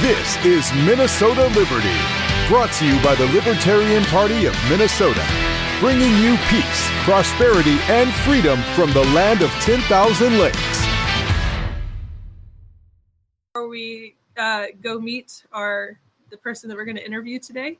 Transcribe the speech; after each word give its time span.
This 0.00 0.42
is 0.46 0.72
Minnesota 0.86 1.48
Liberty, 1.48 1.94
brought 2.48 2.72
to 2.78 2.86
you 2.86 2.98
by 3.04 3.14
the 3.16 3.26
Libertarian 3.34 4.02
Party 4.04 4.46
of 4.46 4.56
Minnesota, 4.70 5.22
bringing 5.78 6.16
you 6.16 6.38
peace, 6.48 6.88
prosperity, 7.04 7.76
and 7.90 8.10
freedom 8.10 8.58
from 8.74 8.94
the 8.94 9.04
land 9.12 9.42
of 9.42 9.50
10,000 9.60 10.38
lakes. 10.38 10.86
Before 13.52 13.68
we 13.68 14.14
uh, 14.38 14.68
go 14.80 14.98
meet 14.98 15.44
our 15.52 16.00
the 16.30 16.38
person 16.38 16.70
that 16.70 16.76
we're 16.76 16.86
going 16.86 16.96
to 16.96 17.04
interview 17.04 17.38
today, 17.38 17.78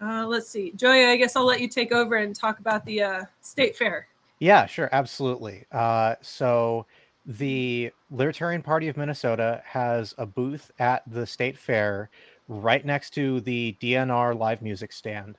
uh, 0.00 0.24
let's 0.28 0.48
see, 0.48 0.70
Joey. 0.76 1.06
I 1.06 1.16
guess 1.16 1.34
I'll 1.34 1.44
let 1.44 1.60
you 1.60 1.66
take 1.66 1.90
over 1.90 2.18
and 2.18 2.36
talk 2.36 2.60
about 2.60 2.84
the 2.84 3.02
uh, 3.02 3.24
state 3.40 3.74
fair. 3.74 4.06
Yeah, 4.38 4.66
sure, 4.66 4.88
absolutely. 4.92 5.64
Uh, 5.72 6.14
so 6.22 6.86
the 7.26 7.90
Libertarian 8.10 8.62
Party 8.62 8.88
of 8.88 8.96
Minnesota 8.96 9.62
has 9.64 10.14
a 10.16 10.26
booth 10.26 10.70
at 10.78 11.02
the 11.10 11.26
state 11.26 11.58
fair 11.58 12.08
right 12.48 12.84
next 12.84 13.10
to 13.14 13.40
the 13.40 13.76
DNR 13.80 14.38
live 14.38 14.62
music 14.62 14.92
stand. 14.92 15.36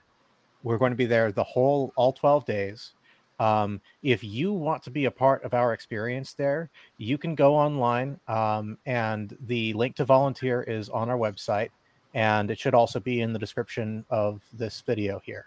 We're 0.63 0.77
going 0.77 0.91
to 0.91 0.97
be 0.97 1.05
there 1.05 1.31
the 1.31 1.43
whole 1.43 1.93
all 1.95 2.11
12 2.11 2.45
days. 2.45 2.91
Um, 3.39 3.79
if 4.03 4.23
you 4.23 4.51
want 4.51 4.83
to 4.83 4.89
be 4.89 5.05
a 5.05 5.11
part 5.11 5.43
of 5.43 5.53
our 5.53 5.73
experience 5.73 6.33
there, 6.33 6.69
you 6.97 7.17
can 7.17 7.35
go 7.35 7.55
online, 7.55 8.19
um, 8.27 8.77
and 8.85 9.37
the 9.45 9.73
link 9.73 9.95
to 9.97 10.05
volunteer 10.05 10.63
is 10.63 10.89
on 10.89 11.09
our 11.09 11.17
website, 11.17 11.69
and 12.15 12.51
it 12.51 12.59
should 12.59 12.73
also 12.73 12.99
be 12.99 13.21
in 13.21 13.31
the 13.31 13.39
description 13.39 14.03
of 14.09 14.41
this 14.51 14.81
video 14.81 15.21
here. 15.23 15.45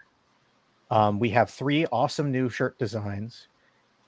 Um, 0.89 1.19
we 1.19 1.29
have 1.31 1.49
three 1.49 1.85
awesome 1.87 2.31
new 2.31 2.49
shirt 2.49 2.79
designs, 2.79 3.47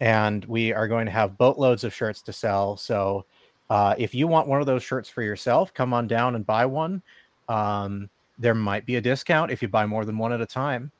and 0.03 0.43
we 0.45 0.73
are 0.73 0.85
going 0.85 1.05
to 1.05 1.11
have 1.13 1.37
boatloads 1.37 1.85
of 1.85 1.93
shirts 1.93 2.21
to 2.23 2.33
sell. 2.33 2.75
So, 2.75 3.25
uh, 3.69 3.95
if 3.97 4.13
you 4.13 4.27
want 4.27 4.49
one 4.49 4.59
of 4.59 4.65
those 4.65 4.83
shirts 4.83 5.07
for 5.07 5.21
yourself, 5.21 5.73
come 5.73 5.93
on 5.93 6.07
down 6.07 6.35
and 6.35 6.45
buy 6.45 6.65
one. 6.65 7.01
Um, 7.47 8.09
there 8.37 8.53
might 8.53 8.85
be 8.85 8.97
a 8.97 9.01
discount 9.01 9.49
if 9.49 9.61
you 9.61 9.69
buy 9.69 9.85
more 9.85 10.03
than 10.03 10.17
one 10.17 10.33
at 10.33 10.41
a 10.41 10.45
time. 10.45 10.91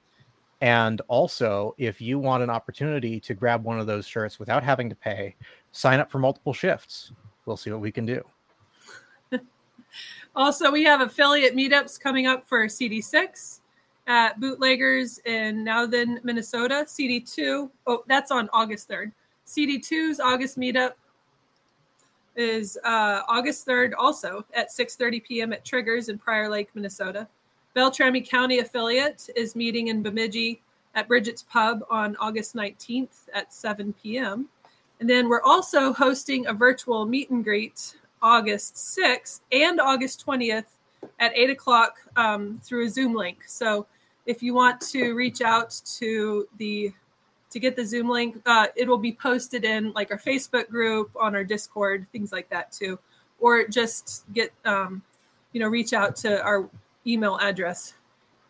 And 0.61 1.01
also, 1.09 1.75
if 1.77 1.99
you 1.99 2.17
want 2.17 2.43
an 2.43 2.49
opportunity 2.49 3.19
to 3.19 3.33
grab 3.33 3.65
one 3.65 3.77
of 3.77 3.87
those 3.87 4.07
shirts 4.07 4.39
without 4.39 4.63
having 4.63 4.89
to 4.89 4.95
pay, 4.95 5.35
sign 5.73 5.99
up 5.99 6.09
for 6.09 6.19
multiple 6.19 6.53
shifts. 6.53 7.11
We'll 7.45 7.57
see 7.57 7.71
what 7.71 7.81
we 7.81 7.91
can 7.91 8.05
do. 8.05 8.23
also, 10.33 10.71
we 10.71 10.85
have 10.85 11.01
affiliate 11.01 11.57
meetups 11.57 11.99
coming 11.99 12.25
up 12.25 12.47
for 12.47 12.67
CD6 12.67 13.59
at 14.07 14.39
Bootleggers 14.39 15.19
in 15.25 15.63
Nowthen, 15.63 16.23
Minnesota. 16.23 16.85
CD2, 16.87 17.69
oh, 17.87 18.03
that's 18.07 18.31
on 18.31 18.49
August 18.53 18.89
3rd. 18.89 19.11
CD2's 19.47 20.19
August 20.19 20.57
meetup 20.57 20.93
is 22.35 22.77
uh, 22.83 23.21
August 23.27 23.67
3rd 23.67 23.93
also 23.97 24.45
at 24.53 24.69
6.30 24.69 25.23
p.m. 25.23 25.53
at 25.53 25.63
Triggers 25.63 26.09
in 26.09 26.17
Prior 26.17 26.49
Lake, 26.49 26.69
Minnesota. 26.73 27.27
Beltrami 27.73 28.21
County 28.21 28.59
affiliate 28.59 29.29
is 29.35 29.55
meeting 29.55 29.87
in 29.87 30.03
Bemidji 30.03 30.61
at 30.95 31.07
Brigid's 31.07 31.43
Pub 31.43 31.83
on 31.89 32.15
August 32.17 32.55
19th 32.55 33.27
at 33.33 33.53
7 33.53 33.93
p.m. 34.01 34.47
And 34.99 35.09
then 35.09 35.27
we're 35.27 35.41
also 35.41 35.91
hosting 35.93 36.47
a 36.47 36.53
virtual 36.53 37.05
meet 37.05 37.29
and 37.29 37.43
greet 37.43 37.95
August 38.21 38.75
6th 38.75 39.41
and 39.51 39.81
August 39.81 40.25
20th 40.25 40.65
at 41.19 41.35
8 41.35 41.49
o'clock 41.49 41.97
um, 42.15 42.59
through 42.63 42.85
a 42.85 42.89
Zoom 42.89 43.13
link. 43.13 43.43
So 43.47 43.85
if 44.25 44.41
you 44.41 44.53
want 44.53 44.81
to 44.81 45.13
reach 45.13 45.41
out 45.41 45.79
to 45.97 46.47
the 46.57 46.93
to 47.49 47.59
get 47.59 47.75
the 47.75 47.85
Zoom 47.85 48.09
link, 48.09 48.41
uh, 48.47 48.67
it 48.75 48.87
will 48.87 48.97
be 48.97 49.13
posted 49.13 49.63
in 49.63 49.91
like 49.93 50.09
our 50.11 50.17
Facebook 50.17 50.69
group, 50.69 51.11
on 51.15 51.35
our 51.35 51.43
Discord, 51.43 52.07
things 52.11 52.31
like 52.31 52.49
that 52.49 52.71
too, 52.71 52.97
or 53.39 53.67
just 53.67 54.25
get 54.33 54.51
um, 54.65 55.03
you 55.51 55.59
know 55.59 55.67
reach 55.67 55.93
out 55.93 56.15
to 56.17 56.41
our 56.41 56.69
email 57.05 57.37
address, 57.41 57.93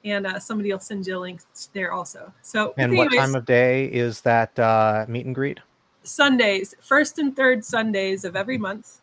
and 0.05 0.25
uh, 0.25 0.39
somebody 0.39 0.71
will 0.71 0.79
send 0.79 1.05
you 1.05 1.17
a 1.17 1.19
link 1.19 1.41
there 1.73 1.91
also. 1.91 2.31
So 2.41 2.73
And 2.77 2.94
anyways, 2.94 3.09
what 3.09 3.17
time 3.17 3.35
of 3.35 3.45
day 3.45 3.85
is 3.85 4.22
that 4.22 4.57
uh, 4.57 5.05
meet 5.07 5.25
and 5.25 5.35
greet? 5.35 5.59
Sundays, 6.03 6.75
first 6.81 7.17
and 7.19 7.35
third 7.35 7.63
Sundays 7.63 8.25
of 8.25 8.35
every 8.35 8.57
month. 8.57 9.01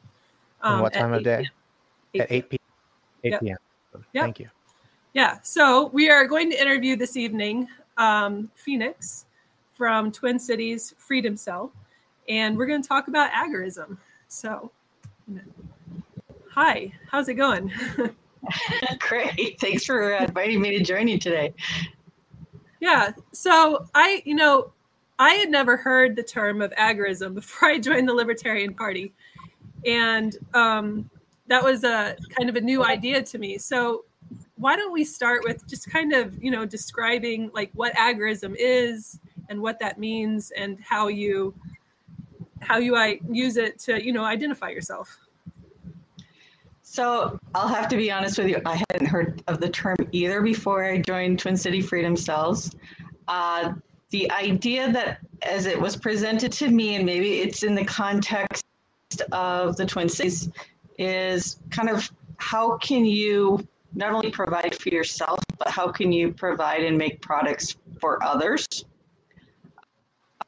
And 0.63 0.83
what 0.83 0.93
time 0.93 1.13
of 1.13 1.25
day? 1.25 1.49
At 2.19 2.31
8 2.31 2.51
p.m. 2.51 3.33
8 3.33 3.41
p.m. 3.41 3.57
Yep. 4.13 4.25
Thank 4.25 4.41
you. 4.41 4.51
Yeah. 5.13 5.39
So 5.43 5.87
we 5.89 6.09
are 6.09 6.27
going 6.27 6.51
to 6.51 6.61
interview 6.61 6.97
this 6.97 7.17
evening 7.17 7.69
um, 7.97 8.51
Phoenix 8.55 9.27
from 9.73 10.13
Twin 10.13 10.39
Cities 10.39 10.95
Freedom 10.99 11.37
Cell, 11.37 11.73
and 12.29 12.57
we're 12.57 12.67
going 12.67 12.83
to 12.83 12.89
talk 12.89 13.09
about 13.09 13.31
agorism. 13.33 13.99
So, 14.29 14.71
hi, 16.49 16.93
how's 17.11 17.29
it 17.29 17.35
going? 17.35 17.73
Great. 19.01 19.61
Thanks 19.61 19.85
for 19.85 20.15
uh, 20.15 20.25
inviting 20.25 20.61
me 20.61 20.79
to 20.79 20.85
join 20.85 21.09
you 21.09 21.19
today. 21.19 21.55
yeah. 22.81 23.13
So 23.33 23.87
I, 23.95 24.23
you 24.25 24.35
know, 24.35 24.73
I 25.19 25.35
had 25.35 25.51
never 25.51 25.77
heard 25.77 26.17
the 26.17 26.23
term 26.23 26.63
of 26.63 26.71
agorism 26.73 27.35
before 27.35 27.69
I 27.69 27.79
joined 27.79 28.09
the 28.09 28.15
Libertarian 28.15 28.75
Party, 28.75 29.13
and 29.85 30.37
um, 30.55 31.11
that 31.49 31.65
was 31.65 31.83
a 31.83 32.17
kind 32.39 32.49
of 32.49 32.55
a 32.55 32.61
new 32.61 32.85
idea 32.85 33.23
to 33.23 33.39
me. 33.39 33.59
So 33.59 34.05
why 34.61 34.77
don't 34.77 34.93
we 34.93 35.05
start 35.05 35.43
with 35.43 35.67
just 35.67 35.91
kind 35.91 36.13
of 36.13 36.43
you 36.43 36.51
know 36.51 36.67
describing 36.67 37.51
like 37.55 37.71
what 37.75 37.95
agorism 37.95 38.55
is 38.59 39.19
and 39.49 39.61
what 39.61 39.81
that 39.81 39.99
means 39.99 40.53
and 40.57 40.79
how 40.81 41.09
you 41.09 41.55
how 42.61 42.77
you 42.77 42.95
I 42.95 43.21
use 43.31 43.57
it 43.57 43.79
to 43.81 44.05
you 44.05 44.13
know 44.13 44.25
identify 44.25 44.69
yourself. 44.69 45.19
So 46.83 47.39
I'll 47.55 47.69
have 47.69 47.89
to 47.89 47.97
be 47.97 48.11
honest 48.11 48.37
with 48.37 48.49
you. 48.49 48.61
I 48.67 48.83
hadn't 48.91 49.07
heard 49.07 49.43
of 49.47 49.61
the 49.61 49.69
term 49.69 49.97
either 50.13 50.43
before 50.43 50.85
I 50.85 50.99
joined 50.99 51.39
Twin 51.39 51.57
City 51.57 51.81
Freedom 51.81 52.17
Cells. 52.17 52.75
Uh, 53.29 53.75
the 54.11 54.29
idea 54.33 54.91
that, 54.91 55.21
as 55.43 55.67
it 55.67 55.81
was 55.81 55.97
presented 55.97 56.51
to 56.51 56.69
me, 56.69 56.97
and 56.97 57.07
maybe 57.07 57.43
it's 57.43 57.63
in 57.63 57.77
the 57.77 57.85
context 57.85 58.65
of 59.31 59.77
the 59.77 59.87
Twin 59.87 60.09
Cities, 60.09 60.51
is 60.99 61.61
kind 61.71 61.89
of 61.89 62.11
how 62.39 62.77
can 62.79 63.05
you 63.05 63.65
not 63.95 64.13
only 64.13 64.31
provide 64.31 64.75
for 64.75 64.89
yourself, 64.89 65.41
but 65.59 65.69
how 65.69 65.91
can 65.91 66.13
you 66.13 66.33
provide 66.33 66.83
and 66.83 66.97
make 66.97 67.21
products 67.21 67.77
for 68.01 68.23
others 68.23 68.67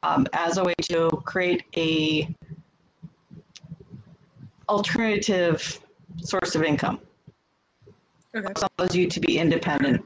um, 0.03 0.25
as 0.33 0.57
a 0.57 0.63
way 0.63 0.73
to 0.81 1.09
create 1.25 1.63
a 1.75 2.33
alternative 4.69 5.79
source 6.17 6.55
of 6.55 6.63
income 6.63 6.99
Okay. 8.35 8.51
allows 8.79 8.95
you 8.95 9.07
to 9.07 9.19
be 9.19 9.37
independent 9.37 10.03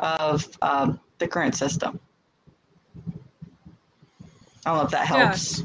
of 0.00 0.48
um, 0.60 0.98
the 1.18 1.28
current 1.28 1.54
system. 1.54 2.00
I 4.66 4.70
don't 4.70 4.78
know 4.78 4.84
if 4.84 4.90
that 4.90 5.08
Yeah. 5.08 5.26
helps 5.26 5.64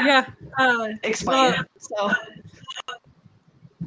Yeah. 0.00 0.26
Uh, 0.58 0.88
explain. 1.02 1.54
So 1.78 2.10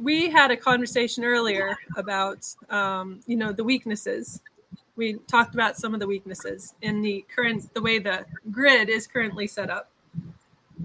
we 0.00 0.30
had 0.30 0.50
a 0.50 0.56
conversation 0.56 1.24
earlier 1.24 1.76
about 1.96 2.46
um, 2.70 3.20
you 3.26 3.36
know 3.36 3.52
the 3.52 3.64
weaknesses. 3.64 4.40
We 4.96 5.14
talked 5.28 5.54
about 5.54 5.76
some 5.76 5.94
of 5.94 6.00
the 6.00 6.06
weaknesses 6.06 6.74
in 6.82 7.02
the 7.02 7.24
current 7.34 7.72
the 7.74 7.80
way 7.80 7.98
the 7.98 8.26
grid 8.50 8.88
is 8.88 9.06
currently 9.06 9.46
set 9.46 9.70
up. 9.70 9.90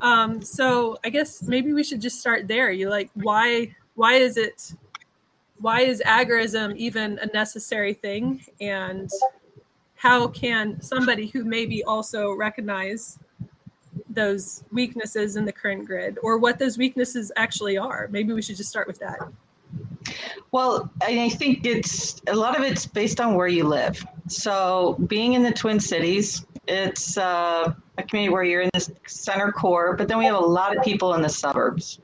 Um, 0.01 0.41
so 0.41 0.97
i 1.03 1.09
guess 1.09 1.43
maybe 1.43 1.71
we 1.71 1.83
should 1.83 2.01
just 2.01 2.19
start 2.19 2.47
there. 2.47 2.71
You 2.71 2.89
like 2.89 3.09
why 3.13 3.75
why 3.95 4.13
is 4.13 4.37
it 4.37 4.73
why 5.59 5.81
is 5.81 6.01
agorism 6.05 6.75
even 6.75 7.19
a 7.19 7.27
necessary 7.27 7.93
thing? 7.93 8.43
And 8.59 9.09
how 9.95 10.27
can 10.27 10.81
somebody 10.81 11.27
who 11.27 11.45
maybe 11.45 11.83
also 11.83 12.33
recognize 12.33 13.17
those 14.13 14.63
weaknesses 14.71 15.35
in 15.35 15.45
the 15.45 15.51
current 15.51 15.85
grid 15.85 16.17
or 16.21 16.37
what 16.37 16.59
those 16.59 16.77
weaknesses 16.77 17.31
actually 17.35 17.77
are. 17.77 18.07
Maybe 18.11 18.33
we 18.33 18.41
should 18.41 18.57
just 18.57 18.69
start 18.69 18.87
with 18.87 18.99
that. 18.99 19.19
Well, 20.51 20.91
I 21.01 21.29
think 21.29 21.65
it's 21.65 22.21
a 22.27 22.35
lot 22.35 22.57
of 22.57 22.63
it's 22.63 22.85
based 22.85 23.19
on 23.19 23.35
where 23.35 23.47
you 23.47 23.63
live. 23.63 24.05
So, 24.27 24.97
being 25.07 25.33
in 25.33 25.43
the 25.43 25.51
Twin 25.51 25.79
Cities, 25.79 26.45
it's 26.67 27.17
uh, 27.17 27.73
a 27.97 28.03
community 28.03 28.31
where 28.31 28.43
you're 28.43 28.61
in 28.61 28.69
the 28.73 28.91
center 29.07 29.51
core, 29.51 29.95
but 29.95 30.07
then 30.07 30.17
we 30.17 30.25
have 30.25 30.35
a 30.35 30.39
lot 30.39 30.75
of 30.75 30.83
people 30.83 31.13
in 31.15 31.21
the 31.21 31.29
suburbs. 31.29 31.99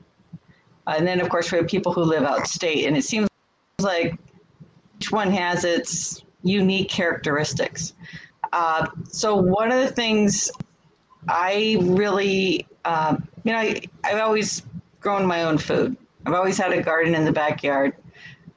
And 0.86 1.06
then, 1.06 1.20
of 1.20 1.28
course, 1.28 1.52
we 1.52 1.58
have 1.58 1.68
people 1.68 1.92
who 1.92 2.02
live 2.02 2.22
outstate, 2.22 2.86
and 2.86 2.96
it 2.96 3.04
seems 3.04 3.28
like 3.80 4.18
each 4.98 5.12
one 5.12 5.30
has 5.30 5.64
its 5.64 6.24
unique 6.42 6.88
characteristics. 6.88 7.94
Uh, 8.52 8.86
so, 9.08 9.36
one 9.36 9.70
of 9.70 9.78
the 9.78 9.92
things 9.92 10.50
I 11.30 11.78
really, 11.80 12.66
uh, 12.84 13.16
you 13.44 13.52
know, 13.52 13.58
I, 13.58 13.80
I've 14.02 14.20
always 14.20 14.64
grown 15.00 15.24
my 15.24 15.44
own 15.44 15.58
food. 15.58 15.96
I've 16.26 16.34
always 16.34 16.58
had 16.58 16.72
a 16.72 16.82
garden 16.82 17.14
in 17.14 17.24
the 17.24 17.32
backyard. 17.32 17.94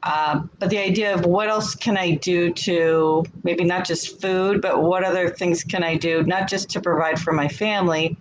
Uh, 0.02 0.42
but 0.60 0.70
the 0.70 0.78
idea 0.78 1.14
of 1.14 1.26
what 1.26 1.48
else 1.48 1.76
can 1.76 1.98
I 1.98 2.16
do 2.16 2.52
to 2.52 3.24
maybe 3.44 3.64
not 3.64 3.86
just 3.86 4.20
food, 4.20 4.62
but 4.62 4.82
what 4.82 5.04
other 5.04 5.30
things 5.30 5.64
can 5.64 5.84
I 5.84 5.96
do, 5.96 6.24
not 6.24 6.50
just 6.50 6.68
to 6.72 6.82
provide 6.82 7.22
for 7.22 7.32
my 7.32 7.48
family, 7.48 8.18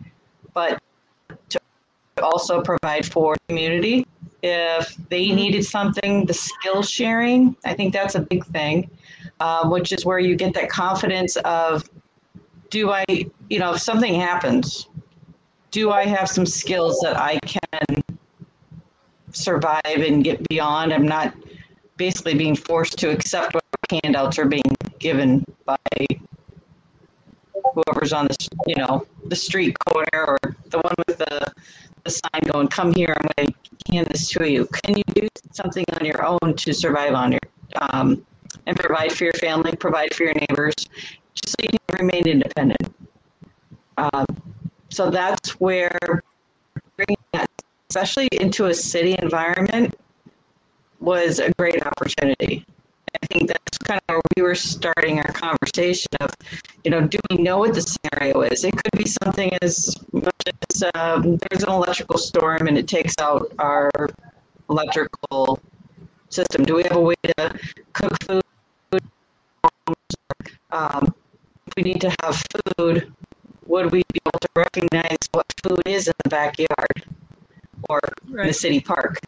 but 0.54 0.81
to 1.49 1.58
also 2.22 2.60
provide 2.60 3.04
for 3.04 3.37
community. 3.49 4.06
If 4.43 4.96
they 5.08 5.31
needed 5.32 5.64
something, 5.64 6.26
the 6.26 6.34
skill 6.34 6.82
sharing, 6.82 7.56
I 7.64 7.75
think 7.75 7.93
that's 7.93 8.14
a 8.14 8.20
big 8.20 8.44
thing, 8.46 8.90
um, 9.40 9.70
which 9.70 9.93
is 9.93 10.04
where 10.04 10.19
you 10.19 10.37
get 10.37 10.54
that 10.54 10.69
confidence 10.69 11.37
of, 11.38 11.88
do 12.72 12.90
I, 12.90 13.04
you 13.50 13.58
know, 13.58 13.74
if 13.74 13.82
something 13.82 14.14
happens, 14.14 14.88
do 15.70 15.90
I 15.90 16.06
have 16.06 16.28
some 16.28 16.46
skills 16.46 16.98
that 17.02 17.19
I 17.19 17.38
can 17.40 18.02
survive 19.30 19.82
and 19.84 20.24
get 20.24 20.48
beyond? 20.48 20.92
I'm 20.94 21.06
not 21.06 21.34
basically 21.98 22.34
being 22.34 22.56
forced 22.56 22.98
to 23.00 23.10
accept 23.10 23.52
what 23.52 23.62
handouts 24.02 24.38
are 24.38 24.46
being 24.46 24.74
given 24.98 25.44
by 25.66 25.76
whoever's 27.74 28.14
on 28.14 28.26
the, 28.26 28.48
you 28.66 28.76
know, 28.76 29.06
the 29.26 29.36
street 29.36 29.76
corner 29.86 30.25
or 30.26 30.38
the 30.70 30.78
one 30.78 30.94
with 31.06 31.18
the, 31.18 31.52
the 32.04 32.10
sign 32.10 32.42
going, 32.50 32.68
come 32.68 32.94
here, 32.94 33.14
I'm 33.18 33.28
going 33.36 33.52
to 33.52 33.92
hand 33.92 34.06
this 34.06 34.30
to 34.30 34.50
you. 34.50 34.66
Can 34.66 34.96
you 34.96 35.04
do 35.14 35.28
something 35.52 35.84
on 36.00 36.06
your 36.06 36.25
own 36.25 36.54
to 36.56 36.72
survive 36.72 37.12
on 37.12 37.32
your, 37.32 37.40
um, 37.82 38.25
and 38.66 38.78
provide 38.78 39.12
for 39.12 39.25
your 39.25 39.32
family, 39.34 39.76
provide 39.76 40.14
for 40.14 40.25
your 40.25 40.34
neighbors, 40.34 40.75
just 41.34 41.50
so 41.50 41.56
you 41.62 41.69
can 41.69 42.06
remain 42.06 42.26
independent. 42.26 42.94
Um, 43.99 44.26
so 44.88 45.11
that's 45.11 45.61
where 45.61 45.99
bringing 46.96 47.17
that, 47.32 47.49
especially 47.90 48.29
into 48.32 48.67
a 48.67 48.75
city 48.75 49.17
environment, 49.19 49.94
was 51.00 51.38
a 51.38 51.50
great 51.58 51.84
opportunity. 51.84 52.64
I 53.23 53.26
think 53.26 53.49
that's 53.49 53.79
kind 53.79 54.00
of 54.08 54.14
where 54.14 54.23
we 54.37 54.43
were 54.43 54.55
starting 54.55 55.19
our 55.19 55.32
conversation 55.32 56.08
of, 56.20 56.31
you 56.84 56.90
know, 56.90 57.06
do 57.06 57.19
we 57.31 57.37
know 57.38 57.58
what 57.58 57.75
the 57.75 57.82
scenario 57.82 58.40
is? 58.43 58.64
It 58.64 58.73
could 58.73 58.99
be 58.99 59.08
something 59.23 59.52
as 59.61 59.94
much 60.12 60.32
as 60.70 60.85
um, 60.94 61.38
there's 61.50 61.62
an 61.62 61.70
electrical 61.70 62.19
storm 62.19 62.69
and 62.69 62.78
it 62.78 62.88
takes 62.88 63.14
out 63.20 63.52
our 63.58 63.90
electrical 64.70 65.61
system. 66.31 66.64
Do 66.64 66.76
we 66.76 66.82
have 66.85 66.96
a 66.96 67.00
way 67.00 67.14
to 67.37 67.58
cook 67.93 68.17
food? 68.23 68.43
Um, 70.72 71.14
if 71.66 71.74
we 71.76 71.82
need 71.82 72.00
to 72.00 72.14
have 72.22 72.42
food, 72.76 73.12
would 73.66 73.92
we 73.92 74.02
be 74.12 74.19
able 74.26 74.38
to 74.40 74.48
recognize 74.56 75.19
what 75.32 75.46
food 75.62 75.82
is 75.86 76.08
in 76.08 76.14
the 76.24 76.30
backyard 76.30 77.04
or 77.88 78.00
in 78.28 78.46
the 78.46 78.52
city 78.52 78.80
park? 78.80 79.19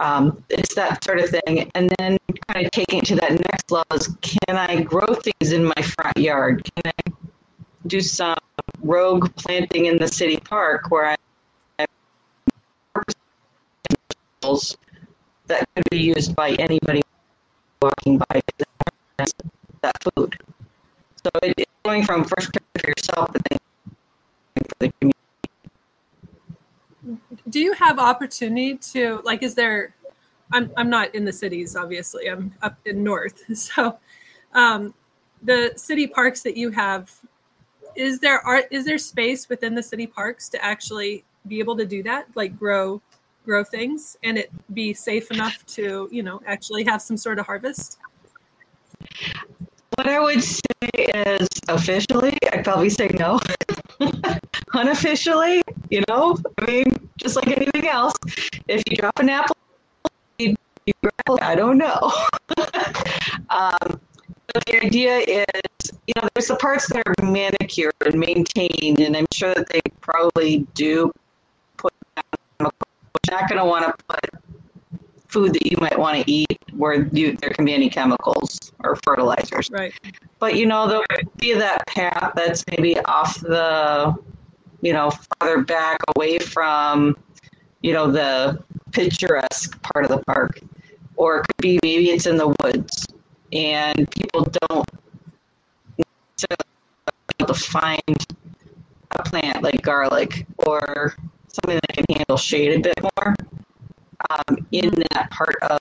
Um, 0.00 0.42
it's 0.50 0.74
that 0.74 1.02
sort 1.04 1.20
of 1.20 1.30
thing. 1.30 1.70
And 1.74 1.94
then 1.98 2.18
kind 2.48 2.66
of 2.66 2.72
taking 2.72 2.98
it 2.98 3.06
to 3.06 3.14
that 3.16 3.30
next 3.30 3.70
level 3.70 3.96
is 3.96 4.08
can 4.20 4.56
I 4.56 4.82
grow 4.82 5.14
things 5.14 5.52
in 5.52 5.64
my 5.64 5.82
front 5.82 6.16
yard? 6.16 6.68
Can 6.74 6.92
I 6.98 7.12
do 7.86 8.00
some 8.00 8.36
rogue 8.82 9.34
planting 9.36 9.86
in 9.86 9.98
the 9.98 10.08
city 10.08 10.38
park 10.38 10.90
where 10.90 11.06
I 11.06 11.16
that 15.46 15.68
could 15.74 15.84
be 15.90 15.98
used 15.98 16.34
by 16.34 16.50
anybody 16.52 17.02
walking 17.80 18.18
by 18.18 18.40
that 19.82 20.02
food. 20.02 20.36
So 21.22 21.30
it, 21.42 21.54
it's 21.58 21.70
going 21.84 22.00
from 22.12 22.24
first 22.24 22.50
for 22.78 22.88
yourself, 22.88 23.30
but 23.32 23.42
then 23.48 23.58
for 24.54 24.74
the 24.80 24.92
community. 25.00 25.18
do 27.48 27.58
you 27.58 27.72
have 27.72 27.98
opportunity 27.98 28.76
to 28.76 29.20
like 29.24 29.42
is 29.42 29.54
there 29.54 29.94
i'm 30.52 30.70
i'm 30.76 30.90
not 30.90 31.14
in 31.14 31.24
the 31.24 31.32
cities 31.32 31.74
obviously. 31.74 32.26
I'm 32.26 32.54
up 32.62 32.76
in 32.84 33.02
north. 33.02 33.42
So 33.56 33.98
um 34.52 34.94
the 35.42 35.72
city 35.76 36.06
parks 36.06 36.42
that 36.42 36.56
you 36.56 36.70
have 36.70 37.10
is 37.96 38.20
there 38.20 38.40
are 38.46 38.62
is 38.70 38.84
there 38.84 38.98
space 38.98 39.48
within 39.48 39.74
the 39.74 39.82
city 39.82 40.06
parks 40.06 40.48
to 40.50 40.62
actually 40.62 41.24
be 41.48 41.60
able 41.60 41.76
to 41.78 41.86
do 41.86 42.02
that? 42.02 42.26
Like 42.34 42.58
grow 42.58 43.00
grow 43.46 43.64
things 43.64 44.16
and 44.22 44.38
it 44.38 44.52
be 44.72 44.92
safe 44.92 45.30
enough 45.30 45.64
to 45.66 46.08
you 46.12 46.22
know 46.22 46.42
actually 46.46 46.84
have 46.84 47.00
some 47.00 47.16
sort 47.16 47.38
of 47.38 47.46
harvest? 47.46 47.98
What 49.96 50.08
I 50.08 50.20
would 50.20 50.42
say 50.42 50.88
officially, 51.68 52.36
I'd 52.52 52.64
probably 52.64 52.90
say 52.90 53.08
no. 53.18 53.40
Unofficially, 54.74 55.62
you 55.90 56.02
know, 56.08 56.36
I 56.60 56.66
mean, 56.66 57.08
just 57.16 57.36
like 57.36 57.48
anything 57.48 57.88
else, 57.88 58.14
if 58.68 58.82
you 58.88 58.96
drop 58.96 59.18
an 59.18 59.28
apple, 59.28 59.56
you. 60.38 60.54
I 61.40 61.54
don't 61.54 61.78
know. 61.78 62.12
um, 63.50 64.00
but 64.52 64.66
the 64.66 64.84
idea 64.84 65.18
is, 65.18 65.92
you 66.06 66.14
know, 66.16 66.28
there's 66.34 66.48
the 66.48 66.56
parts 66.56 66.88
that 66.88 67.02
are 67.06 67.14
manicured 67.24 67.94
and 68.04 68.18
maintained, 68.18 69.00
and 69.00 69.16
I'm 69.16 69.26
sure 69.32 69.54
that 69.54 69.68
they 69.68 69.80
probably 70.00 70.66
do 70.74 71.12
put. 71.76 71.92
Not 73.30 73.48
going 73.48 73.58
to 73.58 73.64
want 73.64 73.86
to 73.86 74.04
put 74.04 74.42
food 75.28 75.54
that 75.54 75.66
you 75.66 75.78
might 75.80 75.98
want 75.98 76.22
to 76.22 76.30
eat 76.30 76.51
where 76.76 77.06
you, 77.08 77.36
there 77.36 77.50
can 77.50 77.64
be 77.64 77.74
any 77.74 77.90
chemicals 77.90 78.58
or 78.80 78.96
fertilizers. 79.04 79.70
right 79.70 79.92
But 80.38 80.56
you 80.56 80.66
know, 80.66 80.88
there'll 80.88 81.04
be 81.36 81.54
that 81.54 81.86
path 81.86 82.32
that's 82.34 82.64
maybe 82.68 82.98
off 83.00 83.40
the, 83.40 84.14
you 84.80 84.92
know, 84.92 85.10
farther 85.38 85.62
back 85.62 85.98
away 86.16 86.38
from, 86.38 87.16
you 87.82 87.92
know, 87.92 88.10
the 88.10 88.62
picturesque 88.92 89.80
part 89.82 90.04
of 90.04 90.10
the 90.10 90.24
park. 90.24 90.60
Or 91.16 91.38
it 91.38 91.46
could 91.46 91.62
be 91.62 91.78
maybe 91.82 92.10
it's 92.10 92.26
in 92.26 92.36
the 92.36 92.54
woods 92.62 93.06
and 93.52 94.10
people 94.10 94.50
don't 94.68 94.88
necessarily 95.98 96.66
be 97.06 97.34
able 97.40 97.54
to 97.54 97.60
find 97.60 98.26
a 99.12 99.22
plant 99.22 99.62
like 99.62 99.82
garlic 99.82 100.46
or 100.66 101.14
something 101.48 101.78
that 101.86 101.92
can 101.94 102.04
handle 102.16 102.36
shade 102.36 102.78
a 102.78 102.80
bit 102.80 102.94
more 103.02 103.34
um, 104.30 104.66
in 104.72 104.90
that 105.12 105.30
part 105.30 105.56
of 105.62 105.78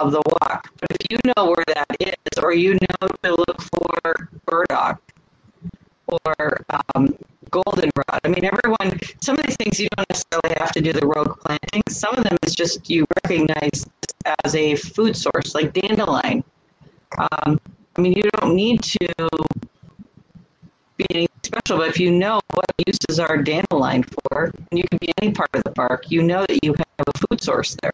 of 0.00 0.12
the 0.12 0.22
walk. 0.40 0.72
But 0.80 0.90
if 0.92 1.06
you 1.10 1.18
know 1.36 1.46
where 1.46 1.64
that 1.68 1.96
is, 2.00 2.42
or 2.42 2.52
you 2.52 2.72
know 2.74 3.08
to 3.22 3.30
look 3.46 3.60
for 3.60 4.28
burdock 4.46 5.00
or 6.06 6.64
um, 6.94 7.14
goldenrod, 7.50 8.20
I 8.24 8.28
mean, 8.28 8.44
everyone, 8.44 8.98
some 9.20 9.38
of 9.38 9.46
these 9.46 9.56
things 9.56 9.78
you 9.78 9.88
don't 9.96 10.08
necessarily 10.08 10.56
have 10.58 10.72
to 10.72 10.80
do 10.80 10.92
the 10.92 11.06
rogue 11.06 11.38
planting. 11.40 11.82
Some 11.88 12.16
of 12.16 12.24
them 12.24 12.36
is 12.44 12.54
just 12.54 12.88
you 12.90 13.04
recognize 13.24 13.86
as 14.44 14.54
a 14.54 14.74
food 14.76 15.16
source, 15.16 15.54
like 15.54 15.72
dandelion. 15.72 16.42
Um, 17.18 17.60
I 17.96 18.00
mean, 18.00 18.12
you 18.16 18.22
don't 18.40 18.54
need 18.54 18.82
to 18.82 19.28
be 20.96 21.06
anything 21.10 21.28
special, 21.42 21.78
but 21.78 21.88
if 21.88 21.98
you 21.98 22.10
know 22.10 22.40
what 22.54 22.66
uses 22.86 23.18
are 23.18 23.36
dandelion 23.36 24.02
for, 24.04 24.52
and 24.70 24.78
you 24.78 24.84
can 24.88 24.98
be 25.00 25.12
any 25.20 25.32
part 25.32 25.50
of 25.54 25.64
the 25.64 25.72
park, 25.72 26.10
you 26.10 26.22
know 26.22 26.46
that 26.46 26.64
you 26.64 26.72
have 26.74 27.06
a 27.14 27.18
food 27.18 27.42
source 27.42 27.76
there. 27.82 27.92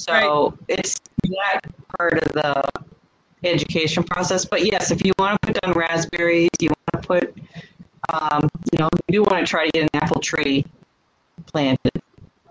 So 0.00 0.56
it's 0.66 0.98
that 1.24 1.60
part 1.98 2.14
of 2.14 2.32
the 2.32 2.62
education 3.44 4.02
process. 4.02 4.44
But 4.44 4.64
yes, 4.64 4.90
if 4.90 5.04
you 5.04 5.12
want 5.18 5.40
to 5.40 5.46
put 5.46 5.60
down 5.60 5.74
raspberries, 5.74 6.48
you 6.58 6.70
want 6.70 7.02
to 7.02 7.06
put, 7.06 7.38
um, 8.12 8.48
you 8.72 8.78
know, 8.78 8.88
you 9.08 9.12
do 9.12 9.22
want 9.22 9.44
to 9.44 9.50
try 9.50 9.66
to 9.66 9.70
get 9.72 9.82
an 9.82 9.88
apple 9.94 10.20
tree 10.20 10.64
planted. 11.46 12.02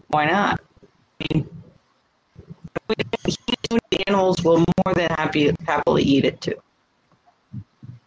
Why 0.08 0.25
not? 0.25 0.62
I 1.22 1.25
mean, 1.34 1.50
the 2.88 4.08
animals 4.08 4.44
will 4.44 4.60
more 4.60 4.94
than 4.94 5.10
happy 5.12 5.51
happily 5.65 6.03
eat 6.03 6.25
it 6.25 6.39
too. 6.41 6.62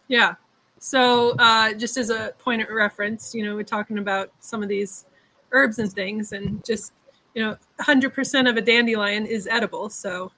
Yeah. 0.07 0.35
So, 0.79 1.31
uh, 1.39 1.73
just 1.73 1.97
as 1.97 2.09
a 2.09 2.33
point 2.39 2.61
of 2.61 2.69
reference, 2.69 3.33
you 3.33 3.43
know, 3.45 3.55
we're 3.55 3.63
talking 3.63 3.97
about 3.97 4.31
some 4.39 4.63
of 4.63 4.69
these 4.69 5.05
herbs 5.51 5.79
and 5.79 5.91
things, 5.91 6.31
and 6.33 6.63
just, 6.65 6.91
you 7.33 7.43
know, 7.43 7.57
100% 7.79 8.49
of 8.49 8.57
a 8.57 8.61
dandelion 8.61 9.25
is 9.25 9.47
edible. 9.47 9.89
So, 9.89 10.31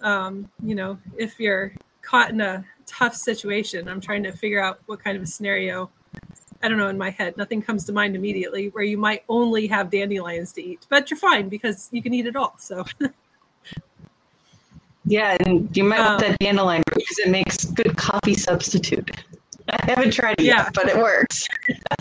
um, 0.00 0.50
you 0.62 0.74
know, 0.74 0.98
if 1.16 1.38
you're 1.38 1.72
caught 2.02 2.30
in 2.30 2.40
a 2.40 2.64
tough 2.86 3.14
situation, 3.14 3.88
I'm 3.88 4.00
trying 4.00 4.22
to 4.24 4.32
figure 4.32 4.62
out 4.62 4.80
what 4.86 5.02
kind 5.02 5.16
of 5.16 5.22
a 5.22 5.26
scenario. 5.26 5.90
I 6.62 6.68
don't 6.68 6.78
know 6.78 6.88
in 6.88 6.96
my 6.96 7.10
head. 7.10 7.36
Nothing 7.36 7.60
comes 7.60 7.84
to 7.84 7.92
mind 7.92 8.16
immediately 8.16 8.68
where 8.68 8.84
you 8.84 8.96
might 8.96 9.24
only 9.28 9.66
have 9.66 9.90
dandelions 9.90 10.52
to 10.54 10.62
eat, 10.62 10.86
but 10.88 11.10
you're 11.10 11.18
fine 11.18 11.48
because 11.48 11.88
you 11.92 12.02
can 12.02 12.14
eat 12.14 12.26
it 12.26 12.36
all. 12.36 12.54
So, 12.58 12.84
Yeah, 15.08 15.36
and 15.40 15.74
you 15.76 15.84
might 15.84 16.00
want 16.00 16.24
Um, 16.24 16.30
that 16.30 16.38
dandelion 16.40 16.82
because 16.92 17.18
it 17.20 17.28
makes 17.28 17.64
good 17.66 17.96
coffee 17.96 18.34
substitute. 18.34 19.08
I 19.68 19.90
haven't 19.90 20.12
tried 20.12 20.40
it 20.40 20.46
Yeah. 20.46 20.64
yet, 20.64 20.74
but 20.74 20.88
it 20.88 20.96
works. 20.96 21.46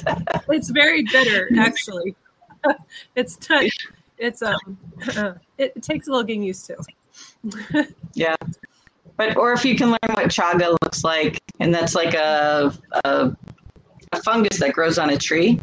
it's 0.49 0.69
very 0.69 1.03
bitter 1.03 1.49
actually 1.59 2.15
it's 3.15 3.35
t- 3.37 3.71
it's 4.17 4.41
um 4.41 4.77
it, 5.57 5.73
it 5.75 5.83
takes 5.83 6.07
a 6.07 6.11
little 6.11 6.23
getting 6.23 6.43
used 6.43 6.65
to 6.67 6.77
Yeah. 8.13 8.35
But 9.17 9.37
or 9.37 9.53
if 9.53 9.63
you 9.63 9.75
can 9.75 9.89
learn 9.89 10.13
what 10.13 10.25
chaga 10.27 10.75
looks 10.83 11.03
like, 11.03 11.41
and 11.59 11.73
that's 11.73 11.95
like 11.95 12.13
a, 12.13 12.73
a 13.05 13.35
a 14.11 14.21
fungus 14.23 14.59
that 14.59 14.73
grows 14.73 14.97
on 14.97 15.11
a 15.11 15.17
tree. 15.17 15.59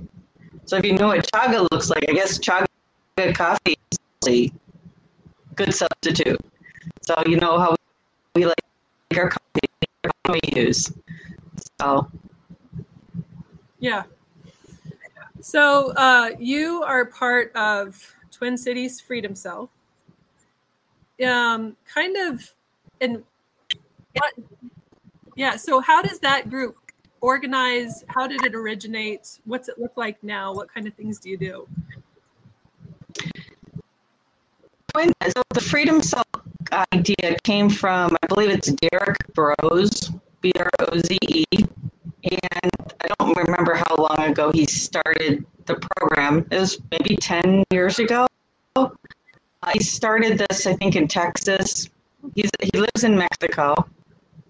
So 0.65 0.77
if 0.77 0.85
you 0.87 0.95
know 0.95 1.09
what 1.09 1.31
chaga 1.33 1.67
looks 1.71 1.91
like, 1.91 2.05
I 2.09 2.13
guess 2.13 2.39
chaga 2.39 2.67
coffee 3.35 3.77
is 3.93 4.29
a 4.29 4.53
good 5.55 5.75
substitute. 5.75 6.41
So 7.03 7.15
you 7.27 7.39
know 7.39 7.59
how 7.59 7.77
we 8.35 8.47
like 8.47 8.57
our 9.17 9.29
coffee, 9.29 9.69
we 10.31 10.41
use. 10.57 10.91
So 11.81 12.09
yeah 13.81 14.05
So 15.41 15.93
uh, 15.93 16.31
you 16.39 16.83
are 16.85 17.05
part 17.07 17.53
of 17.55 18.15
Twin 18.43 18.59
Cities 18.59 19.01
Freedom 19.01 19.37
Cell. 19.37 19.71
Um, 21.25 21.77
kind 21.87 22.17
of, 22.17 22.53
and 23.01 23.23
what? 24.15 24.35
Yeah. 25.37 25.55
So 25.55 25.79
how 25.79 26.03
does 26.03 26.19
that 26.19 26.51
group 26.51 26.77
organize? 27.21 28.03
How 28.09 28.27
did 28.27 28.45
it 28.45 28.57
originate? 28.57 29.39
What's 29.45 29.69
it 29.69 29.79
look 29.79 29.93
like 29.97 30.21
now? 30.25 30.53
What 30.53 30.75
kind 30.75 30.89
of 30.89 30.95
things 30.95 31.21
do 31.21 31.31
you 31.31 31.37
do? 31.37 31.69
So 34.97 35.43
the 35.55 35.61
Freedom 35.61 36.03
Cell 36.03 36.25
idea 36.93 37.37
came 37.45 37.71
from, 37.71 38.17
I 38.25 38.27
believe 38.27 38.51
it's 38.51 38.73
Derrick 38.73 39.19
Broze, 39.35 40.11
B 40.43 40.53
R 40.59 40.69
O 40.81 40.99
Z 40.99 41.19
E, 41.23 41.45
and 42.25 42.71
I 43.01 43.09
don't 43.19 43.37
remember 43.37 43.75
how 43.75 43.95
long 43.97 44.31
ago 44.31 44.51
he 44.53 44.67
started 44.67 45.45
the 45.67 45.77
program. 45.77 46.47
It 46.51 46.59
was 46.59 46.79
maybe 46.91 47.17
10 47.17 47.65
years 47.71 47.99
ago. 47.99 48.27
Uh, 48.77 48.89
he 49.73 49.81
started 49.81 50.39
this, 50.39 50.67
I 50.67 50.75
think, 50.75 50.97
in 50.97 51.09
Texas. 51.09 51.89
He's, 52.35 52.51
he 52.61 52.79
lives 52.79 53.05
in 53.05 53.17
Mexico. 53.17 53.75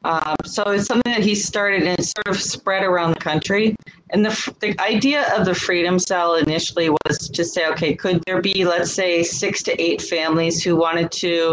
Um, 0.05 0.35
so 0.45 0.63
it's 0.71 0.87
something 0.87 1.13
that 1.13 1.23
he 1.23 1.35
started 1.35 1.85
and 1.85 2.05
sort 2.05 2.29
of 2.29 2.41
spread 2.41 2.83
around 2.83 3.15
the 3.15 3.21
country. 3.21 3.77
And 4.11 4.25
the, 4.25 4.55
the 4.61 4.79
idea 4.81 5.33
of 5.37 5.45
the 5.45 5.55
Freedom 5.55 5.99
Cell 5.99 6.35
initially 6.35 6.91
was 6.91 7.29
to 7.29 7.45
say, 7.45 7.69
okay, 7.69 7.95
could 7.95 8.23
there 8.27 8.41
be, 8.41 8.65
let's 8.65 8.93
say, 8.93 9.23
six 9.23 9.63
to 9.65 9.81
eight 9.81 10.03
families 10.03 10.63
who 10.63 10.77
wanted 10.77 11.13
to 11.13 11.53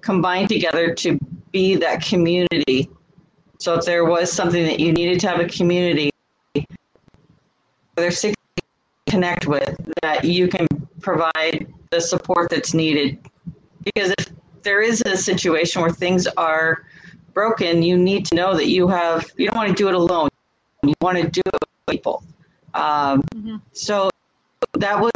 combine 0.00 0.48
together 0.48 0.94
to 0.94 1.18
be 1.50 1.76
that 1.76 2.02
community? 2.02 2.88
So 3.62 3.74
if 3.74 3.84
there 3.84 4.04
was 4.04 4.32
something 4.32 4.64
that 4.64 4.80
you 4.80 4.90
needed 4.92 5.20
to 5.20 5.28
have 5.28 5.38
a 5.38 5.46
community, 5.46 6.10
there's 7.94 8.18
six 8.18 8.34
connect 9.06 9.46
with 9.46 9.76
that 10.02 10.24
you 10.24 10.48
can 10.48 10.66
provide 11.00 11.72
the 11.90 12.00
support 12.00 12.50
that's 12.50 12.74
needed. 12.74 13.20
Because 13.84 14.12
if 14.18 14.30
there 14.64 14.82
is 14.82 15.00
a 15.06 15.16
situation 15.16 15.80
where 15.80 15.92
things 15.92 16.26
are 16.36 16.86
broken, 17.34 17.84
you 17.84 17.96
need 17.96 18.26
to 18.26 18.34
know 18.34 18.56
that 18.56 18.66
you 18.66 18.88
have, 18.88 19.30
you 19.36 19.46
don't 19.46 19.56
want 19.56 19.68
to 19.68 19.76
do 19.76 19.86
it 19.86 19.94
alone. 19.94 20.28
You 20.82 20.94
want 21.00 21.18
to 21.18 21.28
do 21.28 21.40
it 21.46 21.54
with 21.54 21.86
people. 21.88 22.24
Um, 22.74 23.22
mm-hmm. 23.32 23.56
So 23.74 24.10
that 24.72 24.98
was 24.98 25.12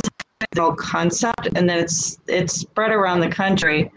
the 0.52 0.72
concept, 0.74 1.48
and 1.56 1.68
then 1.68 1.78
it's 1.78 2.18
it's 2.28 2.54
spread 2.54 2.92
around 2.92 3.20
the 3.20 3.28
country. 3.28 3.90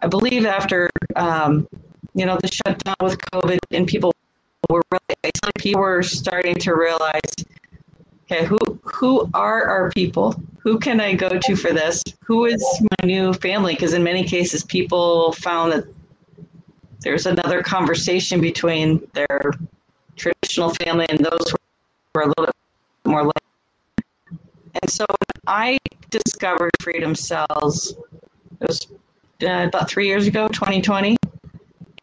I 0.00 0.06
believe 0.06 0.46
after 0.46 0.90
um, 1.16 1.66
you 2.16 2.24
know 2.24 2.38
the 2.40 2.50
shutdown 2.50 2.96
with 3.00 3.18
COVID, 3.18 3.58
and 3.70 3.86
people 3.86 4.12
were 4.70 4.82
really 4.90 5.32
people 5.58 5.82
were 5.82 6.02
starting 6.02 6.54
to 6.54 6.74
realize, 6.74 7.20
okay, 8.24 8.44
who 8.44 8.58
who 8.82 9.28
are 9.34 9.64
our 9.64 9.90
people? 9.90 10.34
Who 10.60 10.78
can 10.78 11.00
I 11.00 11.14
go 11.14 11.28
to 11.28 11.56
for 11.56 11.72
this? 11.72 12.02
Who 12.24 12.46
is 12.46 12.64
my 12.80 13.06
new 13.06 13.32
family? 13.34 13.74
Because 13.74 13.92
in 13.92 14.02
many 14.02 14.24
cases, 14.24 14.64
people 14.64 15.32
found 15.32 15.72
that 15.72 15.84
there's 17.00 17.26
another 17.26 17.62
conversation 17.62 18.40
between 18.40 19.06
their 19.12 19.52
traditional 20.16 20.70
family 20.70 21.06
and 21.10 21.20
those 21.20 21.50
who 21.50 21.56
are 22.14 22.22
a 22.22 22.26
little 22.26 22.46
bit 22.46 22.54
more 23.04 23.24
like. 23.24 23.44
And 24.82 24.90
so 24.90 25.04
when 25.08 25.42
I 25.46 25.78
discovered 26.10 26.72
Freedom 26.80 27.14
Cells, 27.14 27.94
it 28.60 28.66
was 28.66 28.88
uh, 29.42 29.68
about 29.68 29.88
three 29.88 30.06
years 30.06 30.26
ago, 30.26 30.48
2020, 30.48 31.16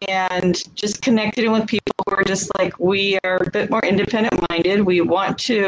and 0.08 0.64
just 0.76 1.02
connected 1.02 1.50
with 1.50 1.68
people 1.68 1.94
who 2.08 2.16
are 2.16 2.24
just 2.24 2.52
like, 2.58 2.78
we 2.80 3.20
are 3.24 3.38
a 3.38 3.52
bit 3.52 3.70
more 3.70 3.84
independent 3.86 4.34
minded. 4.50 4.82
We 4.82 5.02
want 5.02 5.38
to 5.40 5.68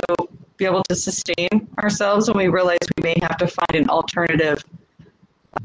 be 0.58 0.65
able 0.65 0.84
to 0.89 0.96
sustain 0.96 1.68
ourselves, 1.80 2.30
and 2.30 2.38
we 2.38 2.48
realize 2.48 2.80
we 2.98 3.04
may 3.04 3.15
have 3.22 3.38
to 3.38 3.48
find 3.48 3.75
an 3.75 3.89
alternative 3.89 4.63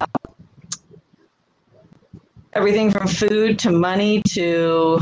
uh, 0.00 0.07
everything 2.53 2.91
from 2.91 3.07
food 3.07 3.59
to 3.61 3.71
money 3.71 4.23
to 4.29 5.00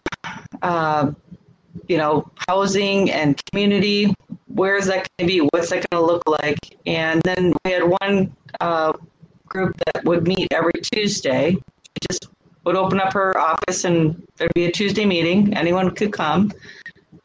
uh, 0.62 1.10
you 1.88 1.96
know 1.96 2.30
housing 2.48 3.10
and 3.10 3.40
community. 3.46 4.14
Where 4.46 4.76
is 4.76 4.86
that 4.86 5.08
going 5.18 5.26
to 5.28 5.34
be? 5.34 5.38
What's 5.52 5.70
that 5.70 5.88
going 5.90 6.02
to 6.02 6.06
look 6.06 6.22
like? 6.26 6.76
And 6.86 7.22
then 7.22 7.54
we 7.64 7.72
had 7.72 7.84
one 7.84 8.34
uh, 8.60 8.92
group 9.46 9.74
that 9.86 10.04
would 10.04 10.26
meet 10.26 10.48
every 10.52 10.72
tuesday 10.82 11.56
just 12.10 12.28
would 12.68 12.76
open 12.76 13.00
up 13.00 13.12
her 13.14 13.36
office 13.38 13.84
and 13.84 14.22
there'd 14.36 14.52
be 14.54 14.66
a 14.66 14.70
tuesday 14.70 15.06
meeting 15.06 15.56
anyone 15.56 15.90
could 15.90 16.12
come 16.12 16.52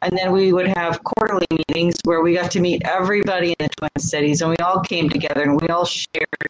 and 0.00 0.16
then 0.16 0.32
we 0.32 0.52
would 0.52 0.66
have 0.68 1.04
quarterly 1.04 1.46
meetings 1.50 1.94
where 2.04 2.22
we 2.22 2.32
got 2.32 2.50
to 2.50 2.60
meet 2.60 2.82
everybody 2.86 3.50
in 3.50 3.56
the 3.60 3.68
twin 3.76 3.90
cities 3.98 4.40
and 4.40 4.50
we 4.50 4.56
all 4.64 4.80
came 4.80 5.08
together 5.08 5.42
and 5.42 5.60
we 5.60 5.68
all 5.68 5.84
shared 5.84 6.48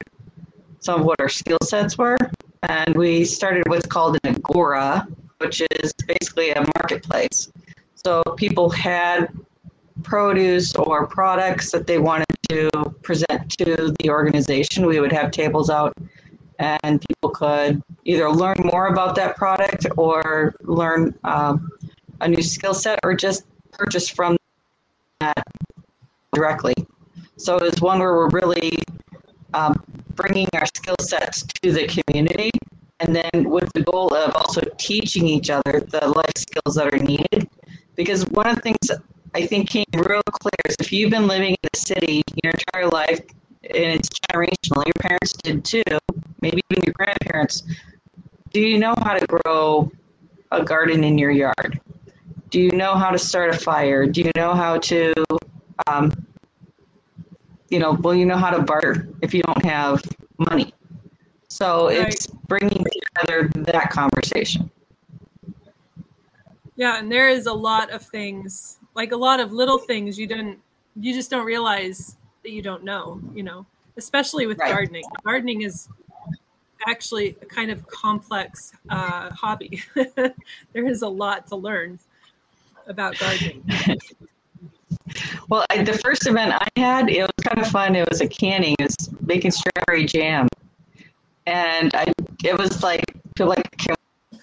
some 0.79 1.01
of 1.01 1.07
what 1.07 1.21
our 1.21 1.29
skill 1.29 1.59
sets 1.65 1.99
were 1.99 2.17
and 2.69 2.95
we 2.95 3.25
started 3.25 3.65
what's 3.69 3.87
called 3.87 4.17
an 4.23 4.37
agora, 4.37 5.07
which 5.39 5.61
is 5.61 5.93
basically 6.07 6.51
a 6.51 6.65
marketplace. 6.77 7.51
So 7.95 8.23
people 8.37 8.71
had 8.71 9.29
produce 10.03 10.75
or 10.75 11.07
products 11.07 11.71
that 11.73 11.87
they 11.87 11.99
wanted 11.99 12.27
to 12.51 12.71
present 13.03 13.51
to 13.59 13.95
the 14.01 14.11
organization. 14.11 14.87
We 14.87 15.01
would 15.01 15.13
have 15.13 15.31
tables 15.31 15.71
out, 15.71 15.95
and 16.59 17.01
people 17.01 17.31
could 17.31 17.83
either 18.05 18.31
learn 18.31 18.57
more 18.65 18.89
about 18.89 19.15
that 19.17 19.37
product 19.37 19.87
or 19.97 20.55
learn 20.63 21.15
um, 21.25 21.71
a 22.21 22.29
new 22.29 22.43
skill 22.43 22.75
set 22.75 22.99
or 23.03 23.15
just 23.15 23.45
purchase 23.73 24.09
from 24.09 24.37
that 25.21 25.43
directly. 26.33 26.75
So 27.37 27.57
it's 27.57 27.81
one 27.81 27.99
where 27.99 28.15
we're 28.15 28.31
really 28.31 28.79
um, 29.53 29.75
bringing 30.15 30.49
our 30.55 30.67
skill 30.67 30.97
sets 31.01 31.45
to 31.63 31.73
the 31.73 31.87
community 31.87 32.51
and 33.01 33.15
then 33.15 33.51
with 33.51 33.71
the 33.75 33.83
goal 33.83 34.15
of 34.15 34.35
also 34.35 34.61
teaching 34.79 35.27
each 35.27 35.51
other 35.51 35.81
the 35.81 36.13
life 36.17 36.33
skills 36.37 36.77
that 36.77 36.93
are 36.93 36.99
needed 36.99 37.49
because 37.97 38.25
one 38.29 38.47
of 38.47 38.57
the 38.57 38.63
things 38.63 38.91
i 39.35 39.45
think 39.45 39.69
came 39.69 39.85
real 39.95 40.23
clear 40.31 40.53
is 40.69 40.77
if 40.81 40.93
you've 40.93 41.11
been 41.11 41.27
living 41.27 41.51
in 41.51 41.69
the 41.73 41.79
city 41.79 42.23
your 42.43 42.53
entire 42.53 42.89
life 42.89 43.21
and 43.65 43.77
it's 43.99 44.09
generational 44.31 44.85
your 44.85 44.95
parents 45.01 45.33
did 45.43 45.65
too 45.65 45.83
maybe 46.45 46.61
even 46.71 46.83
your 46.87 46.95
grandparents 46.95 47.63
do 48.53 48.61
you 48.61 48.79
know 48.79 48.95
how 49.03 49.19
to 49.19 49.27
grow 49.27 49.91
a 50.53 50.63
garden 50.63 51.03
in 51.03 51.19
your 51.19 51.31
yard 51.31 51.81
do 52.51 52.61
you 52.61 52.71
know 52.71 52.95
how 52.95 53.11
to 53.11 53.19
start 53.19 53.49
a 53.51 53.59
fire 53.59 54.07
do 54.07 54.21
you 54.21 54.31
know 54.37 54.55
how 54.55 54.79
to 54.79 55.13
um, 55.87 56.13
you 57.71 57.79
know 57.79 57.93
well 58.03 58.15
you 58.15 58.27
know 58.27 58.37
how 58.37 58.51
to 58.51 58.63
barter 58.63 59.09
if 59.23 59.35
you 59.35 59.43
don't 59.43 59.65
have 59.65 60.03
money 60.39 60.73
so 61.55 61.87
right. 61.87 62.09
it's 62.09 62.27
bringing 62.27 62.85
together 63.15 63.49
that 63.55 63.91
conversation. 63.91 64.69
Yeah, 66.75 66.99
and 66.99 67.11
there 67.11 67.29
is 67.29 67.47
a 67.47 67.53
lot 67.53 67.91
of 67.91 68.03
things, 68.03 68.79
like 68.97 69.13
a 69.13 69.17
lot 69.17 69.39
of 69.39 69.53
little 69.53 69.79
things 69.79 70.19
you 70.19 70.27
didn't, 70.27 70.59
you 71.01 71.15
just 71.15 71.31
don't 71.31 71.47
realize 71.47 72.17
that 72.43 72.51
you 72.51 72.61
don't 72.61 72.83
know, 72.83 73.21
you 73.33 73.45
know, 73.45 73.67
especially 73.97 74.49
with 74.49 74.59
right. 74.59 74.73
gardening. 74.73 75.05
Gardening 75.25 75.63
is 75.63 75.89
actually 76.87 77.37
a 77.43 77.47
kind 77.47 77.71
of 77.71 77.87
complex 77.87 78.73
uh, 78.89 79.31
hobby. 79.31 79.83
there 79.95 80.87
is 80.87 81.03
a 81.03 81.09
lot 81.09 81.47
to 81.49 81.57
learn 81.57 81.99
about 82.87 83.19
gardening. 83.19 83.65
well, 85.49 85.65
I, 85.71 85.83
the 85.83 85.99
first 85.99 86.27
event 86.27 86.53
I 86.53 86.69
had, 86.77 87.09
it 87.09 87.23
was 87.23 87.45
kind 87.45 87.65
of 87.65 87.71
fun. 87.71 87.97
It 87.97 88.09
was 88.11 88.21
a 88.21 88.29
canning, 88.29 88.77
it 88.79 88.85
was 88.85 89.11
making 89.23 89.53
strawberry 89.53 90.05
jam 90.05 90.49
and 91.47 91.95
I 91.95 92.13
it 92.43 92.59
was 92.59 92.83
like 92.83 93.05
feel 93.37 93.49
like 93.49 93.77
can 93.77 93.95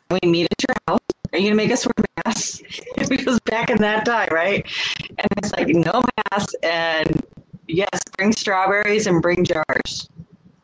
we 0.09 0.29
meet 0.29 0.47
at 0.51 0.63
your 0.67 0.75
house? 0.87 0.99
Are 1.31 1.39
you 1.39 1.45
gonna 1.45 1.55
make 1.55 1.71
us 1.71 1.85
wear 1.85 2.05
masks? 2.25 2.61
because 3.09 3.39
back 3.41 3.69
in 3.69 3.77
that 3.77 4.05
time, 4.05 4.29
right? 4.31 4.65
And 5.09 5.27
it's 5.37 5.51
like 5.53 5.69
no 5.69 6.01
masks 6.31 6.53
and 6.63 7.21
yes, 7.67 7.99
bring 8.17 8.33
strawberries 8.33 9.07
and 9.07 9.21
bring 9.21 9.45
jars. 9.45 10.09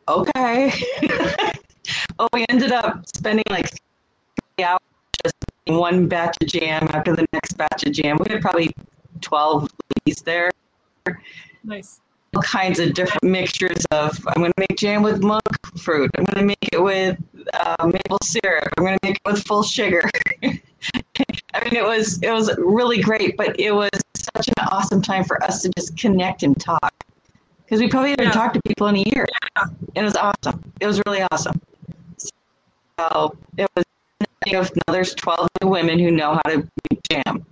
Okay. 0.06 0.72
Well, 2.18 2.28
we 2.32 2.44
ended 2.48 2.72
up 2.72 3.04
spending 3.14 3.44
like 3.50 3.70
three 3.70 4.64
hours 4.64 4.80
just 5.22 5.34
one 5.66 6.06
batch 6.06 6.36
of 6.40 6.48
jam 6.48 6.88
after 6.92 7.14
the 7.14 7.26
next 7.32 7.56
batch 7.56 7.84
of 7.84 7.92
jam. 7.92 8.16
We 8.18 8.32
had 8.32 8.40
probably 8.40 8.74
twelve 9.20 9.68
leaves 10.06 10.22
there. 10.22 10.50
Nice 11.64 12.00
all 12.34 12.42
kinds 12.42 12.78
of 12.78 12.94
different 12.94 13.24
mixtures 13.24 13.84
of 13.90 14.18
I'm 14.28 14.42
going 14.42 14.52
to 14.56 14.66
make 14.68 14.78
jam 14.78 15.02
with 15.02 15.22
monk 15.22 15.42
fruit. 15.78 16.10
I'm 16.16 16.24
going 16.24 16.38
to 16.38 16.44
make 16.44 16.68
it 16.72 16.82
with 16.82 17.18
uh, 17.54 17.86
maple 17.86 18.18
syrup. 18.22 18.68
I'm 18.76 18.84
going 18.84 18.98
to 18.98 19.06
make 19.06 19.16
it 19.16 19.30
with 19.30 19.44
full 19.46 19.62
sugar. 19.62 20.08
I 20.42 21.64
mean, 21.64 21.76
it 21.76 21.84
was 21.84 22.20
it 22.22 22.30
was 22.30 22.54
really 22.58 23.00
great, 23.00 23.36
but 23.36 23.58
it 23.58 23.72
was 23.72 23.90
such 24.14 24.48
an 24.48 24.68
awesome 24.70 25.02
time 25.02 25.24
for 25.24 25.42
us 25.42 25.62
to 25.62 25.70
just 25.76 25.96
connect 25.96 26.42
and 26.42 26.58
talk 26.60 26.92
because 27.64 27.80
we 27.80 27.88
probably 27.88 28.10
haven't 28.10 28.26
yeah. 28.26 28.32
talked 28.32 28.54
to 28.54 28.62
people 28.66 28.86
in 28.88 28.96
a 28.96 29.04
year. 29.14 29.26
It 29.94 30.02
was 30.02 30.16
awesome. 30.16 30.72
It 30.80 30.86
was 30.86 31.02
really 31.06 31.22
awesome. 31.32 31.60
So 32.98 33.36
it 33.56 33.68
was. 33.76 33.84
You 34.46 34.54
know, 34.54 34.64
there's 34.92 35.14
12 35.14 35.48
new 35.62 35.68
women 35.68 35.98
who 35.98 36.10
know 36.10 36.32
how 36.32 36.50
to 36.50 36.66
jam. 37.10 37.44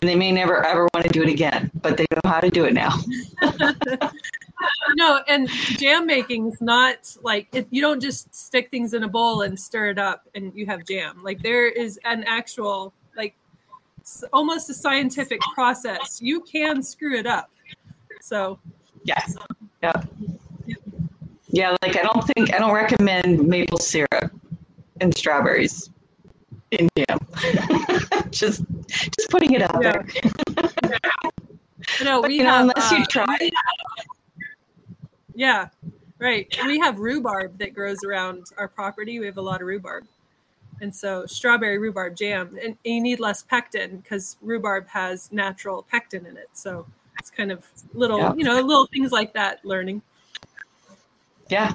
and 0.00 0.08
they 0.08 0.16
may 0.16 0.30
never 0.32 0.62
ever 0.66 0.86
want 0.92 1.06
to 1.06 1.12
do 1.12 1.22
it 1.22 1.30
again, 1.30 1.70
but 1.80 1.96
they 1.96 2.04
know 2.12 2.30
how 2.30 2.40
to 2.40 2.50
do 2.50 2.66
it 2.66 2.74
now. 2.74 2.94
no, 4.96 5.20
and 5.28 5.48
jam 5.48 6.04
making 6.04 6.48
is 6.48 6.60
not 6.60 7.16
like 7.22 7.48
it, 7.52 7.68
you 7.70 7.80
don't 7.80 8.00
just 8.00 8.34
stick 8.34 8.70
things 8.70 8.92
in 8.92 9.02
a 9.02 9.08
bowl 9.08 9.40
and 9.42 9.58
stir 9.58 9.90
it 9.90 9.98
up 9.98 10.28
and 10.34 10.52
you 10.54 10.66
have 10.66 10.84
jam. 10.84 11.22
Like 11.22 11.42
there 11.42 11.66
is 11.66 11.98
an 12.04 12.24
actual 12.24 12.92
like 13.16 13.34
almost 14.32 14.68
a 14.68 14.74
scientific 14.74 15.40
process. 15.54 16.18
You 16.20 16.42
can 16.42 16.82
screw 16.82 17.16
it 17.16 17.26
up. 17.26 17.50
So 18.20 18.58
yes, 19.04 19.36
yeah, 19.82 20.02
yeah. 21.58 21.76
Like 21.82 21.96
I 21.96 22.02
don't 22.02 22.24
think 22.24 22.54
I 22.54 22.58
don't 22.58 22.72
recommend 22.72 23.46
maple 23.46 23.78
syrup 23.78 24.30
and 25.00 25.16
strawberries 25.16 25.90
in 26.70 26.88
jam. 26.96 27.18
just 28.30 28.62
just 28.88 29.28
putting 29.28 29.54
it 29.54 29.62
out 29.62 29.82
yeah. 29.82 29.92
there. 29.92 31.00
no, 32.04 32.20
we 32.20 32.36
you 32.36 32.44
have, 32.44 32.66
know, 32.66 32.70
unless 32.70 32.92
uh, 32.92 32.96
you 32.96 33.04
try. 33.06 33.50
Yeah, 35.34 35.68
right. 36.20 36.46
We 36.64 36.78
have 36.78 37.00
rhubarb 37.00 37.58
that 37.58 37.74
grows 37.74 38.04
around 38.04 38.46
our 38.56 38.68
property. 38.68 39.18
We 39.18 39.26
have 39.26 39.38
a 39.38 39.42
lot 39.42 39.60
of 39.60 39.66
rhubarb. 39.66 40.06
And 40.80 40.94
so 40.94 41.26
strawberry 41.26 41.78
rhubarb 41.78 42.14
jam, 42.14 42.56
and 42.62 42.76
you 42.84 43.00
need 43.00 43.18
less 43.18 43.42
pectin 43.42 43.96
because 43.96 44.36
rhubarb 44.40 44.86
has 44.88 45.32
natural 45.32 45.84
pectin 45.90 46.24
in 46.24 46.36
it. 46.36 46.50
So 46.52 46.86
it's 47.18 47.30
kind 47.30 47.50
of 47.50 47.64
little, 47.94 48.18
yeah. 48.18 48.34
you 48.36 48.44
know, 48.44 48.54
little 48.60 48.86
things 48.86 49.10
like 49.10 49.32
that 49.34 49.64
learning. 49.64 50.02
Yeah. 51.48 51.74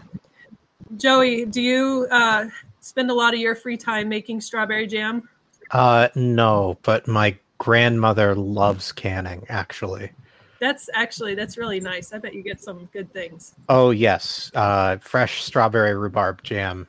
Joey, 0.98 1.46
do 1.46 1.62
you 1.62 2.08
uh, 2.12 2.46
spend 2.80 3.10
a 3.10 3.14
lot 3.14 3.34
of 3.34 3.40
your 3.40 3.56
free 3.56 3.78
time 3.78 4.10
making 4.10 4.42
strawberry 4.42 4.88
jam? 4.88 5.28
Uh, 5.72 6.10
no, 6.16 6.78
but 6.84 7.08
my 7.08 7.36
grandmother 7.58 8.36
loves 8.36 8.92
canning 8.92 9.46
actually. 9.50 10.12
That's 10.60 10.90
actually 10.94 11.36
that's 11.36 11.58
really 11.58 11.80
nice. 11.80 12.14
I 12.14 12.20
bet 12.20 12.34
you 12.34 12.42
get 12.42 12.62
some 12.62 12.90
good 12.94 13.12
things. 13.12 13.54
Oh 13.70 13.92
yes, 13.92 14.52
uh, 14.54 14.98
fresh 14.98 15.44
strawberry 15.44 15.96
rhubarb 15.96 16.44
jam. 16.44 16.88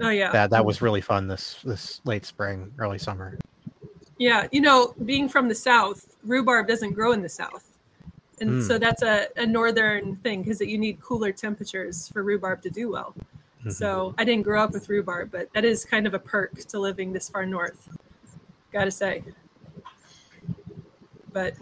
Oh 0.00 0.10
yeah, 0.10 0.32
that 0.32 0.50
that 0.50 0.64
was 0.64 0.82
really 0.82 1.00
fun 1.00 1.28
this 1.28 1.60
this 1.64 2.00
late 2.04 2.24
spring, 2.24 2.72
early 2.78 2.98
summer. 2.98 3.38
Yeah, 4.18 4.46
you 4.50 4.60
know, 4.60 4.94
being 5.04 5.28
from 5.28 5.48
the 5.48 5.54
south, 5.54 6.16
rhubarb 6.24 6.68
doesn't 6.68 6.92
grow 6.92 7.12
in 7.12 7.22
the 7.22 7.28
south, 7.28 7.71
and 8.42 8.60
mm. 8.60 8.66
so 8.66 8.76
that's 8.76 9.02
a, 9.02 9.28
a 9.36 9.46
northern 9.46 10.16
thing 10.16 10.42
because 10.42 10.60
you 10.60 10.76
need 10.76 11.00
cooler 11.00 11.30
temperatures 11.30 12.08
for 12.08 12.24
rhubarb 12.24 12.60
to 12.62 12.70
do 12.70 12.90
well. 12.90 13.14
Mm-hmm. 13.60 13.70
So 13.70 14.14
I 14.18 14.24
didn't 14.24 14.42
grow 14.42 14.62
up 14.62 14.72
with 14.72 14.88
rhubarb, 14.88 15.30
but 15.30 15.48
that 15.54 15.64
is 15.64 15.84
kind 15.84 16.08
of 16.08 16.14
a 16.14 16.18
perk 16.18 16.54
to 16.54 16.78
living 16.80 17.12
this 17.12 17.28
far 17.28 17.46
north. 17.46 17.88
Got 18.72 18.86
to 18.86 18.90
say. 18.90 19.22
But 21.32 21.54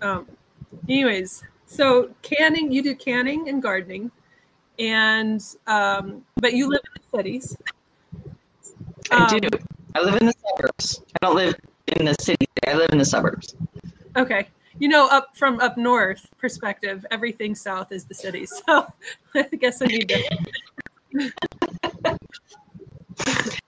um, 0.00 0.26
anyways, 0.88 1.44
so 1.66 2.10
canning, 2.22 2.72
you 2.72 2.82
do 2.82 2.94
canning 2.94 3.50
and 3.50 3.62
gardening, 3.62 4.10
and 4.78 5.44
um, 5.66 6.24
but 6.36 6.54
you 6.54 6.68
live 6.70 6.80
in 6.96 7.02
the 7.02 7.18
cities. 7.18 7.56
I 9.10 9.26
um, 9.26 9.38
do. 9.38 9.48
I 9.94 10.00
live 10.00 10.16
in 10.16 10.26
the 10.26 10.34
suburbs. 10.48 11.02
I 11.14 11.26
don't 11.26 11.36
live 11.36 11.54
in 11.88 12.06
the 12.06 12.14
city. 12.20 12.46
I 12.66 12.72
live 12.72 12.88
in 12.90 12.98
the 12.98 13.04
suburbs. 13.04 13.54
Okay. 14.16 14.48
You 14.78 14.88
know, 14.88 15.08
up 15.08 15.36
from 15.36 15.60
up 15.60 15.76
north 15.76 16.26
perspective, 16.38 17.04
everything 17.10 17.54
south 17.54 17.92
is 17.92 18.04
the 18.04 18.14
city. 18.14 18.46
So 18.46 18.86
I 19.34 19.42
guess 19.58 19.82
I 19.82 19.86
need 19.86 20.08
to. 20.08 20.38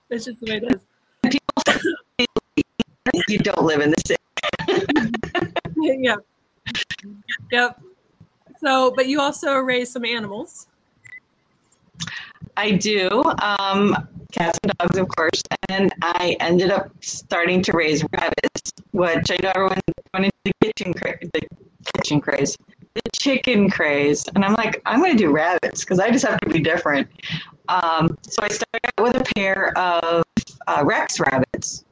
That's 0.08 0.24
just 0.24 0.40
the 0.40 0.46
way 0.46 0.60
it 0.62 0.64
is. 0.74 0.80
you 3.28 3.38
don't 3.38 3.62
live 3.62 3.80
in 3.80 3.90
the 3.90 3.96
city. 4.06 4.20
yeah. 5.76 6.16
Yep. 7.52 7.80
So, 8.60 8.92
but 8.94 9.08
you 9.08 9.20
also 9.20 9.58
raise 9.58 9.90
some 9.92 10.04
animals. 10.04 10.68
I 12.56 12.72
do. 12.72 13.22
Um, 13.42 14.08
cats 14.32 14.58
and 14.62 14.72
dogs, 14.78 14.96
of 14.96 15.08
course. 15.08 15.42
And 15.68 15.92
I 16.02 16.36
ended 16.40 16.70
up 16.70 16.90
starting 17.00 17.62
to 17.62 17.72
raise 17.72 18.04
rabbits, 18.12 18.72
which 18.92 19.30
I 19.30 19.38
know 19.42 19.52
everyone 19.54 19.80
went 20.12 20.26
into 20.26 20.36
the 20.44 20.52
kitchen, 20.60 20.94
cra- 20.94 21.18
the 21.20 21.40
kitchen 21.94 22.20
craze, 22.20 22.56
the 22.94 23.02
chicken 23.18 23.70
craze. 23.70 24.24
And 24.34 24.44
I'm 24.44 24.54
like, 24.54 24.80
I'm 24.86 25.00
going 25.00 25.12
to 25.12 25.18
do 25.18 25.32
rabbits 25.32 25.80
because 25.80 25.98
I 25.98 26.10
just 26.10 26.26
have 26.26 26.40
to 26.40 26.48
be 26.48 26.60
different. 26.60 27.08
Um, 27.68 28.16
so 28.22 28.42
I 28.42 28.48
started 28.48 28.80
out 28.98 29.02
with 29.02 29.16
a 29.16 29.34
pair 29.34 29.76
of 29.78 30.24
uh, 30.66 30.82
Rex 30.84 31.20
rabbits. 31.20 31.84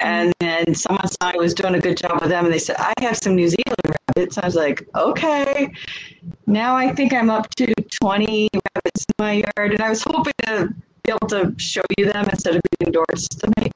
And 0.00 0.32
then 0.40 0.74
someone 0.74 1.06
saw 1.06 1.16
I 1.20 1.36
was 1.36 1.54
doing 1.54 1.76
a 1.76 1.80
good 1.80 1.96
job 1.96 2.20
with 2.20 2.28
them, 2.28 2.44
and 2.44 2.52
they 2.52 2.58
said, 2.58 2.74
I 2.78 2.92
have 3.02 3.16
some 3.16 3.36
New 3.36 3.48
Zealand 3.48 3.91
rabbits. 4.16 4.38
I 4.38 4.46
was 4.46 4.54
like, 4.54 4.88
okay. 4.94 5.72
Now 6.46 6.74
I 6.76 6.92
think 6.92 7.12
I'm 7.12 7.30
up 7.30 7.48
to 7.56 7.72
20 8.02 8.48
rabbits 8.52 9.06
in 9.06 9.14
my 9.18 9.32
yard, 9.56 9.72
and 9.72 9.80
I 9.80 9.88
was 9.88 10.02
hoping 10.06 10.32
to 10.46 10.74
be 11.04 11.12
able 11.12 11.28
to 11.28 11.54
show 11.58 11.82
you 11.98 12.10
them 12.10 12.28
instead 12.30 12.56
of 12.56 12.62
being 12.78 12.88
indoors 12.88 13.28
tonight. 13.28 13.72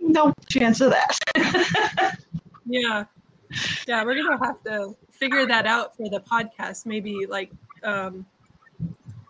No 0.00 0.32
chance 0.48 0.80
of 0.80 0.92
that. 0.92 1.18
yeah. 2.66 3.04
Yeah, 3.86 4.04
we're 4.04 4.14
going 4.14 4.38
to 4.38 4.44
have 4.44 4.62
to 4.64 4.96
figure 5.10 5.46
that 5.46 5.66
out 5.66 5.96
for 5.96 6.08
the 6.08 6.20
podcast. 6.20 6.86
Maybe 6.86 7.26
like, 7.26 7.50
um, 7.82 8.26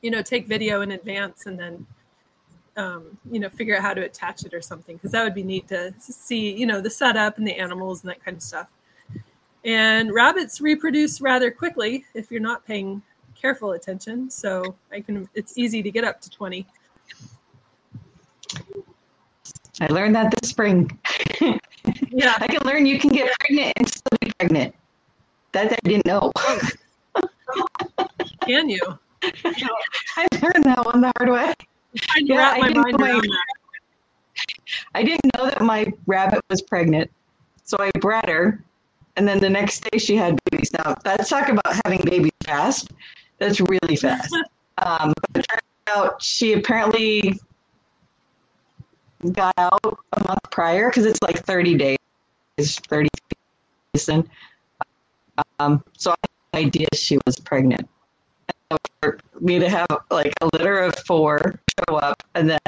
you 0.03 0.11
know, 0.11 0.23
take 0.23 0.47
video 0.47 0.83
in 0.83 0.93
advance 0.93 1.47
and 1.47 1.59
then 1.59 1.87
um, 2.77 3.19
you 3.31 3.41
know, 3.41 3.49
figure 3.49 3.77
out 3.77 3.83
how 3.83 3.95
to 3.95 4.03
attach 4.03 4.45
it 4.45 4.53
or 4.53 4.61
something 4.61 4.97
because 4.97 5.13
that 5.13 5.25
would 5.25 5.35
be 5.35 5.43
neat 5.43 5.67
to 5.69 5.95
see, 5.99 6.53
you 6.53 6.67
know, 6.67 6.81
the 6.81 6.91
setup 6.91 7.39
and 7.39 7.47
the 7.47 7.55
animals 7.55 8.03
and 8.03 8.11
that 8.11 8.23
kind 8.23 8.37
of 8.37 8.43
stuff. 8.43 8.69
And 9.67 10.15
rabbits 10.15 10.61
reproduce 10.61 11.21
rather 11.21 11.51
quickly 11.51 12.07
if 12.15 12.31
you're 12.31 12.41
not 12.41 12.65
paying 12.65 13.03
careful 13.35 13.73
attention. 13.73 14.31
So 14.31 14.77
I 14.91 15.01
can, 15.01 15.29
it's 15.35 15.59
easy 15.59 15.83
to 15.83 15.91
get 15.91 16.05
up 16.05 16.21
to 16.23 16.31
20. 16.31 16.67
I 19.81 19.87
learned 19.89 20.15
that 20.17 20.35
this 20.41 20.49
spring. 20.49 20.99
yeah. 21.41 22.37
I 22.39 22.47
can 22.47 22.67
learn 22.67 22.87
you 22.87 22.99
can 22.99 23.11
get 23.11 23.31
pregnant 23.41 23.75
and 23.77 23.87
still 23.87 24.17
be 24.23 24.33
pregnant. 24.39 24.75
That 25.53 25.73
I 25.73 25.77
didn't 25.83 26.07
know. 26.07 26.33
can 28.47 28.71
you? 28.71 28.81
I 29.23 30.27
learned 30.41 30.65
that 30.65 30.83
one 30.87 31.03
the 31.03 31.13
hard 31.19 31.31
way 31.31 31.55
yeah, 32.17 32.51
I 32.61 32.69
didn't, 32.69 33.01
my, 33.01 33.21
I 34.95 35.03
didn't 35.03 35.37
know 35.37 35.47
that 35.47 35.61
my 35.61 35.93
rabbit 36.07 36.41
was 36.49 36.63
pregnant, 36.63 37.11
so 37.65 37.77
I 37.79 37.91
bred 37.99 38.29
her, 38.29 38.63
and 39.17 39.27
then 39.27 39.39
the 39.39 39.51
next 39.51 39.81
day 39.91 39.99
she 39.99 40.17
had 40.17 40.39
babies. 40.51 40.73
Now 40.73 40.95
that's 41.05 41.29
talk 41.29 41.49
about 41.49 41.81
having 41.85 42.01
babies 42.05 42.33
fast. 42.45 42.91
That's 43.39 43.61
really 43.61 43.97
fast. 43.97 44.35
um, 44.79 45.13
but 45.33 45.41
it 45.41 45.47
turned 45.49 45.63
out 45.89 46.23
she 46.23 46.53
apparently 46.53 47.39
got 49.33 49.55
out 49.59 49.81
a 49.85 50.29
month 50.29 50.41
prior 50.51 50.91
because 50.91 51.07
it's 51.07 51.21
like 51.23 51.45
30 51.45 51.77
days, 51.77 51.99
30 52.59 53.09
days. 53.95 54.09
And, 54.09 54.29
um, 55.59 55.83
so 55.97 56.13
I 56.13 56.17
had 56.23 56.31
no 56.53 56.67
idea 56.67 56.87
she 56.95 57.19
was 57.27 57.39
pregnant 57.39 57.89
for 59.01 59.19
me 59.41 59.59
to 59.59 59.69
have 59.69 59.87
like 60.11 60.33
a 60.41 60.49
litter 60.53 60.79
of 60.81 60.95
four 61.07 61.61
show 61.89 61.97
up, 61.97 62.23
and 62.35 62.51
then 62.51 62.59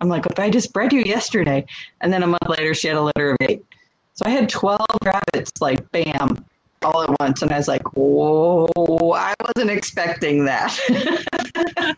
I'm 0.00 0.08
like, 0.08 0.22
"But 0.22 0.38
I 0.38 0.50
just 0.50 0.72
bred 0.72 0.92
you 0.92 1.02
yesterday," 1.02 1.64
and 2.00 2.12
then 2.12 2.22
a 2.22 2.26
month 2.26 2.48
later, 2.48 2.74
she 2.74 2.88
had 2.88 2.96
a 2.96 3.02
litter 3.02 3.32
of 3.32 3.36
eight. 3.42 3.64
So 4.22 4.30
I 4.30 4.34
had 4.34 4.48
12 4.48 4.78
rabbits, 5.04 5.50
like 5.60 5.90
bam, 5.90 6.44
all 6.82 7.02
at 7.02 7.10
once, 7.18 7.42
and 7.42 7.52
I 7.52 7.56
was 7.56 7.66
like, 7.66 7.82
"Whoa, 7.96 8.68
I 9.16 9.34
wasn't 9.40 9.70
expecting 9.70 10.44
that." 10.44 10.78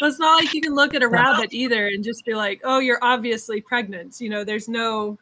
well, 0.00 0.08
it's 0.08 0.18
not 0.18 0.42
like 0.42 0.54
you 0.54 0.62
can 0.62 0.74
look 0.74 0.94
at 0.94 1.02
a 1.02 1.08
rabbit 1.08 1.52
either 1.52 1.88
and 1.88 2.02
just 2.02 2.24
be 2.24 2.34
like, 2.34 2.60
"Oh, 2.64 2.78
you're 2.78 3.00
obviously 3.02 3.60
pregnant." 3.60 4.20
You 4.20 4.30
know, 4.30 4.44
there's 4.44 4.66
no 4.68 5.18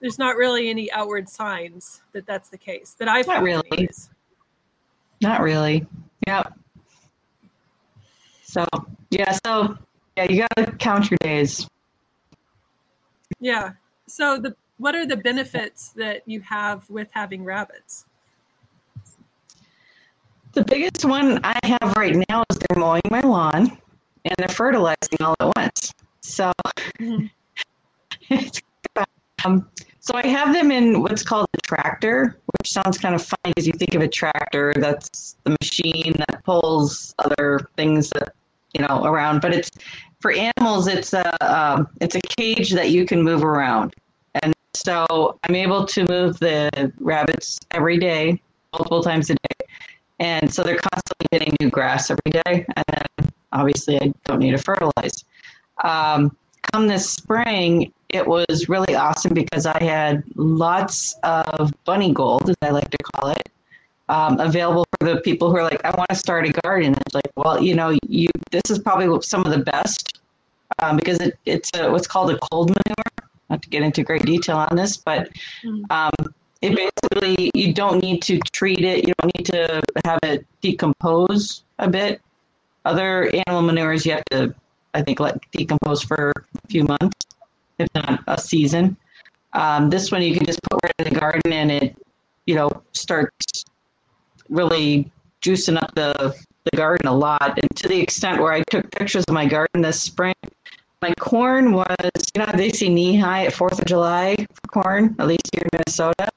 there's 0.00 0.18
not 0.18 0.36
really 0.36 0.68
any 0.68 0.90
outward 0.90 1.28
signs 1.28 2.00
that 2.12 2.26
that's 2.26 2.48
the 2.48 2.58
case 2.58 2.96
that 2.98 3.06
I've 3.06 3.28
not 3.28 3.42
really. 3.42 3.68
Anyways. 3.70 4.10
Not 5.20 5.42
really. 5.42 5.86
Yep. 6.26 6.54
So 8.42 8.66
yeah, 9.10 9.38
so 9.44 9.76
yeah, 10.16 10.24
you 10.28 10.44
gotta 10.56 10.72
count 10.72 11.08
your 11.08 11.18
days. 11.20 11.68
Yeah. 13.38 13.74
So 14.10 14.38
the 14.38 14.56
what 14.78 14.94
are 14.94 15.06
the 15.06 15.16
benefits 15.16 15.90
that 15.90 16.22
you 16.26 16.40
have 16.40 16.88
with 16.90 17.08
having 17.12 17.44
rabbits? 17.44 18.06
The 20.52 20.64
biggest 20.64 21.04
one 21.04 21.38
I 21.44 21.58
have 21.62 21.94
right 21.96 22.16
now 22.28 22.42
is 22.50 22.58
they're 22.58 22.78
mowing 22.78 23.02
my 23.10 23.20
lawn 23.20 23.78
and 24.24 24.34
they're 24.38 24.48
fertilizing 24.48 25.20
all 25.20 25.36
at 25.38 25.52
once. 25.56 25.94
So 26.22 26.50
mm-hmm. 26.98 27.26
um, 29.44 29.68
so 30.00 30.14
I 30.16 30.26
have 30.26 30.52
them 30.54 30.72
in 30.72 31.02
what's 31.02 31.22
called 31.22 31.46
a 31.54 31.60
tractor, 31.60 32.40
which 32.58 32.72
sounds 32.72 32.98
kind 32.98 33.14
of 33.14 33.22
funny 33.22 33.52
because 33.54 33.66
you 33.66 33.74
think 33.74 33.94
of 33.94 34.02
a 34.02 34.08
tractor 34.08 34.72
that's 34.76 35.36
the 35.44 35.56
machine 35.60 36.14
that 36.18 36.42
pulls 36.44 37.14
other 37.20 37.68
things 37.76 38.10
that 38.10 38.34
you 38.74 38.84
know 38.84 39.04
around. 39.04 39.40
But 39.40 39.54
it's 39.54 39.70
for 40.20 40.32
animals. 40.32 40.86
It's 40.86 41.12
a 41.12 41.26
um, 41.44 41.88
it's 42.00 42.14
a 42.14 42.20
cage 42.20 42.70
that 42.72 42.90
you 42.90 43.04
can 43.04 43.22
move 43.22 43.44
around, 43.44 43.94
and 44.42 44.54
So 44.74 45.38
I'm 45.44 45.54
able 45.56 45.84
to 45.86 46.06
move 46.08 46.38
the 46.38 46.92
rabbits 47.00 47.58
every 47.72 47.98
day, 47.98 48.40
multiple 48.72 49.02
times 49.02 49.30
a 49.30 49.34
day. 49.34 49.66
And 50.20 50.52
so 50.52 50.62
they're 50.62 50.76
constantly 50.76 51.26
getting 51.32 51.56
new 51.60 51.70
grass 51.70 52.10
every 52.10 52.30
day. 52.30 52.66
And 52.76 52.84
then 52.88 53.30
obviously 53.52 54.00
I 54.00 54.12
don't 54.24 54.38
need 54.38 54.52
to 54.52 54.58
fertilize. 54.58 55.24
Um, 55.82 56.36
come 56.72 56.86
this 56.86 57.10
spring, 57.10 57.92
it 58.10 58.26
was 58.26 58.68
really 58.68 58.94
awesome 58.94 59.34
because 59.34 59.66
I 59.66 59.82
had 59.82 60.22
lots 60.36 61.14
of 61.24 61.72
bunny 61.84 62.12
gold, 62.12 62.48
as 62.48 62.56
I 62.62 62.70
like 62.70 62.90
to 62.90 62.98
call 63.14 63.30
it, 63.30 63.48
um, 64.10 64.40
available 64.40 64.84
for 64.98 65.08
the 65.08 65.20
people 65.20 65.50
who 65.50 65.56
are 65.56 65.62
like, 65.62 65.82
I 65.84 65.90
want 65.90 66.10
to 66.10 66.16
start 66.16 66.44
a 66.44 66.52
garden. 66.62 66.94
It's 67.06 67.14
like, 67.14 67.30
well, 67.36 67.62
you 67.62 67.74
know, 67.74 67.96
you 68.06 68.28
this 68.50 68.68
is 68.68 68.78
probably 68.78 69.22
some 69.22 69.46
of 69.46 69.52
the 69.52 69.64
best 69.64 70.20
um, 70.80 70.96
because 70.96 71.18
it, 71.20 71.38
it's 71.46 71.70
a, 71.74 71.90
what's 71.90 72.08
called 72.08 72.30
a 72.30 72.38
cold 72.50 72.68
manure. 72.70 73.30
Not 73.48 73.62
to 73.62 73.68
get 73.68 73.82
into 73.82 74.02
great 74.02 74.24
detail 74.24 74.58
on 74.58 74.76
this, 74.76 74.96
but 74.96 75.30
um, 75.90 76.12
it 76.60 76.76
basically 76.76 77.50
you 77.54 77.72
don't 77.72 78.02
need 78.02 78.20
to 78.22 78.38
treat 78.52 78.84
it. 78.84 79.06
You 79.06 79.14
don't 79.20 79.34
need 79.36 79.46
to 79.46 79.82
have 80.04 80.18
it 80.24 80.44
decompose 80.60 81.62
a 81.78 81.88
bit. 81.88 82.20
Other 82.84 83.30
animal 83.46 83.62
manures 83.62 84.06
you 84.06 84.12
have 84.12 84.24
to, 84.30 84.54
I 84.94 85.02
think, 85.02 85.20
let 85.20 85.38
decompose 85.52 86.02
for 86.02 86.32
a 86.64 86.68
few 86.68 86.84
months, 86.84 87.26
if 87.78 87.88
not 87.94 88.22
a 88.26 88.38
season. 88.38 88.96
Um, 89.52 89.90
this 89.90 90.12
one 90.12 90.22
you 90.22 90.34
can 90.34 90.46
just 90.46 90.60
put 90.62 90.78
right 90.82 90.94
in 90.98 91.12
the 91.12 91.18
garden 91.18 91.52
and 91.52 91.70
it, 91.72 91.96
you 92.46 92.54
know, 92.54 92.70
starts 92.92 93.64
really 94.50 95.10
juicing 95.40 95.80
up 95.80 95.94
the, 95.94 96.36
the 96.70 96.76
garden 96.76 97.06
a 97.06 97.14
lot. 97.14 97.58
And 97.58 97.68
to 97.76 97.88
the 97.88 97.98
extent 97.98 98.40
where 98.40 98.52
I 98.52 98.62
took 98.64 98.90
pictures 98.90 99.24
of 99.26 99.34
my 99.34 99.46
garden 99.46 99.80
this 99.80 100.00
spring, 100.00 100.34
my 101.00 101.14
corn 101.18 101.72
was, 101.72 101.86
you 102.34 102.44
know, 102.44 102.52
they 102.54 102.70
see 102.70 102.88
knee 102.88 103.16
high 103.16 103.46
at 103.46 103.54
4th 103.54 103.78
of 103.78 103.86
July 103.86 104.36
for 104.52 104.82
corn, 104.82 105.16
at 105.18 105.26
least 105.26 105.48
here 105.52 105.62
in 105.62 105.78
Minnesota. 105.78 106.28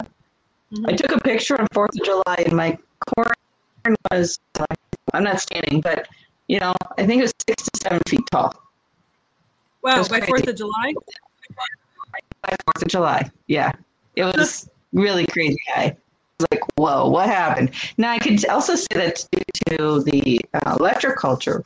Mm-hmm. 0.71 0.85
I 0.87 0.91
took 0.93 1.11
a 1.11 1.19
picture 1.19 1.59
on 1.59 1.67
4th 1.67 1.99
of 1.99 2.05
July 2.05 2.43
and 2.45 2.55
my 2.55 2.77
corn 3.15 3.95
was, 4.11 4.39
I'm 5.13 5.23
not 5.23 5.41
standing, 5.41 5.81
but, 5.81 6.07
you 6.47 6.59
know, 6.59 6.73
I 6.97 7.05
think 7.05 7.19
it 7.19 7.23
was 7.23 7.33
six 7.45 7.63
to 7.63 7.79
seven 7.83 7.99
feet 8.07 8.23
tall. 8.31 8.55
Wow, 9.81 10.03
by 10.07 10.21
4th 10.21 10.47
of 10.47 10.55
July? 10.55 10.93
By 12.41 12.51
4th 12.51 12.83
of 12.83 12.87
July, 12.87 13.31
yeah. 13.47 13.73
It 14.15 14.23
was 14.23 14.69
really 14.93 15.25
crazy 15.25 15.59
high 15.73 15.97
like, 16.51 16.61
whoa, 16.75 17.09
what 17.09 17.27
happened? 17.27 17.71
Now, 17.97 18.11
I 18.11 18.19
could 18.19 18.45
also 18.47 18.75
say 18.75 18.87
that's 18.93 19.27
due 19.29 19.41
to 19.69 20.03
the 20.03 20.41
uh, 20.53 20.77
electroculture 20.77 21.63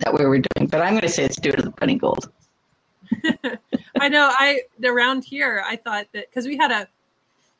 that 0.00 0.12
we 0.12 0.24
were 0.24 0.38
doing, 0.38 0.68
but 0.68 0.80
I'm 0.80 0.90
going 0.90 1.02
to 1.02 1.08
say 1.08 1.24
it's 1.24 1.40
due 1.40 1.52
to 1.52 1.62
the 1.62 1.70
bunny 1.70 1.96
gold. 1.96 2.30
I 4.00 4.08
know. 4.08 4.32
I 4.36 4.62
around 4.84 5.24
here, 5.24 5.62
I 5.66 5.76
thought 5.76 6.06
that 6.12 6.28
because 6.30 6.46
we 6.46 6.56
had 6.56 6.70
a 6.70 6.88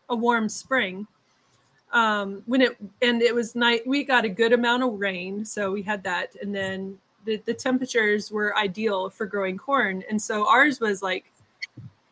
a 0.08 0.16
warm 0.16 0.48
spring, 0.48 1.06
um, 1.92 2.42
when 2.46 2.60
it 2.60 2.76
and 3.02 3.22
it 3.22 3.34
was 3.34 3.54
night, 3.54 3.86
we 3.86 4.04
got 4.04 4.24
a 4.24 4.28
good 4.28 4.52
amount 4.52 4.82
of 4.82 4.98
rain, 4.98 5.44
so 5.44 5.70
we 5.70 5.82
had 5.82 6.02
that, 6.04 6.34
and 6.40 6.54
then 6.54 6.98
the 7.24 7.40
the 7.46 7.54
temperatures 7.54 8.30
were 8.30 8.56
ideal 8.56 9.10
for 9.10 9.26
growing 9.26 9.56
corn, 9.56 10.02
and 10.10 10.20
so 10.20 10.48
ours 10.48 10.80
was 10.80 11.02
like, 11.02 11.32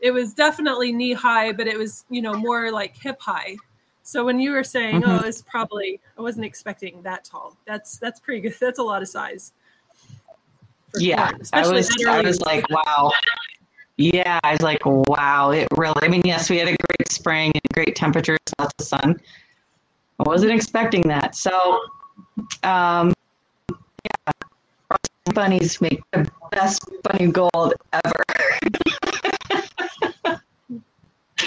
it 0.00 0.12
was 0.12 0.32
definitely 0.32 0.92
knee 0.92 1.12
high, 1.12 1.52
but 1.52 1.66
it 1.66 1.78
was 1.78 2.04
you 2.08 2.22
know 2.22 2.34
more 2.34 2.70
like 2.70 2.96
hip 2.96 3.20
high. 3.20 3.56
So 4.04 4.22
when 4.22 4.38
you 4.38 4.52
were 4.52 4.62
saying, 4.62 5.00
mm-hmm. 5.00 5.10
"Oh, 5.10 5.26
it's 5.26 5.40
probably," 5.40 5.98
I 6.18 6.22
wasn't 6.22 6.44
expecting 6.44 7.00
that 7.02 7.24
tall. 7.24 7.56
That's 7.66 7.98
that's 7.98 8.20
pretty 8.20 8.42
good. 8.42 8.54
That's 8.60 8.78
a 8.78 8.82
lot 8.82 9.00
of 9.00 9.08
size. 9.08 9.52
Yeah, 10.96 11.32
I 11.52 11.66
was. 11.66 11.90
I 12.06 12.20
was 12.20 12.40
like, 12.42 12.68
wow. 12.68 13.10
Yeah, 13.96 14.38
I 14.44 14.52
was 14.52 14.60
like, 14.60 14.84
wow. 14.84 15.50
It 15.50 15.66
really. 15.76 15.94
I 16.02 16.08
mean, 16.08 16.22
yes, 16.24 16.50
we 16.50 16.58
had 16.58 16.68
a 16.68 16.76
great 16.76 17.10
spring 17.10 17.50
and 17.54 17.62
great 17.72 17.96
temperatures, 17.96 18.38
lots 18.58 18.74
of 18.78 18.86
sun. 18.86 19.20
I 20.20 20.22
wasn't 20.24 20.52
expecting 20.52 21.02
that. 21.08 21.34
So, 21.34 21.80
um, 22.62 23.12
yeah, 23.70 24.32
bunnies 25.32 25.80
make 25.80 26.02
the 26.12 26.30
best 26.52 26.88
bunny 27.02 27.32
gold 27.32 27.72
ever. 27.92 28.24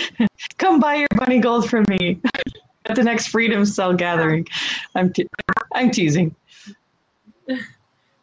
Come 0.58 0.80
buy 0.80 0.96
your 0.96 1.08
bunny 1.16 1.40
gold 1.40 1.70
from 1.70 1.86
me 1.90 2.20
at 2.86 2.96
the 2.96 3.04
next 3.04 3.28
Freedom 3.28 3.66
Cell 3.66 3.94
gathering. 3.94 4.48
I'm 4.96 5.12
te- 5.14 5.28
I'm 5.74 5.92
teasing. 5.92 6.36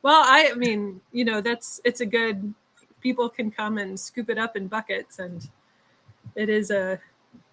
Well, 0.03 0.23
I 0.27 0.53
mean, 0.55 1.01
you 1.13 1.25
know, 1.25 1.41
that's 1.41 1.81
it's 1.85 2.01
a 2.01 2.07
good. 2.07 2.55
People 3.01 3.29
can 3.29 3.51
come 3.51 3.79
and 3.79 3.99
scoop 3.99 4.31
it 4.31 4.39
up 4.39 4.57
in 4.57 4.67
buckets, 4.67 5.19
and 5.19 5.49
it 6.35 6.49
is 6.49 6.71
a 6.71 7.01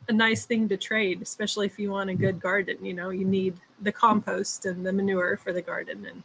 a 0.10 0.14
nice 0.14 0.46
thing 0.46 0.68
to 0.70 0.78
trade, 0.78 1.22
especially 1.22 1.68
if 1.68 1.78
you 1.78 1.92
want 1.92 2.10
a 2.10 2.16
good 2.16 2.40
garden. 2.40 2.84
You 2.84 2.94
know, 2.94 3.10
you 3.10 3.26
need 3.26 3.56
the 3.82 3.92
compost 3.92 4.66
and 4.66 4.86
the 4.86 4.92
manure 4.92 5.38
for 5.38 5.54
the 5.54 5.62
garden, 5.62 6.06
and 6.06 6.24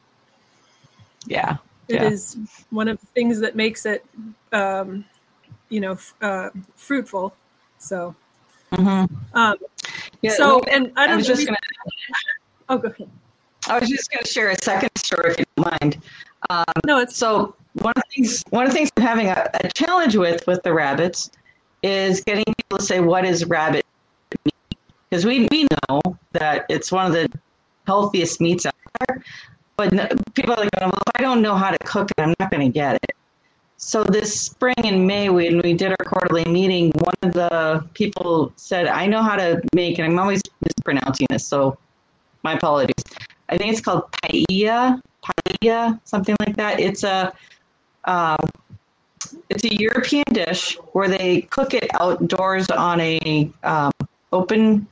yeah, 1.26 1.58
it 1.88 1.96
yeah. 1.96 2.08
is 2.08 2.36
one 2.70 2.88
of 2.88 3.00
the 3.00 3.06
things 3.06 3.40
that 3.40 3.54
makes 3.54 3.86
it, 3.86 4.04
um, 4.52 5.04
you 5.68 5.80
know, 5.80 5.98
uh, 6.22 6.50
fruitful 6.74 7.34
so, 7.78 8.14
mm-hmm. 8.72 9.14
um, 9.34 9.56
yeah, 10.22 10.32
so, 10.32 10.60
and 10.64 10.92
I 10.96 11.06
don't 11.06 11.14
I 11.14 11.16
was 11.16 11.26
just 11.26 11.46
gonna, 11.46 11.58
oh, 12.68 12.78
go 12.78 12.88
ahead. 12.88 13.08
I 13.68 13.78
was 13.78 13.88
just 13.88 14.10
going 14.10 14.22
to 14.22 14.28
share 14.28 14.50
a 14.50 14.56
second 14.62 14.90
story, 14.96 15.32
if 15.32 15.38
you 15.40 15.44
don't 15.56 15.80
mind. 15.80 15.98
Um, 16.50 16.64
no, 16.86 16.98
it's 17.00 17.16
so 17.16 17.54
one 17.74 17.92
of 17.96 18.02
the 18.02 18.14
things. 18.14 18.44
One 18.50 18.64
of 18.64 18.70
the 18.70 18.74
things 18.74 18.90
I'm 18.96 19.02
having 19.02 19.28
a, 19.28 19.50
a 19.54 19.68
challenge 19.68 20.16
with 20.16 20.46
with 20.46 20.62
the 20.62 20.72
rabbits 20.72 21.30
is 21.82 22.22
getting 22.22 22.44
people 22.44 22.78
to 22.78 22.84
say 22.84 23.00
what 23.00 23.24
is 23.24 23.44
rabbit 23.46 23.84
because 25.10 25.24
we 25.24 25.48
we 25.50 25.66
know 25.88 26.00
that 26.32 26.66
it's 26.68 26.92
one 26.92 27.06
of 27.06 27.12
the 27.12 27.28
healthiest 27.86 28.40
meats 28.40 28.66
out 28.66 28.74
there, 29.00 29.22
but 29.76 29.90
people 30.34 30.52
are 30.52 30.58
like, 30.58 30.70
well, 30.80 30.90
if 30.90 31.12
I 31.16 31.22
don't 31.22 31.42
know 31.42 31.54
how 31.54 31.70
to 31.70 31.78
cook 31.78 32.10
it, 32.10 32.20
I'm 32.20 32.34
not 32.38 32.50
going 32.50 32.66
to 32.66 32.72
get 32.72 32.96
it. 32.96 33.16
So 33.78 34.02
this 34.04 34.40
spring 34.40 34.74
in 34.84 35.06
May, 35.06 35.28
when 35.28 35.60
we 35.60 35.74
did 35.74 35.90
our 35.90 36.04
quarterly 36.06 36.44
meeting, 36.46 36.92
one 36.96 37.14
of 37.22 37.34
the 37.34 37.86
people 37.92 38.52
said, 38.56 38.86
"I 38.86 39.06
know 39.06 39.22
how 39.22 39.36
to 39.36 39.60
make," 39.74 39.98
and 39.98 40.10
I'm 40.10 40.18
always 40.18 40.40
mispronouncing 40.64 41.26
this, 41.30 41.46
so 41.46 41.76
my 42.42 42.54
apologies. 42.54 43.04
I 43.50 43.58
think 43.58 43.72
it's 43.72 43.82
called 43.82 44.04
paella, 44.12 45.00
paella, 45.22 46.00
something 46.04 46.34
like 46.40 46.56
that. 46.56 46.80
It's 46.80 47.04
a 47.04 47.32
um, 48.04 48.38
it's 49.50 49.64
a 49.64 49.74
European 49.74 50.24
dish 50.32 50.78
where 50.92 51.08
they 51.08 51.42
cook 51.42 51.74
it 51.74 51.88
outdoors 52.00 52.70
on 52.70 53.00
a 53.00 53.50
um, 53.62 53.92
open 54.32 54.86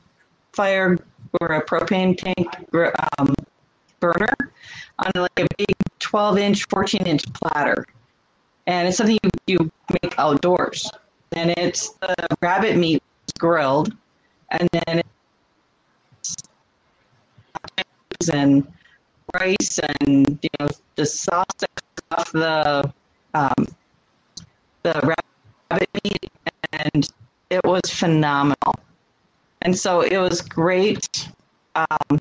fire 0.53 0.97
or 1.41 1.47
a 1.47 1.65
propane 1.65 2.15
tank 2.15 2.47
um, 3.17 3.33
burner 3.99 4.35
on 4.99 5.11
like 5.15 5.39
a 5.39 5.47
big 5.57 5.75
12 5.99 6.37
inch, 6.37 6.65
14 6.69 7.07
inch 7.07 7.23
platter 7.33 7.85
and 8.67 8.87
it's 8.87 8.97
something 8.97 9.17
you, 9.23 9.29
you 9.47 9.71
make 10.01 10.17
outdoors. 10.17 10.89
And 11.33 11.53
it's 11.57 11.89
the 12.01 12.15
rabbit 12.41 12.77
meat 12.77 13.03
grilled, 13.37 13.93
and 14.49 14.69
then 14.71 15.01
it's 16.19 16.35
and 18.31 18.65
rice 19.33 19.79
and 19.79 20.39
you 20.41 20.49
know 20.59 20.69
the 20.95 21.05
sauce 21.05 21.45
off 22.11 22.31
the 22.31 22.91
um, 23.33 23.67
the 24.83 25.15
rabbit 25.69 25.89
meat, 26.03 26.31
and 26.71 27.09
it 27.49 27.61
was 27.65 27.81
phenomenal. 27.85 28.75
And 29.61 29.77
so 29.77 30.01
it 30.01 30.17
was 30.17 30.41
great, 30.41 31.27
um, 31.75 32.19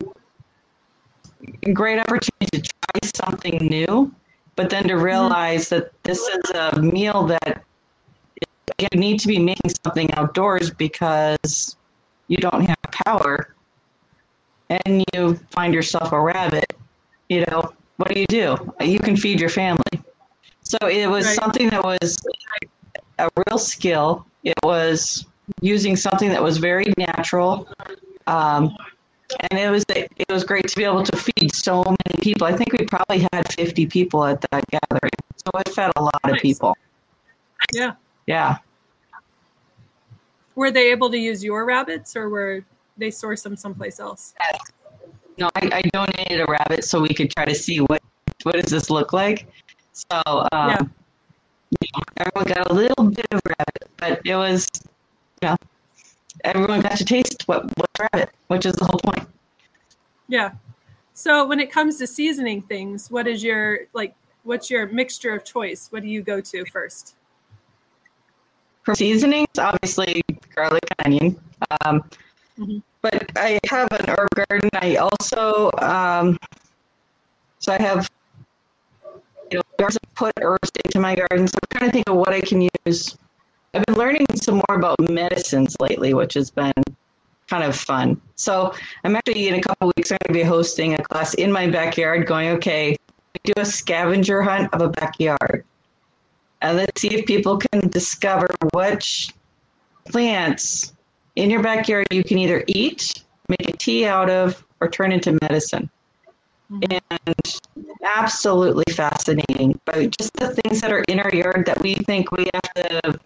great 1.73 1.99
opportunity 1.99 2.47
to 2.53 2.61
try 2.63 3.11
something 3.15 3.57
new 3.67 4.13
but 4.57 4.71
then 4.71 4.87
to 4.89 4.95
realize 4.95 5.69
that 5.69 5.91
this 6.03 6.21
is 6.21 6.51
a 6.51 6.81
meal 6.81 7.27
that 7.27 7.63
you 8.79 8.89
need 8.95 9.21
to 9.21 9.29
be 9.29 9.39
making 9.39 9.73
something 9.85 10.13
outdoors 10.15 10.71
because 10.71 11.77
you 12.29 12.37
don't 12.39 12.65
have 12.65 12.83
power 12.91 13.55
and 14.71 15.05
you 15.13 15.35
find 15.51 15.75
yourself 15.75 16.13
a 16.13 16.21
rabbit, 16.21 16.73
you 17.29 17.45
know, 17.47 17.73
what 17.97 18.13
do 18.13 18.19
you 18.19 18.27
do? 18.27 18.75
You 18.81 18.99
can 18.99 19.17
feed 19.17 19.41
your 19.41 19.51
family. 19.51 19.83
So 20.63 20.79
it 20.89 21.07
was 21.07 21.27
right. 21.27 21.37
something 21.37 21.69
that 21.71 21.85
was 21.85 22.19
a 23.19 23.29
real 23.47 23.59
skill. 23.59 24.27
It 24.43 24.59
was 24.63 25.27
using 25.61 25.95
something 25.95 26.31
that 26.31 26.43
was 26.43 26.59
very 26.59 26.93
natural. 26.97 27.69
Um, 28.27 28.75
and 29.41 29.59
it 29.59 29.71
was 29.71 29.85
it 29.89 30.27
was 30.29 30.45
great 30.45 30.69
to 30.69 30.77
be 30.77 30.85
able 30.85 31.03
to 31.03 31.17
feed 31.17 31.55
so 31.55 31.83
many 31.85 32.21
people. 32.21 32.47
I 32.47 32.57
think 32.57 32.73
we 32.73 32.85
probably 32.87 33.27
had 33.33 33.53
50 33.53 33.87
people 33.87 34.25
at 34.25 34.41
that 34.51 34.65
gathering, 34.69 35.13
so 35.37 35.59
it 35.61 35.69
fed 35.71 35.93
a 35.97 36.03
lot 36.03 36.21
nice. 36.25 36.35
of 36.35 36.39
people. 36.41 36.77
Yeah, 37.73 37.93
yeah. 38.27 38.59
Were 40.55 40.71
they 40.71 40.91
able 40.91 41.11
to 41.11 41.19
use 41.19 41.43
your 41.43 41.65
rabbits, 41.65 42.17
or 42.17 42.29
were 42.29 42.65
they 42.97 43.11
source 43.11 43.43
them 43.43 43.57
someplace 43.57 43.99
else? 44.01 44.35
No, 45.39 45.51
I, 45.57 45.69
I 45.73 45.83
donated 45.93 46.41
a 46.41 46.47
rabbit 46.47 46.85
so 46.85 47.01
we 47.01 47.13
could 47.13 47.31
try 47.35 47.45
to 47.45 47.55
see 47.55 47.79
what 47.79 48.03
what 48.45 48.55
does 48.55 48.71
this 48.71 48.91
look 48.91 49.13
like. 49.13 49.49
So 49.93 50.23
um, 50.53 50.71
yeah. 50.71 50.79
You 51.81 51.89
know, 51.97 52.03
everyone 52.19 52.55
got 52.55 52.71
a 52.71 52.75
little 52.75 53.11
bit 53.11 53.27
of 53.33 53.41
rabbit, 53.45 53.91
but 53.97 54.21
it 54.25 54.37
was 54.37 54.69
know, 55.45 55.57
everyone 56.45 56.81
got 56.81 56.97
to 56.97 57.05
taste 57.05 57.43
what 57.47 57.65
what's 57.77 58.01
rabbit, 58.01 58.31
which 58.49 58.67
is 58.67 58.75
the 58.75 58.85
whole 58.85 59.01
point. 59.01 59.29
Yeah. 60.29 60.53
So 61.13 61.47
when 61.47 61.61
it 61.61 61.71
comes 61.71 61.99
to 61.99 62.07
seasoning 62.07 62.63
things, 62.63 63.11
what 63.11 63.27
is 63.27 63.43
your 63.43 63.81
like? 63.93 64.15
What's 64.43 64.71
your 64.71 64.87
mixture 64.87 65.35
of 65.35 65.45
choice? 65.45 65.89
What 65.91 66.03
do 66.03 66.09
you 66.09 66.23
go 66.23 66.41
to 66.41 66.65
first? 66.67 67.17
For 68.83 68.95
seasonings, 68.95 69.49
obviously 69.59 70.23
garlic 70.55 70.85
and 70.99 71.07
onion. 71.07 71.41
Um, 71.81 72.05
Mhm. 72.59 72.83
But 73.03 73.31
I 73.37 73.59
have 73.69 73.91
an 73.93 74.09
herb 74.09 74.29
garden. 74.49 74.71
I 74.75 74.97
also, 74.97 75.71
um, 75.79 76.39
so 77.59 77.73
I 77.73 77.83
have, 77.83 78.09
you 79.51 79.59
know, 79.59 79.89
put 80.15 80.33
herbs 80.41 80.71
into 80.85 81.01
my 81.01 81.15
garden. 81.15 81.49
So 81.49 81.59
I'm 81.63 81.79
trying 81.79 81.91
to 81.91 81.93
think 81.93 82.09
of 82.09 82.17
what 82.17 82.33
I 82.33 82.41
can 82.41 82.69
use. 82.87 83.17
I've 83.75 83.85
been 83.87 83.97
learning 83.97 84.27
some 84.37 84.63
more 84.69 84.77
about 84.77 85.01
medicines 85.01 85.77
lately, 85.81 86.15
which 86.15 86.35
has 86.35 86.51
been 86.51 86.73
kind 87.49 87.65
of 87.65 87.77
fun. 87.77 88.21
So 88.37 88.73
I'm 89.03 89.17
actually 89.17 89.49
in 89.49 89.55
a 89.55 89.61
couple 89.61 89.93
weeks. 89.97 90.13
I'm 90.13 90.19
going 90.27 90.39
to 90.39 90.45
be 90.45 90.49
hosting 90.49 90.95
a 90.95 91.03
class 91.03 91.35
in 91.35 91.51
my 91.51 91.69
backyard. 91.69 92.27
Going 92.27 92.51
okay, 92.51 92.97
do 93.43 93.53
a 93.57 93.65
scavenger 93.65 94.43
hunt 94.43 94.73
of 94.73 94.81
a 94.81 94.89
backyard, 94.89 95.65
and 96.63 96.77
let's 96.77 97.01
see 97.01 97.15
if 97.15 97.27
people 97.27 97.59
can 97.59 97.89
discover 97.89 98.49
which 98.73 99.33
plants 100.07 100.93
in 101.37 101.51
your 101.51 101.63
backyard 101.63 102.07
you 102.11 102.23
can 102.23 102.39
either 102.39 102.65
eat, 102.69 103.25
make 103.49 103.69
a 103.69 103.77
tea 103.77 104.07
out 104.07 104.31
of, 104.31 104.65
or 104.81 104.89
turn 104.89 105.11
into 105.11 105.37
medicine. 105.43 105.91
Mm-hmm. 106.71 106.99
And 107.19 107.35
absolutely 108.05 108.91
fascinating. 108.93 109.79
But 109.85 110.17
just 110.17 110.33
the 110.35 110.55
things 110.55 110.81
that 110.81 110.93
are 110.93 111.05
in 111.09 111.21
our 111.21 111.35
yard 111.35 111.67
that 111.67 111.81
we 111.81 111.97
think 111.97 112.31
we 112.33 112.49
have 112.55 112.75
to 112.75 113.19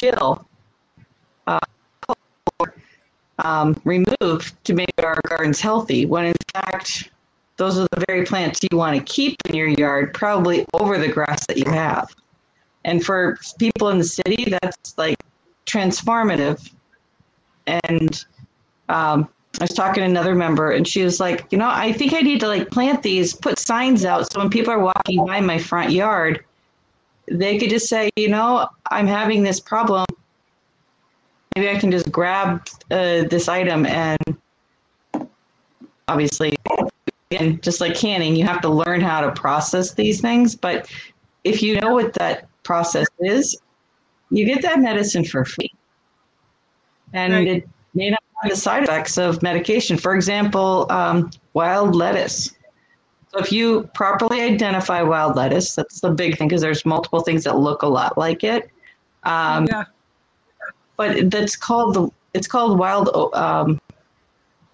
kill, 0.00 0.46
uh, 1.46 1.58
um, 3.38 3.80
remove 3.84 4.52
to 4.64 4.74
make 4.74 4.92
our 5.02 5.20
gardens 5.28 5.60
healthy, 5.60 6.06
when 6.06 6.26
in 6.26 6.34
fact, 6.54 7.10
those 7.56 7.78
are 7.78 7.86
the 7.92 8.04
very 8.08 8.24
plants 8.24 8.60
you 8.70 8.76
want 8.76 8.96
to 8.96 9.02
keep 9.12 9.36
in 9.46 9.54
your 9.54 9.68
yard, 9.68 10.14
probably 10.14 10.64
over 10.74 10.98
the 10.98 11.08
grass 11.08 11.46
that 11.46 11.58
you 11.58 11.70
have. 11.70 12.14
And 12.84 13.04
for 13.04 13.38
people 13.58 13.90
in 13.90 13.98
the 13.98 14.04
city, 14.04 14.56
that's 14.62 14.96
like 14.96 15.18
transformative. 15.66 16.70
And 17.66 18.24
um, 18.88 19.28
I 19.60 19.64
was 19.64 19.74
talking 19.74 20.02
to 20.02 20.08
another 20.08 20.34
member, 20.34 20.70
and 20.70 20.88
she 20.88 21.02
was 21.02 21.20
like, 21.20 21.44
you 21.50 21.58
know, 21.58 21.68
I 21.68 21.92
think 21.92 22.14
I 22.14 22.20
need 22.20 22.40
to 22.40 22.48
like 22.48 22.70
plant 22.70 23.02
these, 23.02 23.34
put 23.34 23.58
signs 23.58 24.04
out, 24.04 24.32
so 24.32 24.38
when 24.38 24.48
people 24.48 24.72
are 24.72 24.80
walking 24.80 25.24
by 25.26 25.40
my 25.40 25.58
front 25.58 25.92
yard, 25.92 26.44
they 27.30 27.58
could 27.58 27.70
just 27.70 27.88
say, 27.88 28.10
you 28.16 28.28
know, 28.28 28.68
I'm 28.90 29.06
having 29.06 29.42
this 29.42 29.60
problem. 29.60 30.04
Maybe 31.54 31.68
I 31.68 31.78
can 31.78 31.90
just 31.90 32.10
grab 32.10 32.66
uh, 32.90 33.24
this 33.28 33.48
item 33.48 33.86
and 33.86 34.18
obviously, 36.08 36.56
and 37.30 37.62
just 37.62 37.80
like 37.80 37.94
canning, 37.94 38.34
you 38.34 38.44
have 38.44 38.60
to 38.62 38.68
learn 38.68 39.00
how 39.00 39.20
to 39.20 39.30
process 39.32 39.94
these 39.94 40.20
things. 40.20 40.56
But 40.56 40.90
if 41.44 41.62
you 41.62 41.80
know 41.80 41.94
what 41.94 42.12
that 42.14 42.48
process 42.64 43.06
is, 43.20 43.56
you 44.30 44.44
get 44.44 44.62
that 44.62 44.80
medicine 44.80 45.24
for 45.24 45.44
free. 45.44 45.72
And 47.12 47.32
Right. 47.32 47.48
it 47.48 47.68
may 47.94 48.10
not 48.10 48.22
have 48.42 48.50
the 48.50 48.56
side 48.56 48.84
effects 48.84 49.18
of 49.18 49.42
medication. 49.42 49.96
For 49.96 50.14
example, 50.14 50.86
um, 50.90 51.30
wild 51.54 51.94
lettuce. 51.94 52.52
So 53.32 53.38
if 53.38 53.52
you 53.52 53.88
properly 53.94 54.40
identify 54.40 55.02
wild 55.02 55.36
lettuce, 55.36 55.74
that's 55.74 56.00
the 56.00 56.10
big 56.10 56.36
thing 56.36 56.48
because 56.48 56.62
there's 56.62 56.84
multiple 56.84 57.20
things 57.20 57.44
that 57.44 57.56
look 57.56 57.82
a 57.82 57.86
lot 57.86 58.18
like 58.18 58.42
it. 58.42 58.70
Um, 59.22 59.66
yeah. 59.66 59.84
but 60.96 61.30
that's 61.30 61.54
called 61.54 61.94
the 61.94 62.10
it's 62.32 62.46
called 62.46 62.78
wild 62.78 63.10
um, 63.34 63.80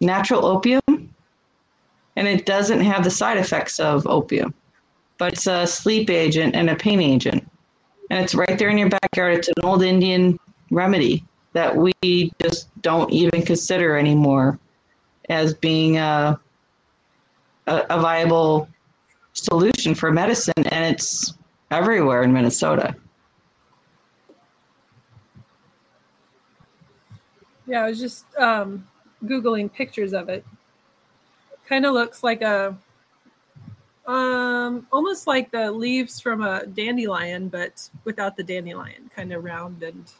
natural 0.00 0.46
opium, 0.46 0.80
and 2.16 2.28
it 2.28 2.46
doesn't 2.46 2.80
have 2.80 3.04
the 3.04 3.10
side 3.10 3.38
effects 3.38 3.80
of 3.80 4.06
opium, 4.06 4.54
but 5.18 5.32
it's 5.32 5.46
a 5.46 5.66
sleep 5.66 6.10
agent 6.10 6.54
and 6.54 6.70
a 6.70 6.76
pain 6.76 7.00
agent, 7.00 7.46
and 8.10 8.22
it's 8.22 8.34
right 8.34 8.58
there 8.58 8.68
in 8.68 8.78
your 8.78 8.88
backyard. 8.88 9.34
It's 9.34 9.48
an 9.48 9.64
old 9.64 9.82
Indian 9.82 10.38
remedy 10.70 11.24
that 11.52 11.74
we 11.74 11.92
just 12.40 12.68
don't 12.82 13.10
even 13.10 13.42
consider 13.42 13.96
anymore 13.96 14.58
as 15.28 15.54
being 15.54 15.96
a 15.98 16.38
a, 17.66 17.84
a 17.90 18.00
viable 18.00 18.68
solution 19.32 19.94
for 19.94 20.10
medicine, 20.12 20.54
and 20.56 20.94
it's 20.94 21.34
everywhere 21.70 22.22
in 22.22 22.32
Minnesota. 22.32 22.94
Yeah, 27.66 27.84
I 27.84 27.88
was 27.88 27.98
just 27.98 28.24
um, 28.36 28.86
googling 29.24 29.72
pictures 29.72 30.12
of 30.12 30.28
it. 30.28 30.44
Kind 31.68 31.84
of 31.84 31.94
looks 31.94 32.22
like 32.22 32.42
a, 32.42 32.76
um, 34.06 34.86
almost 34.92 35.26
like 35.26 35.50
the 35.50 35.72
leaves 35.72 36.20
from 36.20 36.42
a 36.42 36.64
dandelion, 36.66 37.48
but 37.48 37.88
without 38.04 38.36
the 38.36 38.44
dandelion, 38.44 39.10
kind 39.14 39.32
of 39.32 39.42
round 39.42 39.82
and 39.82 40.12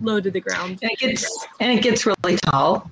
low 0.00 0.18
to 0.18 0.30
the 0.30 0.40
ground. 0.40 0.78
And 0.82 0.92
it 0.92 0.98
gets 0.98 1.46
and 1.60 1.78
it 1.78 1.82
gets 1.82 2.06
really 2.06 2.38
tall. 2.38 2.90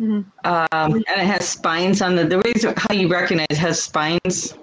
Mhm. 0.00 0.24
Um, 0.44 0.66
and 0.72 1.04
it 1.06 1.26
has 1.26 1.46
spines 1.46 2.00
on 2.00 2.16
the 2.16 2.24
the 2.24 2.40
reason 2.40 2.72
how 2.76 2.94
you 2.94 3.06
recognize 3.08 3.46
it 3.50 3.58
has 3.58 3.82
spines 3.82 4.54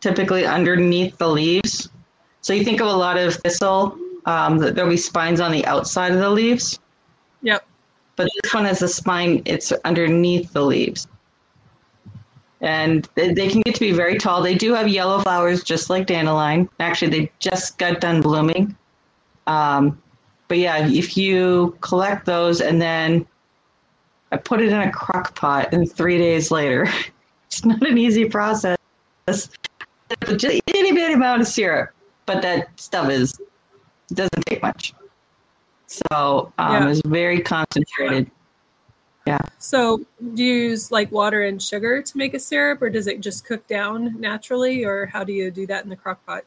typically 0.00 0.44
underneath 0.44 1.16
the 1.16 1.28
leaves. 1.28 1.88
So 2.42 2.52
you 2.52 2.62
think 2.64 2.80
of 2.80 2.88
a 2.88 2.92
lot 2.92 3.16
of 3.16 3.34
thistle, 3.36 3.96
um, 4.26 4.58
that 4.58 4.74
there'll 4.74 4.90
be 4.90 4.96
spines 4.96 5.40
on 5.40 5.50
the 5.52 5.64
outside 5.66 6.12
of 6.12 6.18
the 6.18 6.28
leaves, 6.28 6.78
Yep. 7.42 7.64
but 8.16 8.28
this 8.42 8.52
one 8.52 8.64
has 8.66 8.82
a 8.82 8.88
spine. 8.88 9.42
It's 9.46 9.72
underneath 9.84 10.52
the 10.52 10.62
leaves, 10.62 11.06
and 12.60 13.08
they, 13.14 13.32
they 13.32 13.48
can 13.48 13.62
get 13.62 13.74
to 13.76 13.80
be 13.80 13.92
very 13.92 14.18
tall. 14.18 14.42
They 14.42 14.54
do 14.54 14.74
have 14.74 14.88
yellow 14.88 15.20
flowers, 15.20 15.62
just 15.62 15.88
like 15.88 16.06
dandelion. 16.06 16.68
Actually, 16.80 17.10
they 17.10 17.32
just 17.38 17.78
got 17.78 18.00
done 18.00 18.20
blooming. 18.20 18.76
Um, 19.46 20.00
but 20.48 20.58
yeah, 20.58 20.86
if 20.86 21.16
you 21.16 21.76
collect 21.80 22.26
those 22.26 22.60
and 22.60 22.80
then 22.82 23.26
I 24.32 24.38
put 24.38 24.60
it 24.60 24.72
in 24.72 24.80
a 24.80 24.90
crock 24.90 25.34
pot 25.36 25.72
and 25.72 25.90
three 25.90 26.18
days 26.18 26.50
later, 26.50 26.88
it's 27.46 27.64
not 27.64 27.86
an 27.86 27.98
easy 27.98 28.24
process. 28.24 28.78
Just 29.28 29.56
itty 30.42 30.92
bitty 30.92 31.12
amount 31.12 31.42
of 31.42 31.46
syrup, 31.46 31.90
but 32.26 32.42
that 32.42 32.68
stuff 32.80 33.10
is 33.10 33.38
doesn't 34.08 34.44
take 34.46 34.62
much. 34.62 34.94
So 35.86 36.52
um, 36.58 36.72
Yeah. 36.72 36.88
it's 36.90 37.02
very 37.04 37.40
concentrated. 37.40 38.30
Yeah. 39.26 39.38
So, 39.58 40.04
do 40.34 40.42
you 40.42 40.54
use 40.70 40.90
like 40.90 41.12
water 41.12 41.44
and 41.44 41.62
sugar 41.62 42.02
to 42.02 42.18
make 42.18 42.34
a 42.34 42.40
syrup, 42.40 42.82
or 42.82 42.90
does 42.90 43.06
it 43.06 43.20
just 43.20 43.44
cook 43.44 43.64
down 43.68 44.18
naturally, 44.20 44.84
or 44.84 45.06
how 45.06 45.22
do 45.22 45.32
you 45.32 45.52
do 45.52 45.64
that 45.68 45.84
in 45.84 45.90
the 45.90 45.96
crock 45.96 46.24
pot? 46.26 46.44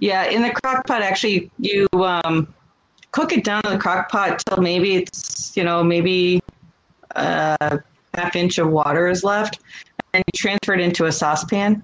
Yeah, 0.00 0.24
in 0.24 0.42
the 0.42 0.50
crock 0.50 0.84
pot, 0.86 1.02
actually, 1.02 1.50
you 1.58 1.86
um, 1.92 2.52
cook 3.12 3.32
it 3.32 3.44
down 3.44 3.60
in 3.64 3.72
the 3.72 3.78
crock 3.78 4.10
pot 4.10 4.42
till 4.46 4.58
maybe 4.58 4.96
it's, 4.96 5.56
you 5.56 5.64
know, 5.64 5.82
maybe 5.82 6.42
a 7.16 7.80
half 8.14 8.36
inch 8.36 8.58
of 8.58 8.70
water 8.70 9.08
is 9.08 9.24
left. 9.24 9.60
And 10.12 10.24
you 10.26 10.38
transfer 10.38 10.74
it 10.74 10.80
into 10.80 11.06
a 11.06 11.12
saucepan. 11.12 11.82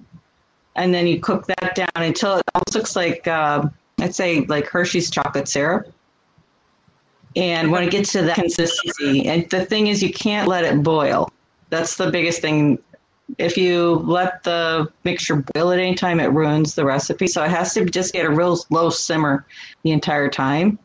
And 0.75 0.93
then 0.93 1.07
you 1.07 1.19
cook 1.19 1.47
that 1.47 1.75
down 1.75 1.89
until 1.95 2.37
it 2.37 2.43
almost 2.53 2.75
looks 2.75 2.95
like, 2.95 3.27
uh, 3.27 3.67
I'd 3.99 4.13
say, 4.13 4.41
like 4.41 4.67
Hershey's 4.67 5.09
chocolate 5.09 5.47
syrup. 5.47 5.91
And 7.35 7.71
when 7.71 7.83
it 7.83 7.91
gets 7.91 8.11
to 8.13 8.21
that 8.23 8.35
consistency, 8.35 9.27
and 9.27 9.49
the 9.49 9.65
thing 9.65 9.87
is, 9.87 10.01
you 10.03 10.11
can't 10.11 10.47
let 10.47 10.63
it 10.65 10.83
boil. 10.83 11.31
That's 11.69 11.97
the 11.97 12.09
biggest 12.09 12.41
thing 12.41 12.79
if 13.37 13.57
you 13.57 13.95
let 14.05 14.43
the 14.43 14.91
mixture 15.03 15.43
boil 15.53 15.71
at 15.71 15.79
any 15.79 15.95
time, 15.95 16.19
it 16.19 16.31
ruins 16.31 16.75
the 16.75 16.85
recipe. 16.85 17.27
So 17.27 17.43
it 17.43 17.49
has 17.49 17.73
to 17.73 17.85
just 17.85 18.13
get 18.13 18.25
a 18.25 18.29
real 18.29 18.57
low 18.69 18.89
simmer 18.89 19.45
the 19.83 19.91
entire 19.91 20.29
time. 20.29 20.79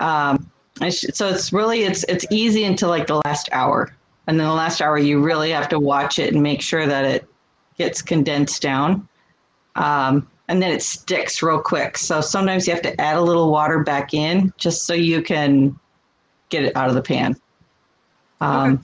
Um, 0.00 0.50
so 0.90 1.28
it's 1.28 1.52
really 1.52 1.82
it's 1.82 2.04
it's 2.04 2.24
easy 2.30 2.64
until 2.64 2.88
like 2.88 3.06
the 3.06 3.20
last 3.26 3.48
hour, 3.52 3.94
and 4.26 4.40
then 4.40 4.46
the 4.46 4.52
last 4.52 4.80
hour 4.80 4.98
you 4.98 5.22
really 5.22 5.50
have 5.50 5.68
to 5.68 5.78
watch 5.78 6.18
it 6.18 6.32
and 6.32 6.42
make 6.42 6.62
sure 6.62 6.86
that 6.86 7.04
it 7.04 7.28
gets 7.76 8.02
condensed 8.02 8.62
down, 8.62 9.06
um, 9.76 10.28
and 10.48 10.62
then 10.62 10.72
it 10.72 10.82
sticks 10.82 11.42
real 11.42 11.60
quick. 11.60 11.98
So 11.98 12.20
sometimes 12.20 12.66
you 12.66 12.72
have 12.72 12.82
to 12.82 13.00
add 13.00 13.16
a 13.16 13.20
little 13.20 13.50
water 13.50 13.80
back 13.84 14.14
in 14.14 14.52
just 14.56 14.84
so 14.84 14.94
you 14.94 15.22
can 15.22 15.78
get 16.48 16.64
it 16.64 16.74
out 16.76 16.88
of 16.88 16.94
the 16.94 17.02
pan. 17.02 17.36
Um, 18.40 18.82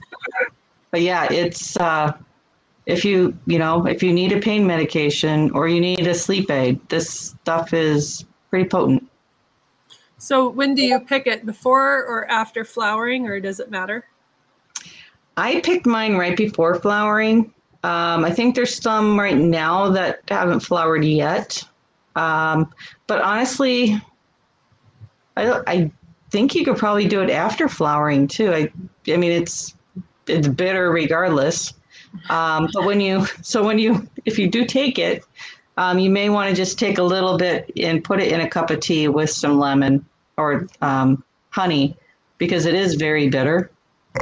But 0.91 1.01
yeah, 1.01 1.31
it's. 1.33 1.77
Uh, 1.77 2.13
if 2.87 3.05
you 3.05 3.37
you 3.47 3.59
know 3.59 3.85
if 3.87 4.03
you 4.03 4.13
need 4.13 4.33
a 4.33 4.39
pain 4.39 4.67
medication 4.67 5.51
or 5.51 5.67
you 5.69 5.81
need 5.81 6.07
a 6.07 6.15
sleep 6.15 6.51
aid 6.51 6.81
this 6.89 7.11
stuff 7.11 7.75
is 7.75 8.25
pretty 8.49 8.69
potent 8.69 9.07
So, 10.19 10.49
when 10.49 10.75
do 10.75 10.83
you 10.83 11.01
pick 11.01 11.27
it? 11.27 11.45
Before 11.45 12.05
or 12.05 12.31
after 12.31 12.65
flowering, 12.65 13.27
or 13.27 13.41
does 13.41 13.61
it 13.61 13.71
matter? 13.71 14.07
i 15.39 15.61
picked 15.61 15.85
mine 15.85 16.17
right 16.17 16.35
before 16.35 16.77
flowering 16.77 17.53
um, 17.85 18.25
i 18.25 18.31
think 18.31 18.55
there's 18.55 18.81
some 18.81 19.21
right 19.21 19.37
now 19.37 19.91
that 19.91 20.23
haven't 20.29 20.61
flowered 20.61 21.05
yet 21.05 21.63
um, 22.15 22.73
but 23.07 23.21
honestly 23.21 24.01
I, 25.37 25.63
I 25.67 25.91
think 26.31 26.55
you 26.55 26.65
could 26.65 26.77
probably 26.77 27.07
do 27.07 27.23
it 27.23 27.31
after 27.31 27.69
flowering 27.69 28.27
too. 28.27 28.53
I, 28.53 28.73
I 29.09 29.17
mean, 29.17 29.33
it's 29.33 29.75
it's 30.27 30.49
bitter 30.49 30.91
regardless. 30.91 31.75
Um, 32.31 32.69
but 32.73 32.85
when 32.85 33.01
you, 33.01 33.27
so 33.43 33.63
when 33.63 33.79
you, 33.79 34.09
if 34.25 34.39
you 34.39 34.49
do 34.49 34.65
take 34.65 34.99
it, 34.99 35.25
um, 35.77 35.99
you 35.99 36.11
may 36.11 36.29
want 36.29 36.49
to 36.49 36.57
just 36.57 36.79
take 36.79 36.99
a 36.99 37.03
little 37.03 37.37
bit 37.37 37.71
and 37.77 38.03
put 38.03 38.21
it 38.21 38.33
in 38.33 38.41
a 38.41 38.49
cup 38.49 38.71
of 38.71 38.81
tea 38.81 39.09
with 39.09 39.31
some 39.31 39.59
lemon 39.59 40.05
or 40.37 40.67
um, 40.81 41.23
honey 41.51 41.97
because 42.39 42.67
it 42.67 42.75
is 42.75 42.95
very 42.95 43.29
bitter. 43.29 43.71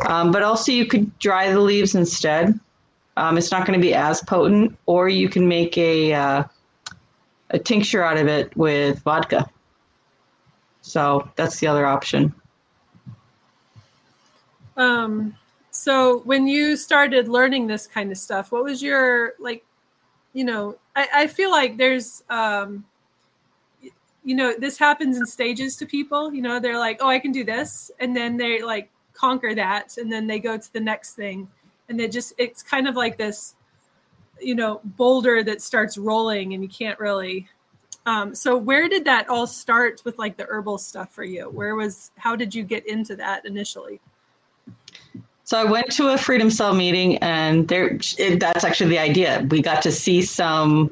Um, 0.07 0.33
but 0.33 0.43
also, 0.43 0.73
you 0.73 0.87
could 0.87 1.17
dry 1.19 1.53
the 1.53 1.61
leaves 1.61 1.95
instead. 1.95 2.59
Um, 3.17 3.39
it's 3.39 3.53
not 3.53 3.65
going 3.67 3.79
to 3.79 3.83
be 3.83 3.95
as 3.95 4.21
potent, 4.23 4.77
or 4.87 5.09
you 5.09 5.29
can 5.29 5.47
make 5.47 5.79
a 5.79 6.13
uh, 6.13 6.45
a 7.51 7.59
tincture 7.59 8.03
out 8.03 8.17
of 8.17 8.27
it 8.27 8.57
with 8.57 9.01
vodka. 9.03 9.49
So 10.83 11.31
that's 11.37 11.61
the 11.61 11.69
other 11.69 11.87
option. 11.87 12.35
Um, 14.77 15.37
so 15.71 16.21
when 16.21 16.49
you 16.49 16.77
started 16.77 17.29
learning 17.29 17.69
this 17.69 17.87
kind 17.87 18.11
of 18.11 18.19
stuff, 18.19 18.51
what 18.51 18.65
was 18.65 18.83
your 18.83 19.35
like? 19.39 19.65
You 20.33 20.45
know, 20.45 20.77
I, 20.97 21.09
I 21.15 21.27
feel 21.27 21.51
like 21.51 21.77
there's, 21.77 22.23
um, 22.31 22.85
you 24.25 24.35
know, 24.35 24.55
this 24.59 24.79
happens 24.79 25.17
in 25.17 25.27
stages 25.27 25.77
to 25.77 25.87
people. 25.87 26.33
You 26.33 26.43
know, 26.43 26.61
they're 26.61 26.79
like, 26.79 26.99
oh, 27.01 27.09
I 27.09 27.19
can 27.19 27.33
do 27.33 27.45
this, 27.45 27.91
and 28.01 28.17
then 28.17 28.37
they 28.37 28.63
like 28.63 28.91
conquer 29.13 29.55
that, 29.55 29.97
and 29.99 30.11
then 30.11 30.27
they 30.27 30.39
go 30.39 30.57
to 30.57 30.73
the 30.73 30.81
next 30.81 31.15
thing, 31.15 31.49
and 31.89 31.99
they 31.99 32.09
just 32.09 32.33
it's 32.39 32.63
kind 32.63 32.89
of 32.89 32.97
like 32.97 33.19
this, 33.19 33.55
you 34.41 34.55
know, 34.55 34.81
boulder 34.85 35.43
that 35.45 35.61
starts 35.61 35.99
rolling, 35.99 36.55
and 36.55 36.63
you 36.63 36.69
can't 36.69 36.99
really 36.99 37.49
um, 38.07 38.35
so 38.35 38.57
where 38.57 38.89
did 38.89 39.05
that 39.07 39.29
all 39.29 39.47
start 39.47 40.03
with 40.05 40.19
like 40.19 40.37
the 40.37 40.47
herbal 40.49 40.79
stuff 40.79 41.13
for 41.13 41.25
you? 41.25 41.49
Where 41.49 41.75
was 41.75 42.11
how 42.17 42.37
did 42.37 42.55
you 42.55 42.63
get 42.63 42.87
into 42.87 43.17
that 43.17 43.47
initially? 43.47 44.01
So 45.45 45.59
I 45.59 45.65
went 45.65 45.93
to 45.93 46.15
a 46.15 46.19
Freedom 46.19 46.51
Cell 46.51 46.75
meeting, 46.75 47.19
and 47.19 47.69
there 47.69 47.99
it, 48.19 48.41
that's 48.41 48.65
actually 48.65 48.91
the 48.91 48.99
idea. 48.99 49.47
We 49.51 49.61
got 49.63 49.83
to 49.83 49.93
see 49.93 50.23
some. 50.23 50.91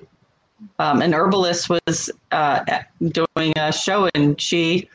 Um, 0.78 1.02
an 1.02 1.12
herbalist 1.12 1.68
was 1.68 2.10
uh, 2.30 2.64
doing 3.00 3.52
a 3.56 3.72
show, 3.72 4.08
and 4.14 4.40
she 4.40 4.88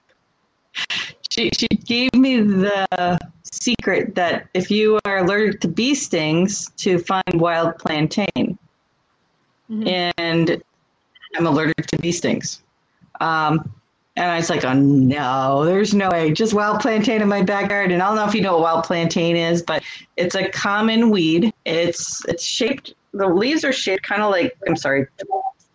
she 1.29 1.49
she 1.57 1.67
gave 1.67 2.13
me 2.13 2.39
the 2.39 3.19
secret 3.51 4.15
that 4.15 4.47
if 4.53 4.69
you 4.69 4.99
are 5.05 5.17
allergic 5.17 5.59
to 5.61 5.67
bee 5.67 5.95
stings, 5.95 6.69
to 6.77 6.99
find 6.99 7.33
wild 7.33 7.77
plantain. 7.79 8.57
Mm-hmm. 9.69 9.87
And 10.17 10.63
I'm 11.35 11.47
allergic 11.47 11.87
to 11.87 11.99
bee 11.99 12.11
stings. 12.11 12.61
Um, 13.19 13.73
and 14.17 14.32
I 14.32 14.38
was 14.38 14.49
like, 14.49 14.65
oh 14.65 14.73
no, 14.73 15.63
there's 15.63 15.93
no 15.93 16.10
way. 16.10 16.32
Just 16.32 16.53
wild 16.53 16.80
plantain 16.82 17.21
in 17.21 17.27
my 17.27 17.43
backyard. 17.43 17.91
And 17.91 18.01
I 18.01 18.08
don't 18.08 18.15
know 18.15 18.27
if 18.27 18.34
you 18.34 18.41
know 18.41 18.53
what 18.53 18.63
wild 18.63 18.84
plantain 18.84 19.36
is, 19.36 19.62
but 19.62 19.84
it's 20.17 20.34
a 20.34 20.49
common 20.49 21.12
weed. 21.12 21.53
It's 21.65 22.25
it's 22.25 22.43
shaped. 22.43 22.95
The 23.13 23.27
leaves 23.27 23.63
are 23.63 23.71
shaped 23.71 24.03
kind 24.03 24.23
of 24.23 24.32
like. 24.32 24.58
I'm 24.67 24.75
sorry, 24.75 25.06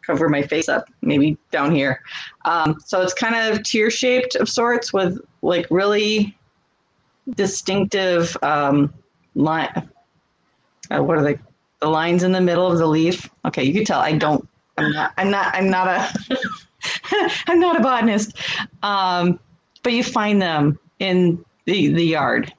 cover 0.04 0.28
my 0.28 0.42
face 0.42 0.68
up, 0.68 0.88
maybe 1.02 1.38
down 1.52 1.72
here. 1.72 2.02
Um, 2.44 2.80
so 2.84 3.00
it's 3.00 3.14
kind 3.14 3.36
of 3.36 3.62
tear 3.62 3.90
shaped 3.90 4.34
of 4.34 4.48
sorts 4.48 4.92
with 4.92 5.18
like 5.42 5.68
really 5.70 6.36
distinctive 7.36 8.36
um, 8.42 8.92
line. 9.36 9.88
Uh, 10.90 11.02
what 11.02 11.16
are 11.16 11.22
they? 11.22 11.38
The 11.80 11.88
lines 11.88 12.24
in 12.24 12.32
the 12.32 12.40
middle 12.40 12.70
of 12.70 12.78
the 12.78 12.86
leaf. 12.86 13.30
Okay, 13.44 13.62
you 13.62 13.72
can 13.72 13.84
tell 13.84 14.00
I 14.00 14.12
don't 14.12 14.48
I'm 14.78 14.92
not. 14.92 15.12
I'm 15.16 15.30
not. 15.30 15.54
I'm 15.54 15.70
not 15.70 15.86
a. 15.88 16.36
I'm 17.46 17.60
not 17.60 17.78
a 17.78 17.80
botanist. 17.80 18.36
Um, 18.82 19.38
but 19.82 19.92
you 19.92 20.04
find 20.04 20.40
them 20.40 20.78
in 20.98 21.44
the 21.64 21.88
the 21.92 22.04
yard 22.04 22.52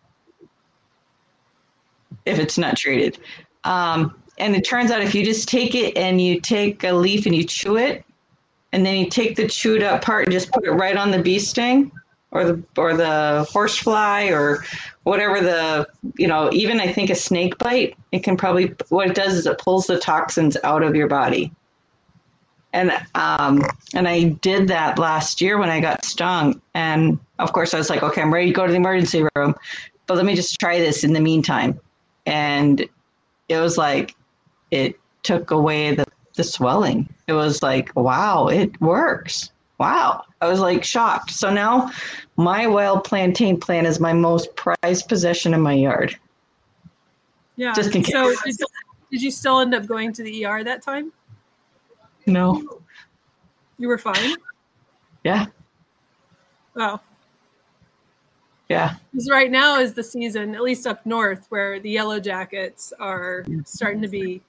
if 2.25 2.39
it's 2.39 2.57
not 2.57 2.77
treated. 2.77 3.19
Um, 3.63 4.15
and 4.37 4.55
it 4.55 4.61
turns 4.61 4.91
out 4.91 5.01
if 5.01 5.13
you 5.13 5.23
just 5.23 5.47
take 5.47 5.75
it 5.75 5.95
and 5.97 6.19
you 6.19 6.39
take 6.39 6.83
a 6.83 6.93
leaf 6.93 7.25
and 7.25 7.35
you 7.35 7.43
chew 7.43 7.77
it, 7.77 8.03
and 8.71 8.85
then 8.85 8.97
you 8.97 9.09
take 9.09 9.35
the 9.35 9.47
chewed 9.47 9.83
up 9.83 10.01
part 10.01 10.25
and 10.25 10.33
just 10.33 10.51
put 10.51 10.65
it 10.65 10.71
right 10.71 10.97
on 10.97 11.11
the 11.11 11.19
bee 11.19 11.39
sting 11.39 11.91
or 12.31 12.43
the 12.43 12.63
or 12.77 12.95
the 12.95 13.47
horsefly 13.49 14.29
or 14.29 14.65
whatever 15.03 15.39
the 15.39 15.87
you 16.17 16.27
know 16.27 16.49
even 16.51 16.79
I 16.79 16.91
think 16.91 17.09
a 17.09 17.15
snake 17.15 17.57
bite 17.59 17.95
it 18.11 18.23
can 18.23 18.35
probably 18.35 18.73
what 18.89 19.07
it 19.07 19.15
does 19.15 19.33
is 19.35 19.45
it 19.45 19.59
pulls 19.59 19.87
the 19.87 19.99
toxins 19.99 20.57
out 20.63 20.81
of 20.83 20.95
your 20.95 21.07
body 21.07 21.51
and 22.73 22.91
um, 23.15 23.63
and 23.93 24.07
I 24.07 24.23
did 24.23 24.67
that 24.67 24.99
last 24.99 25.39
year 25.39 25.57
when 25.57 25.69
I 25.69 25.79
got 25.79 26.03
stung. 26.03 26.61
And 26.73 27.19
of 27.39 27.53
course, 27.53 27.73
I 27.73 27.77
was 27.77 27.89
like, 27.89 28.03
okay, 28.03 28.21
I'm 28.21 28.33
ready 28.33 28.47
to 28.47 28.53
go 28.53 28.65
to 28.65 28.71
the 28.71 28.77
emergency 28.77 29.25
room, 29.35 29.55
but 30.07 30.17
let 30.17 30.25
me 30.25 30.35
just 30.35 30.59
try 30.59 30.79
this 30.79 31.03
in 31.03 31.13
the 31.13 31.19
meantime. 31.19 31.79
And 32.25 32.87
it 33.47 33.57
was 33.57 33.77
like 33.77 34.15
it 34.71 34.99
took 35.21 35.51
away 35.51 35.93
the 35.95 36.05
the 36.35 36.43
swelling. 36.43 37.07
It 37.27 37.33
was 37.33 37.61
like, 37.61 37.95
wow, 37.95 38.47
it 38.47 38.79
works. 38.81 39.51
Wow. 39.77 40.23
I 40.41 40.47
was 40.47 40.59
like 40.59 40.83
shocked. 40.83 41.31
So 41.31 41.53
now 41.53 41.91
my 42.37 42.67
wild 42.67 43.03
plantain 43.03 43.59
plant 43.59 43.85
is 43.85 43.99
my 43.99 44.13
most 44.13 44.55
prized 44.55 45.07
possession 45.07 45.53
in 45.53 45.61
my 45.61 45.73
yard. 45.73 46.17
Yeah. 47.55 47.73
Just 47.73 47.95
in 47.95 48.01
case. 48.01 48.13
So 48.13 48.33
did, 48.45 48.57
did 49.11 49.21
you 49.21 49.29
still 49.29 49.59
end 49.59 49.75
up 49.75 49.85
going 49.85 50.11
to 50.13 50.23
the 50.23 50.45
ER 50.45 50.63
that 50.63 50.81
time? 50.81 51.11
No. 52.25 52.81
You 53.77 53.87
were 53.87 53.97
fine? 53.97 54.35
Yeah. 55.23 55.47
Oh. 56.75 56.99
Yeah. 58.69 58.95
Because 59.11 59.29
right 59.29 59.51
now 59.51 59.79
is 59.79 59.93
the 59.93 60.03
season, 60.03 60.55
at 60.55 60.61
least 60.61 60.87
up 60.87 61.05
north, 61.05 61.45
where 61.49 61.79
the 61.79 61.89
yellow 61.89 62.19
jackets 62.19 62.93
are 62.99 63.45
starting 63.65 64.01
to 64.01 64.07
be 64.07 64.41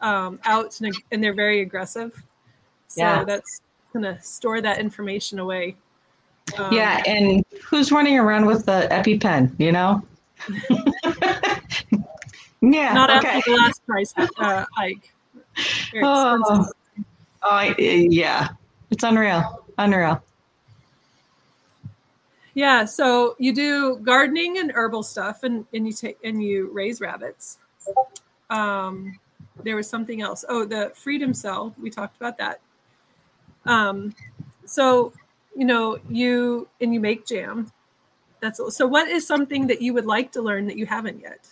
um, 0.00 0.40
out 0.44 0.80
and, 0.80 0.94
and, 1.12 1.22
they're 1.22 1.34
very 1.34 1.60
aggressive. 1.60 2.14
So 2.86 3.02
yeah. 3.02 3.24
that's 3.24 3.60
going 3.92 4.04
to 4.04 4.20
store 4.22 4.60
that 4.60 4.78
information 4.78 5.38
away. 5.38 5.76
Um, 6.56 6.72
yeah. 6.72 7.02
And 7.06 7.44
who's 7.64 7.92
running 7.92 8.18
around 8.18 8.46
with 8.46 8.64
the 8.64 8.88
EpiPen, 8.90 9.58
you 9.58 9.72
know? 9.72 10.02
yeah. 12.60 12.94
Not 12.94 13.10
okay. 13.10 13.28
after 13.28 13.50
the 13.50 13.56
last 13.56 13.84
price 13.86 14.14
uh, 14.16 14.64
hike. 14.72 15.12
Oh. 16.02 16.66
Oh, 17.42 17.74
yeah. 17.78 18.48
It's 18.90 19.04
unreal. 19.04 19.64
Unreal. 19.78 20.22
Yeah, 22.54 22.86
so 22.86 23.36
you 23.38 23.54
do 23.54 23.98
gardening 23.98 24.58
and 24.58 24.72
herbal 24.72 25.04
stuff 25.04 25.44
and, 25.44 25.64
and 25.72 25.86
you 25.86 25.92
take 25.92 26.18
and 26.24 26.42
you 26.42 26.70
raise 26.72 27.00
rabbits. 27.00 27.58
Um, 28.50 29.18
there 29.62 29.76
was 29.76 29.88
something 29.88 30.22
else. 30.22 30.44
Oh, 30.48 30.64
the 30.64 30.90
freedom 30.94 31.34
cell. 31.34 31.74
We 31.80 31.90
talked 31.90 32.16
about 32.16 32.36
that. 32.38 32.60
Um, 33.64 34.14
so 34.64 35.12
you 35.56 35.64
know, 35.64 35.98
you 36.08 36.68
and 36.80 36.94
you 36.94 37.00
make 37.00 37.26
jam. 37.26 37.70
That's. 38.40 38.60
So 38.76 38.86
what 38.86 39.08
is 39.08 39.26
something 39.26 39.66
that 39.66 39.82
you 39.82 39.92
would 39.94 40.06
like 40.06 40.32
to 40.32 40.42
learn 40.42 40.66
that 40.66 40.76
you 40.76 40.86
haven't 40.86 41.20
yet? 41.20 41.48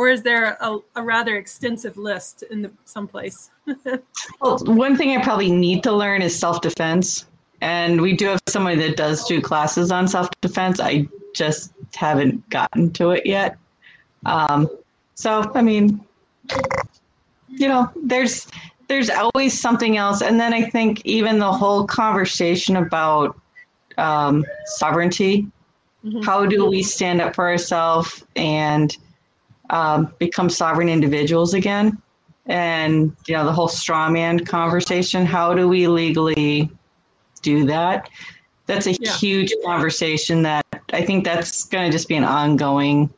Or 0.00 0.08
is 0.08 0.22
there 0.22 0.56
a, 0.62 0.78
a 0.96 1.02
rather 1.02 1.36
extensive 1.36 1.98
list 1.98 2.42
in 2.44 2.62
the, 2.62 2.70
someplace? 2.86 3.50
well, 4.40 4.58
one 4.64 4.96
thing 4.96 5.14
I 5.14 5.22
probably 5.22 5.50
need 5.50 5.82
to 5.82 5.92
learn 5.92 6.22
is 6.22 6.34
self 6.34 6.62
defense, 6.62 7.26
and 7.60 8.00
we 8.00 8.16
do 8.16 8.28
have 8.28 8.40
somebody 8.48 8.76
that 8.76 8.96
does 8.96 9.26
do 9.26 9.42
classes 9.42 9.92
on 9.92 10.08
self 10.08 10.30
defense. 10.40 10.80
I 10.80 11.06
just 11.34 11.74
haven't 11.94 12.48
gotten 12.48 12.90
to 12.94 13.10
it 13.10 13.26
yet. 13.26 13.58
Um, 14.24 14.70
so, 15.16 15.52
I 15.54 15.60
mean, 15.60 16.00
you 17.48 17.68
know, 17.68 17.92
there's 18.02 18.46
there's 18.88 19.10
always 19.10 19.60
something 19.60 19.98
else, 19.98 20.22
and 20.22 20.40
then 20.40 20.54
I 20.54 20.62
think 20.62 21.04
even 21.04 21.38
the 21.38 21.52
whole 21.52 21.86
conversation 21.86 22.76
about 22.76 23.38
um, 23.98 24.46
sovereignty. 24.64 25.46
Mm-hmm. 26.02 26.22
How 26.22 26.46
do 26.46 26.64
we 26.64 26.82
stand 26.82 27.20
up 27.20 27.34
for 27.34 27.46
ourselves 27.46 28.24
and 28.34 28.96
um, 29.70 30.12
become 30.18 30.50
sovereign 30.50 30.88
individuals 30.88 31.54
again. 31.54 32.00
And 32.46 33.16
you 33.26 33.34
know 33.34 33.44
the 33.44 33.52
whole 33.52 33.68
straw 33.68 34.10
man 34.10 34.44
conversation. 34.44 35.24
How 35.24 35.54
do 35.54 35.68
we 35.68 35.86
legally 35.86 36.70
do 37.42 37.64
that? 37.66 38.08
That's 38.66 38.86
a 38.86 38.92
yeah. 38.92 39.12
huge 39.16 39.52
conversation 39.64 40.42
that 40.42 40.64
I 40.92 41.04
think 41.04 41.24
that's 41.24 41.66
going 41.66 41.90
to 41.90 41.92
just 41.92 42.08
be 42.08 42.16
an 42.16 42.24
ongoing 42.24 43.10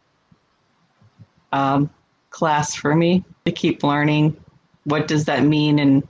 um, 1.53 1.90
class 2.30 2.74
for 2.74 2.94
me 2.94 3.24
to 3.44 3.53
keep 3.53 3.82
learning. 3.82 4.36
What 4.84 5.09
does 5.09 5.24
that 5.26 5.44
mean, 5.44 5.78
and 5.78 6.07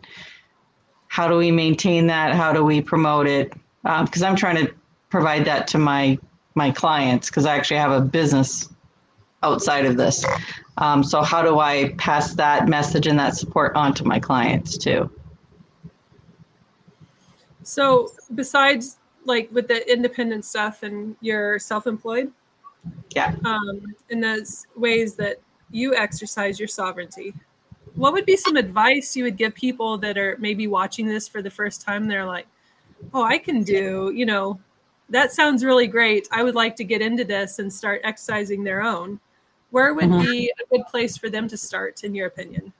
how 1.09 1.29
do 1.29 1.37
we 1.37 1.51
maintain 1.51 2.07
that? 2.09 2.35
How 2.35 2.53
do 2.53 2.65
we 2.65 2.81
promote 2.81 3.27
it? 3.27 3.53
Because 3.83 4.23
um, 4.23 4.31
I'm 4.31 4.37
trying 4.37 4.65
to 4.65 4.73
provide 5.11 5.45
that 5.45 5.69
to 5.69 5.79
my 5.79 6.19
my 6.55 6.71
clients 6.71 7.29
because 7.29 7.47
I 7.47 7.57
actually 7.57 7.79
have 7.79 7.93
a 7.93 8.01
business 8.01 8.69
outside 9.43 9.85
of 9.85 9.97
this. 9.97 10.25
Um, 10.79 11.03
so 11.05 11.23
how 11.23 11.43
do 11.43 11.59
I 11.59 11.95
pass 11.99 12.35
that 12.35 12.69
message 12.69 13.07
and 13.07 13.19
that 13.19 13.37
support 13.37 13.75
on 13.77 13.95
to 13.95 14.05
my 14.05 14.19
clients 14.19 14.79
too? 14.79 15.11
So 17.63 18.13
besides 18.35 18.99
like 19.25 19.49
with 19.53 19.69
the 19.69 19.91
independent 19.91 20.45
stuff 20.45 20.83
and 20.83 21.17
you're 21.21 21.59
self-employed, 21.59 22.33
Yeah. 23.15 23.35
um, 23.45 23.95
in 24.11 24.21
those 24.21 24.67
ways 24.77 25.15
that 25.17 25.41
you 25.71 25.95
exercise 25.95 26.59
your 26.59 26.69
sovereignty, 26.69 27.33
what 27.95 28.13
would 28.13 28.27
be 28.27 28.37
some 28.37 28.57
advice 28.57 29.15
you 29.17 29.25
would 29.25 29.37
give 29.37 29.55
people 29.55 29.99
that 29.99 30.19
are 30.19 30.37
maybe 30.41 30.67
watching 30.67 31.07
this 31.07 31.29
for 31.29 31.43
the 31.43 31.51
first 31.51 31.83
time? 31.83 32.09
They're 32.09 32.27
like, 32.27 32.47
"Oh, 33.15 33.23
I 33.23 33.39
can 33.39 33.63
do," 33.63 34.13
you 34.15 34.27
know, 34.27 34.59
that 35.11 35.31
sounds 35.33 35.65
really 35.65 35.87
great. 35.87 36.27
I 36.33 36.43
would 36.43 36.55
like 36.55 36.75
to 36.77 36.85
get 36.85 37.03
into 37.03 37.25
this 37.25 37.59
and 37.59 37.73
start 37.73 38.01
exercising 38.03 38.65
their 38.65 38.83
own. 38.83 39.21
Where 39.73 39.95
would 39.95 40.11
Mhm. 40.11 40.23
be 40.23 40.53
a 40.63 40.77
good 40.77 40.87
place 40.87 41.17
for 41.17 41.31
them 41.31 41.49
to 41.49 41.57
start, 41.57 42.05
in 42.05 42.15
your 42.15 42.27
opinion? 42.27 42.73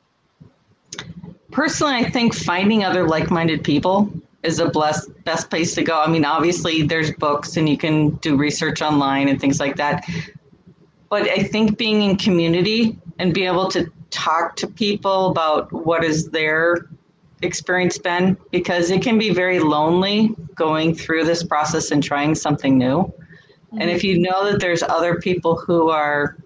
Personally, 1.51 1.95
I 1.95 2.05
think 2.09 2.35
finding 2.35 2.85
other 2.85 3.09
like-minded 3.09 3.65
people 3.65 4.13
is 4.43 4.59
the 4.59 4.67
bless, 4.67 5.07
best 5.25 5.49
place 5.49 5.75
to 5.75 5.83
go. 5.83 6.01
I 6.01 6.07
mean, 6.07 6.27
obviously, 6.27 6.83
there's 6.83 7.11
books 7.13 7.57
and 7.57 7.67
you 7.67 7.79
can 7.79 8.11
do 8.17 8.37
research 8.37 8.83
online 8.83 9.29
and 9.29 9.41
things 9.41 9.59
like 9.59 9.77
that. 9.77 10.05
But 11.09 11.23
I 11.31 11.43
think 11.43 11.79
being 11.79 12.03
in 12.03 12.17
community 12.17 12.99
and 13.19 13.33
be 13.33 13.47
able 13.47 13.69
to 13.69 13.91
talk 14.11 14.57
to 14.57 14.67
people 14.67 15.29
about 15.29 15.73
what 15.73 16.05
is 16.05 16.29
their 16.29 16.89
experience 17.41 17.97
been, 17.97 18.37
because 18.51 18.91
it 18.91 19.03
can 19.03 19.19
be 19.19 19.31
very 19.31 19.61
lonely 19.61 20.35
going 20.55 20.95
through 20.95 21.25
this 21.25 21.43
process 21.43 21.91
and 21.91 22.03
trying 22.03 22.35
something 22.35 22.77
new. 22.77 23.11
And 23.73 23.91
if 23.91 24.05
you 24.05 24.19
know 24.19 24.51
that 24.51 24.61
there's 24.61 24.83
other 24.83 25.19
people 25.19 25.57
who 25.57 25.89
are 25.89 26.37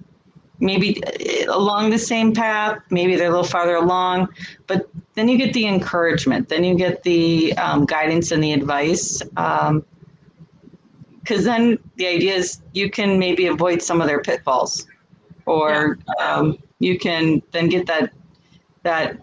maybe 0.61 1.03
along 1.49 1.91
the 1.91 1.99
same 1.99 2.33
path, 2.33 2.79
maybe 2.91 3.17
they're 3.17 3.29
a 3.29 3.31
little 3.31 3.45
farther 3.45 3.77
along, 3.77 4.29
but 4.67 4.89
then 5.15 5.29
you 5.29 5.39
get 5.39 5.53
the 5.53 5.67
encouragement, 5.67 6.49
then 6.49 6.65
you 6.65 6.75
get 6.75 7.03
the 7.03 7.53
um, 7.59 7.85
guidance 7.85 8.31
and 8.33 8.43
the 8.43 8.53
advice. 8.53 9.23
Because 11.21 11.45
then 11.45 11.79
the 11.97 12.07
idea 12.07 12.35
is 12.35 12.61
you 12.73 12.91
can 12.91 13.19
maybe 13.19 13.47
avoid 13.47 13.83
some 13.83 14.01
of 14.01 14.07
their 14.07 14.21
pitfalls, 14.21 14.87
or 15.47 15.99
um, 16.21 16.59
you 16.79 16.99
can 16.99 17.43
then 17.53 17.69
get 17.69 17.87
that 17.87 18.13
that 18.83 19.19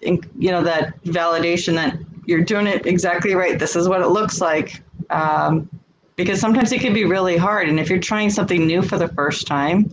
you 0.00 0.50
know 0.50 0.62
that 0.62 1.00
validation 1.04 1.74
that 1.74 1.96
you're 2.26 2.42
doing 2.42 2.66
it 2.66 2.86
exactly 2.86 3.34
right. 3.34 3.58
This 3.58 3.76
is 3.76 3.88
what 3.88 4.00
it 4.00 4.08
looks 4.08 4.40
like. 4.40 4.82
Um, 5.10 5.68
because 6.16 6.40
sometimes 6.40 6.72
it 6.72 6.80
can 6.80 6.92
be 6.92 7.04
really 7.04 7.36
hard, 7.36 7.68
and 7.68 7.80
if 7.80 7.88
you're 7.88 7.98
trying 7.98 8.30
something 8.30 8.66
new 8.66 8.82
for 8.82 8.98
the 8.98 9.08
first 9.08 9.46
time, 9.46 9.92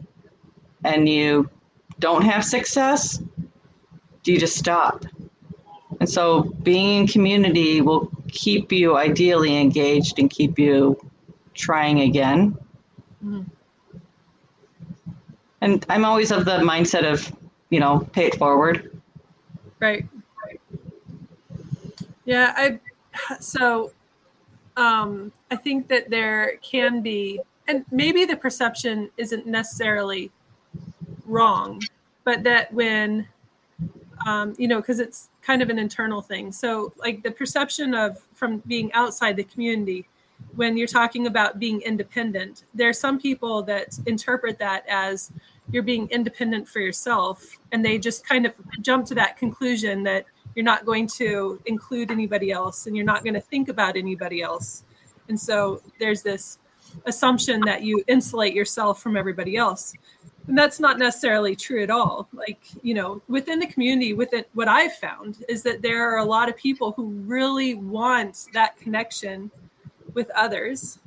and 0.84 1.07
you 1.07 1.49
don't 1.99 2.23
have 2.23 2.43
success, 2.43 3.21
do 4.23 4.32
you 4.32 4.39
just 4.39 4.57
stop? 4.57 5.05
And 5.99 6.09
so 6.09 6.43
being 6.63 7.01
in 7.01 7.07
community 7.07 7.82
will 7.82 8.09
keep 8.30 8.71
you 8.71 8.97
ideally 8.97 9.57
engaged 9.57 10.19
and 10.19 10.30
keep 10.30 10.57
you 10.57 10.99
trying 11.53 12.01
again. 12.01 12.57
Mhm. 13.23 13.45
And 15.61 15.86
I'm 15.89 16.05
always 16.05 16.32
of 16.32 16.45
the 16.45 16.59
mindset 16.59 17.03
of, 17.11 17.36
you 17.69 17.80
know, 17.80 18.07
pay 18.13 18.27
it 18.27 18.36
forward. 18.36 19.01
Right. 19.80 20.05
Yeah, 22.25 22.53
I 22.55 22.80
so 23.39 23.91
um 24.77 25.32
I 25.51 25.55
think 25.57 25.88
that 25.89 26.09
there 26.09 26.57
can 26.61 27.01
be 27.01 27.41
and 27.67 27.86
maybe 27.91 28.23
the 28.25 28.38
perception 28.38 29.09
isn't 29.17 29.45
necessarily 29.45 30.32
wrong, 31.30 31.82
but 32.23 32.43
that 32.43 32.73
when 32.73 33.27
um, 34.25 34.53
you 34.57 34.67
know, 34.67 34.82
because 34.82 34.99
it's 34.99 35.30
kind 35.41 35.61
of 35.61 35.69
an 35.69 35.80
internal 35.80 36.21
thing. 36.21 36.51
So, 36.51 36.93
like 36.97 37.23
the 37.23 37.32
perception 37.32 37.93
of 37.93 38.25
from 38.34 38.57
being 38.67 38.91
outside 38.93 39.36
the 39.36 39.43
community, 39.43 40.07
when 40.55 40.77
you're 40.77 40.88
talking 40.88 41.27
about 41.27 41.59
being 41.59 41.82
independent, 41.82 42.63
there 42.73 42.89
are 42.89 42.93
some 42.93 43.19
people 43.19 43.63
that 43.63 43.97
interpret 44.05 44.59
that 44.59 44.86
as 44.88 45.32
you're 45.71 45.84
being 45.84 46.07
independent 46.09 46.67
for 46.67 46.80
yourself, 46.80 47.57
and 47.71 47.84
they 47.84 47.97
just 47.97 48.27
kind 48.27 48.45
of 48.45 48.53
jump 48.82 49.05
to 49.07 49.15
that 49.15 49.38
conclusion 49.38 50.03
that 50.03 50.25
you're 50.55 50.65
not 50.65 50.86
going 50.86 51.07
to 51.07 51.61
include 51.65 52.11
anybody 52.11 52.51
else 52.51 52.88
and 52.88 52.95
you're 52.95 53.05
not 53.05 53.23
going 53.23 53.36
to 53.36 53.41
think 53.41 53.69
about 53.69 53.95
anybody 53.95 54.41
else. 54.41 54.84
And 55.30 55.39
so 55.39 55.82
there's 55.99 56.23
this 56.23 56.57
assumption 57.05 57.61
that 57.61 57.84
you 57.84 58.03
insulate 58.07 58.55
yourself 58.55 59.01
from 59.01 59.15
everybody 59.15 59.55
else 59.55 59.93
and 60.50 60.58
that's 60.58 60.80
not 60.80 60.97
necessarily 60.97 61.56
true 61.56 61.84
at 61.84 61.91
all. 61.91 62.28
Like 62.34 62.60
you 62.82 62.95
know 62.95 63.22
within 63.30 63.60
the 63.60 63.68
community 63.68 64.14
within 64.14 64.43
what 64.54 64.68
i've 64.68 64.93
found 64.95 65.43
is 65.47 65.62
that 65.64 65.82
there 65.82 66.12
are 66.12 66.18
a 66.18 66.26
lot 66.26 66.50
of 66.50 66.58
people 66.58 66.91
who 66.91 67.06
really 67.06 67.76
want 67.76 68.47
that 68.54 68.76
connection 68.78 69.52
with 70.14 70.30
others. 70.32 71.00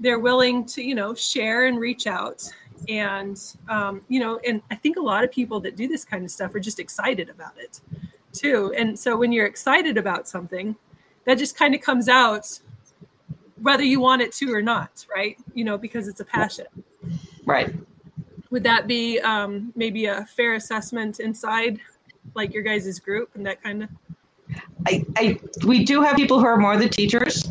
They're 0.00 0.18
willing 0.18 0.64
to 0.66 0.82
you 0.82 0.94
know 0.94 1.14
share 1.14 1.66
and 1.66 1.78
reach 1.78 2.06
out. 2.06 2.50
And 2.88 3.38
um, 3.68 4.00
you 4.08 4.18
know 4.18 4.40
and 4.44 4.60
i 4.70 4.74
think 4.74 4.96
a 4.96 5.00
lot 5.00 5.22
of 5.22 5.30
people 5.30 5.60
that 5.60 5.76
do 5.76 5.86
this 5.86 6.04
kind 6.04 6.24
of 6.24 6.30
stuff 6.30 6.52
are 6.54 6.60
just 6.60 6.80
excited 6.80 7.28
about 7.28 7.56
it 7.58 7.80
too. 8.32 8.72
And 8.76 8.98
so 8.98 9.16
when 9.16 9.30
you're 9.30 9.46
excited 9.46 9.98
about 9.98 10.26
something 10.26 10.74
that 11.26 11.36
just 11.36 11.56
kind 11.56 11.74
of 11.74 11.82
comes 11.82 12.08
out 12.08 12.58
whether 13.60 13.84
you 13.84 14.00
want 14.00 14.22
it 14.22 14.32
to 14.32 14.52
or 14.52 14.62
not 14.62 15.06
right? 15.14 15.36
You 15.52 15.64
know 15.64 15.76
because 15.76 16.08
it's 16.08 16.20
a 16.20 16.24
passion. 16.24 16.66
Right. 17.44 17.74
Would 18.52 18.62
that 18.62 18.86
be 18.86 19.18
um, 19.20 19.72
maybe 19.74 20.04
a 20.06 20.24
fair 20.26 20.54
assessment 20.54 21.18
inside 21.18 21.80
like 22.34 22.52
your 22.52 22.62
guys' 22.62 23.00
group 23.00 23.30
and 23.34 23.44
that 23.44 23.60
kind 23.62 23.82
of 23.82 23.88
I, 24.86 25.04
I, 25.16 25.40
we 25.64 25.84
do 25.84 26.02
have 26.02 26.14
people 26.14 26.38
who 26.38 26.44
are 26.44 26.58
more 26.58 26.76
the 26.76 26.88
teachers, 26.88 27.48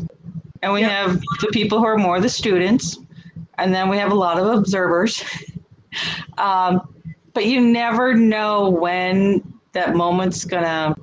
and 0.62 0.72
we 0.72 0.82
Yep. 0.82 0.90
have 0.90 1.20
the 1.40 1.48
people 1.52 1.78
who 1.78 1.86
are 1.86 1.96
more 1.98 2.20
the 2.20 2.28
students, 2.28 2.98
and 3.58 3.74
then 3.74 3.88
we 3.88 3.96
have 3.96 4.12
a 4.12 4.14
lot 4.14 4.38
of 4.38 4.46
observers. 4.46 5.24
um, 6.38 6.94
but 7.34 7.46
you 7.46 7.60
never 7.60 8.14
know 8.14 8.70
when 8.70 9.42
that 9.72 9.96
moment's 9.96 10.44
gonna, 10.44 10.94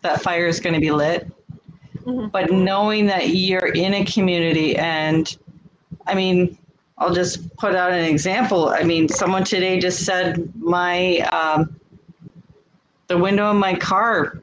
that 0.00 0.20
fire 0.22 0.46
is 0.46 0.58
gonna 0.58 0.80
be 0.80 0.90
lit. 0.90 1.30
Mhm. 2.04 2.32
But 2.32 2.50
knowing 2.50 3.06
that 3.06 3.28
you're 3.28 3.72
in 3.74 3.94
a 3.94 4.04
community, 4.04 4.76
and 4.76 5.36
I 6.08 6.14
mean, 6.14 6.58
I'll 6.98 7.14
just 7.14 7.54
put 7.56 7.74
out 7.74 7.92
an 7.92 8.04
example. 8.04 8.70
I 8.70 8.82
mean, 8.82 9.08
someone 9.08 9.44
today 9.44 9.78
just 9.78 10.04
said 10.04 10.52
my 10.56 11.18
um, 11.32 11.78
the 13.06 13.16
window 13.16 13.50
in 13.50 13.56
my 13.56 13.74
car 13.74 14.40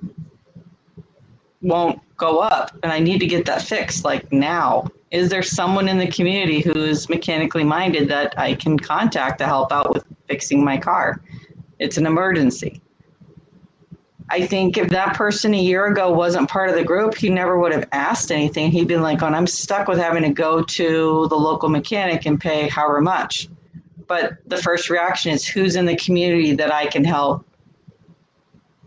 won't 1.62 2.00
go 2.18 2.40
up 2.40 2.78
and 2.84 2.92
I 2.92 3.00
need 3.00 3.20
to 3.20 3.28
get 3.28 3.46
that 3.46 3.62
fixed 3.62 4.06
like 4.06 4.32
now. 4.32 4.88
Is 5.12 5.30
there 5.30 5.44
someone 5.44 5.88
in 5.88 5.98
the 5.98 6.08
community 6.08 6.62
who 6.62 6.74
is 6.74 7.10
mechanically 7.10 7.64
minded 7.64 8.10
that 8.10 8.38
I 8.40 8.56
can 8.56 8.78
contact 8.80 9.40
to 9.40 9.46
help 9.46 9.72
out 9.72 9.94
with 9.94 10.06
fixing 10.28 10.64
my 10.64 10.78
car? 10.78 11.22
It's 11.80 11.98
an 11.98 12.06
emergency. 12.06 12.82
I 14.30 14.46
think 14.48 14.78
if 14.78 14.90
that 14.90 15.16
person 15.16 15.54
a 15.54 15.62
year 15.62 15.86
ago 15.86 16.12
wasn't 16.12 16.50
part 16.50 16.70
of 16.70 16.76
the 16.76 16.84
group, 16.84 17.16
he 17.16 17.30
never 17.30 17.60
would 17.60 17.72
have 17.72 17.88
asked 17.92 18.32
anything. 18.32 18.72
He'd 18.72 18.88
been 18.88 19.04
like, 19.04 19.22
"Oh, 19.22 19.28
I'm 19.28 19.46
stuck 19.46 19.88
with 19.88 20.00
having 20.00 20.24
to 20.24 20.30
go 20.30 20.64
to 20.64 21.28
the 21.28 21.36
local 21.36 21.70
mechanic 21.70 22.26
and 22.26 22.40
pay 22.40 22.68
however 22.68 23.02
much." 23.02 23.50
But 24.08 24.38
the 24.48 24.58
first 24.58 24.90
reaction 24.90 25.32
is, 25.32 25.48
"Who's 25.48 25.76
in 25.76 25.86
the 25.86 25.96
community 25.96 26.54
that 26.56 26.74
I 26.74 26.88
can 26.88 27.04
help 27.04 27.46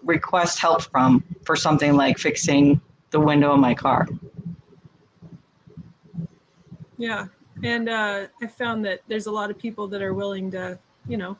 request 0.03 0.59
help 0.59 0.83
from 0.83 1.23
for 1.45 1.55
something 1.55 1.95
like 1.95 2.19
fixing 2.19 2.81
the 3.11 3.21
window 3.21 3.55
in 3.55 3.61
my 3.61 3.75
car?" 3.75 4.09
yeah 7.01 7.27
and 7.63 7.89
uh, 7.89 8.27
i 8.43 8.47
found 8.47 8.85
that 8.85 9.01
there's 9.07 9.27
a 9.27 9.31
lot 9.31 9.51
of 9.51 9.59
people 9.59 9.87
that 9.87 10.03
are 10.03 10.13
willing 10.13 10.51
to 10.51 10.77
you 11.07 11.17
know 11.17 11.37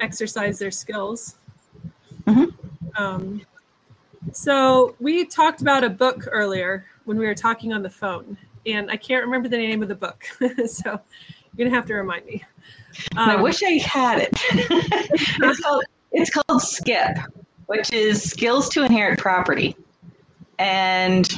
exercise 0.00 0.58
their 0.58 0.70
skills 0.70 1.36
Mhm. 2.26 2.52
Um, 2.98 3.40
so 4.32 4.94
we 5.00 5.24
talked 5.24 5.60
about 5.62 5.84
a 5.84 5.88
book 5.90 6.26
earlier 6.30 6.84
when 7.04 7.16
we 7.16 7.24
were 7.26 7.34
talking 7.34 7.72
on 7.72 7.82
the 7.82 7.88
phone 7.90 8.36
and 8.66 8.90
i 8.90 8.96
can't 8.96 9.24
remember 9.24 9.48
the 9.48 9.56
name 9.56 9.82
of 9.82 9.88
the 9.88 9.94
book 9.94 10.24
so 10.66 11.00
you're 11.56 11.66
gonna 11.66 11.70
have 11.74 11.86
to 11.86 11.94
remind 11.94 12.26
me 12.26 12.44
And 13.16 13.30
I 13.30 13.34
Um, 13.36 13.42
wish 13.42 13.62
I 13.62 13.78
had 13.78 14.18
it. 14.18 14.30
it's 14.52 15.60
called 15.60 15.84
it's 16.12 16.30
called 16.30 16.60
SKIP, 16.62 17.16
which 17.66 17.92
is 17.92 18.22
Skills 18.22 18.68
to 18.70 18.82
Inherit 18.82 19.18
Property. 19.18 19.76
And 20.58 21.28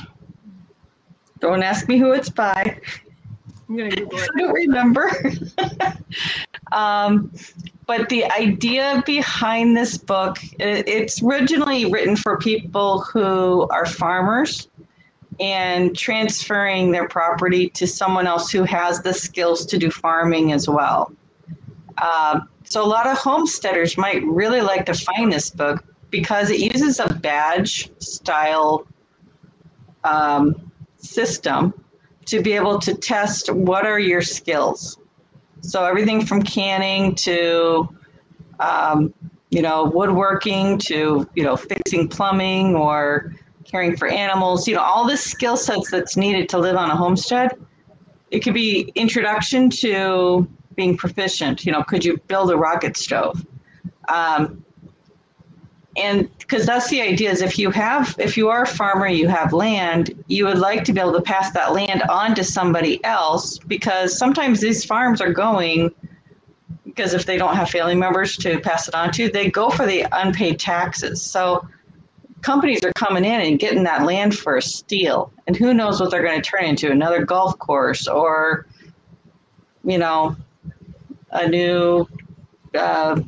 don't 1.40 1.62
ask 1.62 1.86
me 1.88 1.98
who 1.98 2.12
it's 2.12 2.28
by. 2.30 2.80
i'm 3.68 3.76
gonna 3.76 3.90
google 3.90 4.18
I 4.36 4.38
don't 4.38 4.52
remember. 4.52 5.10
um, 6.72 7.30
but 7.90 8.08
the 8.08 8.24
idea 8.30 9.02
behind 9.04 9.76
this 9.76 9.98
book 9.98 10.38
it's 10.60 11.20
originally 11.24 11.90
written 11.90 12.14
for 12.14 12.38
people 12.38 13.00
who 13.00 13.66
are 13.70 13.84
farmers 13.84 14.68
and 15.40 15.98
transferring 15.98 16.92
their 16.92 17.08
property 17.08 17.68
to 17.70 17.88
someone 17.88 18.28
else 18.28 18.48
who 18.48 18.62
has 18.62 19.02
the 19.02 19.12
skills 19.12 19.66
to 19.66 19.76
do 19.76 19.90
farming 19.90 20.52
as 20.52 20.68
well. 20.68 21.10
Um, 21.98 22.48
so 22.62 22.80
a 22.80 22.86
lot 22.86 23.08
of 23.08 23.18
homesteaders 23.18 23.98
might 23.98 24.22
really 24.22 24.60
like 24.60 24.86
to 24.86 24.94
find 24.94 25.32
this 25.32 25.50
book 25.50 25.82
because 26.10 26.48
it 26.48 26.60
uses 26.60 27.00
a 27.00 27.12
badge 27.12 27.90
style 27.98 28.86
um, 30.04 30.70
system 30.98 31.74
to 32.26 32.40
be 32.40 32.52
able 32.52 32.78
to 32.78 32.94
test 32.94 33.52
what 33.52 33.84
are 33.84 33.98
your 33.98 34.22
skills. 34.22 34.99
So 35.62 35.84
everything 35.84 36.24
from 36.24 36.42
canning 36.42 37.14
to 37.16 37.88
um, 38.58 39.12
you 39.50 39.62
know 39.62 39.84
woodworking 39.84 40.78
to 40.78 41.28
you 41.34 41.42
know 41.42 41.56
fixing 41.56 42.08
plumbing 42.08 42.74
or 42.74 43.34
caring 43.64 43.96
for 43.96 44.08
animals. 44.08 44.66
You 44.66 44.76
know 44.76 44.82
all 44.82 45.06
the 45.06 45.16
skill 45.16 45.56
sets 45.56 45.90
that's 45.90 46.16
needed 46.16 46.48
to 46.50 46.58
live 46.58 46.76
on 46.76 46.90
a 46.90 46.96
homestead. 46.96 47.52
It 48.30 48.40
could 48.40 48.54
be 48.54 48.92
introduction 48.94 49.70
to 49.70 50.48
being 50.76 50.96
proficient. 50.96 51.66
You 51.66 51.72
know, 51.72 51.82
could 51.82 52.04
you 52.04 52.16
build 52.28 52.50
a 52.50 52.56
rocket 52.56 52.96
stove? 52.96 53.44
Um, 54.08 54.64
and 55.96 56.30
because 56.38 56.66
that's 56.66 56.88
the 56.88 57.00
idea 57.00 57.30
is 57.30 57.42
if 57.42 57.58
you 57.58 57.70
have 57.70 58.14
if 58.18 58.36
you 58.36 58.48
are 58.48 58.62
a 58.62 58.66
farmer 58.66 59.08
you 59.08 59.26
have 59.26 59.52
land 59.52 60.12
you 60.28 60.44
would 60.44 60.58
like 60.58 60.84
to 60.84 60.92
be 60.92 61.00
able 61.00 61.12
to 61.12 61.22
pass 61.22 61.50
that 61.52 61.72
land 61.72 62.02
on 62.04 62.34
to 62.34 62.44
somebody 62.44 63.02
else 63.04 63.58
because 63.58 64.16
sometimes 64.16 64.60
these 64.60 64.84
farms 64.84 65.20
are 65.20 65.32
going 65.32 65.92
because 66.84 67.14
if 67.14 67.24
they 67.24 67.36
don't 67.36 67.56
have 67.56 67.70
family 67.70 67.94
members 67.94 68.36
to 68.36 68.60
pass 68.60 68.88
it 68.88 68.94
on 68.94 69.10
to 69.12 69.28
they 69.30 69.50
go 69.50 69.70
for 69.70 69.86
the 69.86 70.06
unpaid 70.12 70.58
taxes. 70.58 71.22
So 71.22 71.66
companies 72.42 72.84
are 72.84 72.92
coming 72.92 73.24
in 73.24 73.40
and 73.40 73.58
getting 73.58 73.82
that 73.84 74.04
land 74.04 74.36
for 74.36 74.56
a 74.56 74.62
steal. 74.62 75.32
And 75.46 75.56
who 75.56 75.74
knows 75.74 76.00
what 76.00 76.10
they're 76.10 76.22
going 76.22 76.40
to 76.40 76.48
turn 76.48 76.64
into 76.64 76.90
another 76.90 77.24
golf 77.24 77.58
course 77.58 78.06
or 78.08 78.66
you 79.84 79.98
know 79.98 80.36
a 81.30 81.48
new 81.48 82.06
uh, 82.74 83.20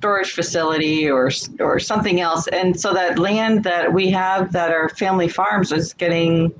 storage 0.00 0.32
facility 0.32 1.10
or 1.10 1.30
or 1.60 1.78
something 1.78 2.22
else. 2.22 2.48
And 2.48 2.80
so 2.80 2.94
that 2.94 3.18
land 3.18 3.64
that 3.64 3.92
we 3.92 4.10
have 4.10 4.50
that 4.52 4.70
are 4.70 4.88
family 4.88 5.28
farms 5.28 5.72
is 5.72 5.92
getting 5.92 6.54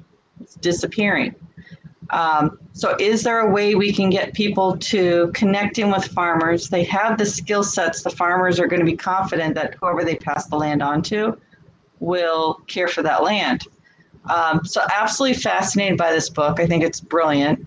disappearing. 0.60 1.34
Um, 2.10 2.58
so 2.74 2.96
is 3.00 3.22
there 3.22 3.40
a 3.40 3.50
way 3.50 3.74
we 3.76 3.94
can 3.94 4.10
get 4.10 4.34
people 4.34 4.76
to 4.76 5.30
connect 5.32 5.78
in 5.78 5.90
with 5.90 6.04
farmers? 6.04 6.68
They 6.68 6.84
have 6.84 7.16
the 7.16 7.24
skill 7.24 7.64
sets 7.64 8.02
the 8.02 8.10
farmers 8.10 8.60
are 8.60 8.66
going 8.66 8.80
to 8.80 8.86
be 8.86 8.96
confident 8.96 9.54
that 9.54 9.74
whoever 9.80 10.04
they 10.04 10.16
pass 10.16 10.46
the 10.48 10.56
land 10.56 10.82
on 10.82 11.00
to 11.04 11.38
will 11.98 12.60
care 12.66 12.88
for 12.88 13.02
that 13.02 13.22
land. 13.22 13.66
Um, 14.28 14.66
so 14.66 14.82
absolutely 14.94 15.38
fascinated 15.38 15.96
by 15.96 16.12
this 16.12 16.28
book. 16.28 16.60
I 16.60 16.66
think 16.66 16.84
it's 16.84 17.00
brilliant 17.00 17.66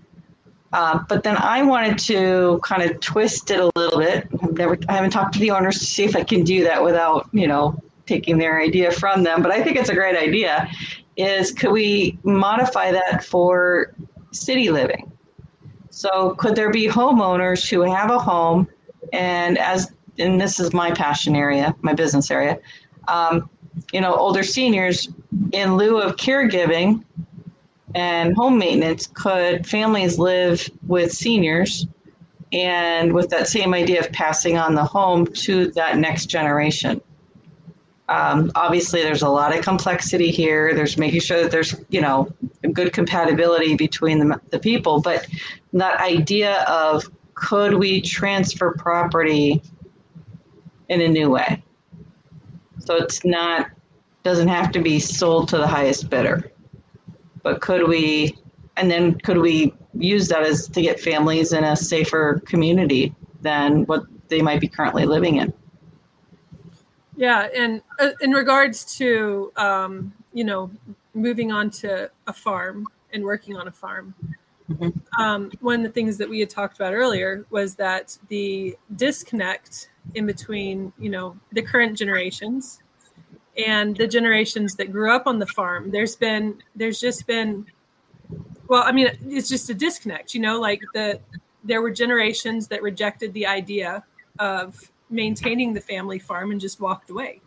uh, 0.74 0.98
but 1.08 1.22
then 1.22 1.36
I 1.36 1.62
wanted 1.62 1.98
to 2.00 2.60
kind 2.64 2.82
of 2.82 2.98
twist 2.98 3.52
it 3.52 3.60
a 3.60 3.70
little 3.76 4.00
bit. 4.00 4.26
I've 4.42 4.52
never, 4.54 4.76
I 4.88 4.92
haven't 4.92 5.10
talked 5.10 5.32
to 5.34 5.38
the 5.38 5.52
owners 5.52 5.78
to 5.78 5.84
see 5.84 6.02
if 6.02 6.16
I 6.16 6.24
can 6.24 6.42
do 6.42 6.64
that 6.64 6.82
without, 6.82 7.28
you 7.32 7.46
know, 7.46 7.80
taking 8.06 8.38
their 8.38 8.60
idea 8.60 8.90
from 8.90 9.22
them. 9.22 9.40
But 9.40 9.52
I 9.52 9.62
think 9.62 9.76
it's 9.76 9.88
a 9.88 9.94
great 9.94 10.16
idea. 10.16 10.68
Is 11.16 11.52
could 11.52 11.70
we 11.70 12.18
modify 12.24 12.90
that 12.90 13.22
for 13.22 13.94
city 14.32 14.68
living? 14.70 15.12
So 15.90 16.34
could 16.34 16.56
there 16.56 16.72
be 16.72 16.88
homeowners 16.88 17.70
who 17.70 17.82
have 17.82 18.10
a 18.10 18.18
home, 18.18 18.66
and 19.12 19.56
as 19.58 19.92
and 20.18 20.40
this 20.40 20.58
is 20.58 20.72
my 20.72 20.90
passion 20.90 21.36
area, 21.36 21.72
my 21.82 21.94
business 21.94 22.32
area. 22.32 22.58
Um, 23.06 23.48
you 23.92 24.00
know, 24.00 24.14
older 24.16 24.42
seniors, 24.42 25.08
in 25.52 25.76
lieu 25.76 26.00
of 26.00 26.16
caregiving, 26.16 27.04
and 27.94 28.34
home 28.34 28.58
maintenance, 28.58 29.06
could 29.06 29.66
families 29.66 30.18
live 30.18 30.68
with 30.86 31.12
seniors 31.12 31.86
and 32.52 33.12
with 33.12 33.30
that 33.30 33.48
same 33.48 33.72
idea 33.72 34.00
of 34.00 34.10
passing 34.12 34.58
on 34.58 34.74
the 34.74 34.84
home 34.84 35.26
to 35.26 35.70
that 35.72 35.98
next 35.98 36.26
generation? 36.26 37.00
Um, 38.08 38.52
obviously, 38.54 39.02
there's 39.02 39.22
a 39.22 39.28
lot 39.28 39.56
of 39.56 39.64
complexity 39.64 40.30
here. 40.30 40.74
There's 40.74 40.98
making 40.98 41.20
sure 41.20 41.42
that 41.42 41.50
there's, 41.50 41.74
you 41.88 42.00
know, 42.00 42.30
good 42.72 42.92
compatibility 42.92 43.76
between 43.76 44.18
the, 44.18 44.40
the 44.50 44.58
people. 44.58 45.00
But 45.00 45.26
that 45.72 46.00
idea 46.00 46.62
of 46.64 47.10
could 47.34 47.74
we 47.74 48.00
transfer 48.00 48.74
property 48.76 49.62
in 50.88 51.00
a 51.00 51.08
new 51.08 51.30
way? 51.30 51.62
So 52.78 52.96
it's 52.96 53.24
not, 53.24 53.70
doesn't 54.22 54.48
have 54.48 54.70
to 54.72 54.82
be 54.82 54.98
sold 54.98 55.48
to 55.48 55.56
the 55.56 55.66
highest 55.66 56.10
bidder 56.10 56.50
but 57.44 57.60
could 57.60 57.86
we 57.86 58.36
and 58.76 58.90
then 58.90 59.14
could 59.20 59.38
we 59.38 59.72
use 59.96 60.26
that 60.26 60.42
as 60.42 60.66
to 60.66 60.82
get 60.82 60.98
families 60.98 61.52
in 61.52 61.62
a 61.62 61.76
safer 61.76 62.40
community 62.46 63.14
than 63.42 63.84
what 63.84 64.02
they 64.26 64.42
might 64.42 64.60
be 64.60 64.66
currently 64.66 65.06
living 65.06 65.36
in 65.36 65.52
yeah 67.14 67.46
and 67.54 67.80
uh, 68.00 68.10
in 68.20 68.32
regards 68.32 68.96
to 68.96 69.52
um, 69.56 70.12
you 70.32 70.42
know 70.42 70.68
moving 71.14 71.52
on 71.52 71.70
to 71.70 72.10
a 72.26 72.32
farm 72.32 72.84
and 73.12 73.22
working 73.22 73.56
on 73.56 73.68
a 73.68 73.72
farm 73.72 74.12
mm-hmm. 74.68 75.22
um, 75.22 75.52
one 75.60 75.76
of 75.76 75.82
the 75.84 75.92
things 75.92 76.18
that 76.18 76.28
we 76.28 76.40
had 76.40 76.50
talked 76.50 76.74
about 76.74 76.92
earlier 76.92 77.46
was 77.50 77.76
that 77.76 78.18
the 78.28 78.76
disconnect 78.96 79.90
in 80.14 80.26
between 80.26 80.92
you 80.98 81.10
know 81.10 81.36
the 81.52 81.62
current 81.62 81.96
generations 81.96 82.80
and 83.56 83.96
the 83.96 84.06
generations 84.06 84.74
that 84.76 84.90
grew 84.90 85.14
up 85.14 85.26
on 85.26 85.38
the 85.38 85.46
farm 85.46 85.90
there's 85.90 86.16
been 86.16 86.56
there's 86.74 87.00
just 87.00 87.26
been 87.26 87.64
well 88.68 88.82
i 88.84 88.92
mean 88.92 89.08
it's 89.28 89.48
just 89.48 89.70
a 89.70 89.74
disconnect 89.74 90.34
you 90.34 90.40
know 90.40 90.60
like 90.60 90.80
the 90.94 91.18
there 91.62 91.80
were 91.80 91.90
generations 91.90 92.68
that 92.68 92.82
rejected 92.82 93.32
the 93.32 93.46
idea 93.46 94.04
of 94.38 94.90
maintaining 95.08 95.72
the 95.72 95.80
family 95.80 96.18
farm 96.18 96.50
and 96.50 96.60
just 96.60 96.80
walked 96.80 97.10
away 97.10 97.40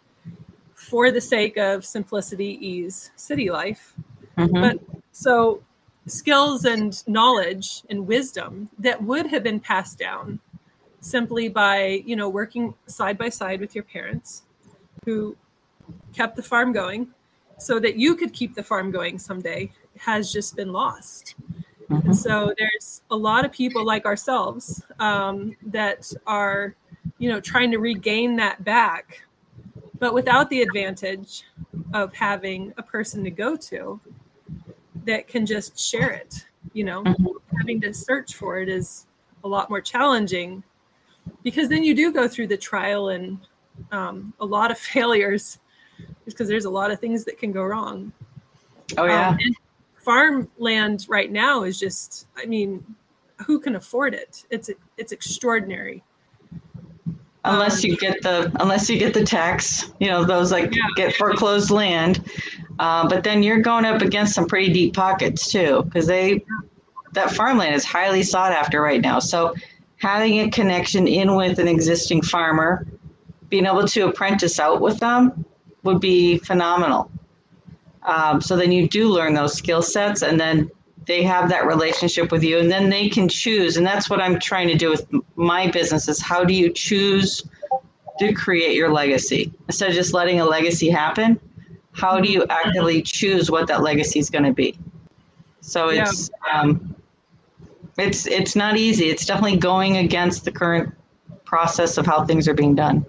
for 0.73 1.11
the 1.11 1.21
sake 1.21 1.57
of 1.57 1.83
simplicity 1.85 2.57
ease 2.65 3.11
city 3.15 3.49
life 3.49 3.93
mm-hmm. 4.37 4.61
but 4.61 4.79
so 5.11 5.61
skills 6.05 6.63
and 6.63 7.05
knowledge 7.07 7.83
and 7.89 8.07
wisdom 8.07 8.69
that 8.79 9.03
would 9.03 9.27
have 9.27 9.43
been 9.43 9.59
passed 9.59 9.97
down 9.97 10.39
simply 11.01 11.49
by 11.49 12.01
you 12.05 12.15
know 12.15 12.29
working 12.29 12.73
side 12.87 13.17
by 13.17 13.27
side 13.27 13.59
with 13.59 13.75
your 13.75 13.83
parents 13.83 14.43
who 15.05 15.35
kept 16.13 16.35
the 16.35 16.43
farm 16.43 16.71
going 16.71 17.07
so 17.57 17.79
that 17.79 17.97
you 17.97 18.15
could 18.15 18.33
keep 18.33 18.55
the 18.55 18.63
farm 18.63 18.91
going 18.91 19.17
someday 19.17 19.71
has 19.97 20.31
just 20.31 20.55
been 20.55 20.71
lost. 20.71 21.35
Mm-hmm. 21.89 22.07
And 22.07 22.15
so 22.15 22.53
there's 22.57 23.01
a 23.11 23.15
lot 23.15 23.45
of 23.45 23.51
people 23.51 23.85
like 23.85 24.05
ourselves 24.05 24.83
um, 24.99 25.55
that 25.67 26.11
are, 26.25 26.75
you 27.17 27.29
know, 27.29 27.39
trying 27.39 27.71
to 27.71 27.77
regain 27.77 28.35
that 28.35 28.63
back, 28.63 29.23
but 29.99 30.13
without 30.13 30.49
the 30.49 30.61
advantage 30.61 31.43
of 31.93 32.13
having 32.13 32.73
a 32.77 32.83
person 32.83 33.23
to 33.23 33.31
go 33.31 33.55
to 33.55 33.99
that 35.05 35.27
can 35.27 35.45
just 35.45 35.79
share 35.79 36.11
it. 36.11 36.45
You 36.73 36.83
know, 36.83 37.03
mm-hmm. 37.03 37.57
having 37.57 37.81
to 37.81 37.93
search 37.93 38.35
for 38.35 38.59
it 38.59 38.69
is 38.69 39.07
a 39.43 39.47
lot 39.47 39.69
more 39.69 39.81
challenging 39.81 40.63
because 41.43 41.69
then 41.69 41.83
you 41.83 41.95
do 41.95 42.11
go 42.11 42.27
through 42.27 42.47
the 42.47 42.57
trial 42.57 43.09
and 43.09 43.39
um, 43.91 44.33
a 44.39 44.45
lot 44.45 44.69
of 44.69 44.77
failures 44.93 45.59
because 46.33 46.47
there's 46.47 46.65
a 46.65 46.69
lot 46.69 46.91
of 46.91 46.99
things 46.99 47.25
that 47.25 47.37
can 47.37 47.51
go 47.51 47.63
wrong. 47.63 48.11
Oh 48.97 49.05
yeah. 49.05 49.29
Um, 49.29 49.37
farmland 49.97 51.05
right 51.09 51.31
now 51.31 51.63
is 51.63 51.79
just 51.79 52.27
I 52.37 52.45
mean, 52.45 52.83
who 53.45 53.59
can 53.59 53.75
afford 53.75 54.13
it? 54.13 54.45
It's 54.49 54.69
it's 54.97 55.11
extraordinary. 55.11 56.03
Unless 57.43 57.83
um, 57.83 57.91
you 57.91 57.97
get 57.97 58.21
the 58.21 58.51
unless 58.59 58.89
you 58.89 58.97
get 58.97 59.13
the 59.13 59.23
tax, 59.23 59.91
you 59.99 60.07
know, 60.07 60.23
those 60.23 60.51
like 60.51 60.73
yeah. 60.75 60.81
get 60.95 61.15
foreclosed 61.15 61.71
land. 61.71 62.29
Uh, 62.79 63.07
but 63.07 63.23
then 63.23 63.41
you're 63.41 63.59
going 63.59 63.85
up 63.85 64.01
against 64.01 64.35
some 64.35 64.47
pretty 64.47 64.71
deep 64.71 64.93
pockets 64.93 65.49
too, 65.51 65.83
because 65.83 66.07
they 66.07 66.43
that 67.13 67.31
farmland 67.31 67.73
is 67.73 67.85
highly 67.85 68.23
sought 68.23 68.51
after 68.51 68.81
right 68.81 69.01
now. 69.01 69.19
So 69.19 69.55
having 69.97 70.39
a 70.41 70.49
connection 70.49 71.07
in 71.07 71.35
with 71.35 71.59
an 71.59 71.67
existing 71.67 72.21
farmer, 72.21 72.85
being 73.49 73.65
able 73.65 73.87
to 73.87 74.01
apprentice 74.07 74.59
out 74.59 74.81
with 74.81 74.99
them, 74.99 75.45
would 75.87 75.99
be 75.99 76.37
phenomenal. 76.37 77.09
Um, 78.03 78.39
so 78.39 78.55
then 78.55 78.71
you 78.71 78.87
do 78.87 79.09
learn 79.09 79.33
those 79.33 79.55
skill 79.55 79.81
sets, 79.81 80.21
and 80.21 80.39
then 80.39 80.69
they 81.05 81.23
have 81.23 81.49
that 81.49 81.65
relationship 81.65 82.31
with 82.31 82.43
you, 82.43 82.59
and 82.59 82.69
then 82.69 82.89
they 82.89 83.09
can 83.09 83.27
choose. 83.27 83.77
And 83.77 83.85
that's 83.85 84.09
what 84.09 84.21
I'm 84.21 84.39
trying 84.39 84.67
to 84.67 84.75
do 84.75 84.89
with 84.89 85.07
my 85.35 85.69
business: 85.71 86.07
is 86.07 86.21
how 86.21 86.43
do 86.43 86.53
you 86.53 86.71
choose 86.71 87.43
to 88.19 88.33
create 88.33 88.75
your 88.75 88.91
legacy 88.91 89.51
instead 89.67 89.89
of 89.89 89.95
just 89.95 90.13
letting 90.13 90.39
a 90.39 90.45
legacy 90.45 90.89
happen? 90.89 91.39
How 91.91 92.19
do 92.21 92.31
you 92.31 92.45
actively 92.49 93.01
choose 93.01 93.49
what 93.49 93.67
that 93.67 93.81
legacy 93.81 94.19
is 94.19 94.29
going 94.29 94.45
to 94.45 94.53
be? 94.53 94.77
So 95.61 95.89
it's 95.89 96.29
yeah. 96.45 96.61
um, 96.61 96.95
it's 97.97 98.27
it's 98.27 98.55
not 98.55 98.77
easy. 98.77 99.09
It's 99.09 99.25
definitely 99.25 99.57
going 99.57 99.97
against 99.97 100.45
the 100.45 100.51
current 100.51 100.93
process 101.45 101.97
of 101.97 102.05
how 102.05 102.25
things 102.25 102.47
are 102.47 102.53
being 102.53 102.75
done. 102.75 103.05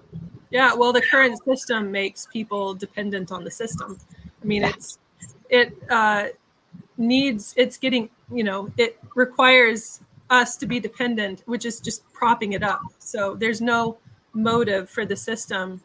Yeah, 0.51 0.73
well, 0.73 0.91
the 0.91 1.01
current 1.01 1.43
system 1.43 1.91
makes 1.91 2.25
people 2.25 2.73
dependent 2.73 3.31
on 3.31 3.43
the 3.43 3.51
system. 3.51 3.99
I 4.41 4.45
mean, 4.45 4.63
it's 4.63 4.97
it 5.49 5.77
uh, 5.89 6.27
needs 6.97 7.53
it's 7.57 7.77
getting 7.77 8.09
you 8.33 8.43
know 8.43 8.71
it 8.77 8.99
requires 9.15 10.01
us 10.29 10.57
to 10.57 10.65
be 10.65 10.79
dependent, 10.79 11.43
which 11.45 11.65
is 11.65 11.79
just 11.79 12.11
propping 12.13 12.53
it 12.53 12.63
up. 12.63 12.81
So 12.99 13.35
there's 13.35 13.61
no 13.61 13.97
motive 14.33 14.89
for 14.89 15.05
the 15.05 15.15
system 15.15 15.81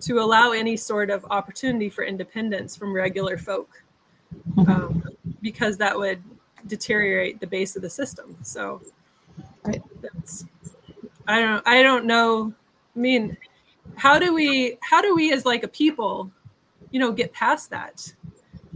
to 0.00 0.18
allow 0.20 0.52
any 0.52 0.76
sort 0.76 1.10
of 1.10 1.24
opportunity 1.30 1.88
for 1.88 2.04
independence 2.04 2.76
from 2.76 2.92
regular 2.92 3.38
folk, 3.38 3.82
um, 4.66 5.02
because 5.42 5.76
that 5.78 5.96
would 5.96 6.22
deteriorate 6.66 7.40
the 7.40 7.46
base 7.46 7.76
of 7.76 7.82
the 7.82 7.90
system. 7.90 8.36
So, 8.42 8.80
that's, 10.00 10.44
I 11.26 11.40
don't 11.40 11.66
I 11.66 11.82
don't 11.82 12.04
know. 12.04 12.52
I 12.96 12.98
mean, 12.98 13.36
how 13.96 14.18
do 14.18 14.34
we 14.34 14.78
how 14.82 15.00
do 15.00 15.14
we 15.14 15.32
as 15.32 15.44
like 15.44 15.62
a 15.62 15.68
people, 15.68 16.30
you 16.90 17.00
know, 17.00 17.12
get 17.12 17.32
past 17.32 17.70
that? 17.70 18.12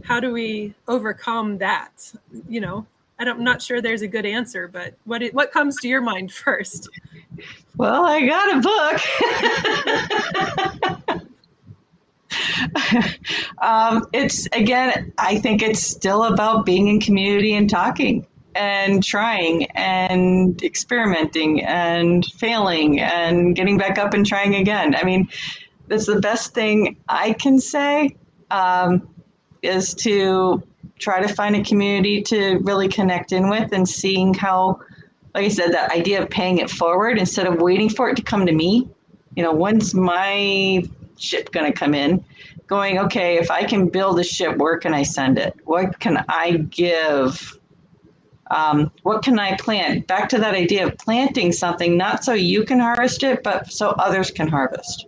How 0.03 0.19
do 0.19 0.31
we 0.31 0.73
overcome 0.87 1.57
that? 1.57 2.13
You 2.47 2.61
know, 2.61 2.85
I'm 3.19 3.43
not 3.43 3.61
sure 3.61 3.81
there's 3.81 4.01
a 4.03 4.07
good 4.07 4.25
answer, 4.25 4.67
but 4.67 4.93
what 5.05 5.21
it, 5.21 5.33
what 5.33 5.51
comes 5.51 5.77
to 5.81 5.87
your 5.87 6.01
mind 6.01 6.31
first? 6.31 6.89
Well, 7.75 8.05
I 8.05 8.25
got 8.25 8.57
a 8.57 8.61
book. 11.09 11.23
um, 13.61 14.07
it's 14.13 14.47
again, 14.53 15.13
I 15.17 15.37
think 15.39 15.61
it's 15.61 15.81
still 15.81 16.23
about 16.23 16.65
being 16.65 16.87
in 16.87 16.99
community 16.99 17.53
and 17.55 17.69
talking 17.69 18.25
and 18.55 19.03
trying 19.03 19.65
and 19.71 20.61
experimenting 20.63 21.63
and 21.63 22.25
failing 22.25 22.99
and 22.99 23.55
getting 23.55 23.77
back 23.77 23.97
up 23.97 24.13
and 24.13 24.25
trying 24.25 24.55
again. 24.55 24.95
I 24.95 25.03
mean, 25.03 25.29
that's 25.87 26.05
the 26.05 26.19
best 26.19 26.53
thing 26.53 26.97
I 27.07 27.33
can 27.33 27.59
say 27.59 28.15
um, 28.51 29.07
is 29.61 29.93
to 29.95 30.63
try 30.99 31.21
to 31.21 31.33
find 31.33 31.55
a 31.55 31.63
community 31.63 32.21
to 32.23 32.57
really 32.59 32.87
connect 32.87 33.31
in 33.31 33.49
with 33.49 33.71
and 33.71 33.87
seeing 33.87 34.33
how, 34.33 34.79
like 35.33 35.45
I 35.45 35.49
said, 35.49 35.73
that 35.73 35.91
idea 35.91 36.21
of 36.21 36.29
paying 36.29 36.57
it 36.57 36.69
forward 36.69 37.17
instead 37.17 37.47
of 37.47 37.61
waiting 37.61 37.89
for 37.89 38.09
it 38.09 38.15
to 38.15 38.23
come 38.23 38.45
to 38.45 38.51
me. 38.51 38.89
You 39.35 39.43
know, 39.43 39.53
when's 39.53 39.93
my 39.93 40.83
ship 41.17 41.51
going 41.51 41.71
to 41.71 41.77
come 41.77 41.93
in? 41.93 42.23
Going, 42.65 42.97
okay, 42.99 43.37
if 43.37 43.49
I 43.49 43.63
can 43.63 43.87
build 43.87 44.19
a 44.19 44.23
ship, 44.23 44.57
where 44.57 44.77
can 44.77 44.93
I 44.93 45.03
send 45.03 45.37
it? 45.37 45.55
What 45.63 45.99
can 45.99 46.25
I 46.27 46.57
give? 46.69 47.56
Um, 48.49 48.91
what 49.03 49.23
can 49.23 49.37
I 49.39 49.57
plant? 49.57 50.07
Back 50.07 50.29
to 50.29 50.37
that 50.37 50.55
idea 50.55 50.87
of 50.87 50.97
planting 50.97 51.51
something, 51.51 51.97
not 51.97 52.23
so 52.23 52.33
you 52.33 52.63
can 52.63 52.79
harvest 52.79 53.23
it, 53.23 53.43
but 53.43 53.71
so 53.71 53.89
others 53.89 54.31
can 54.31 54.47
harvest 54.47 55.05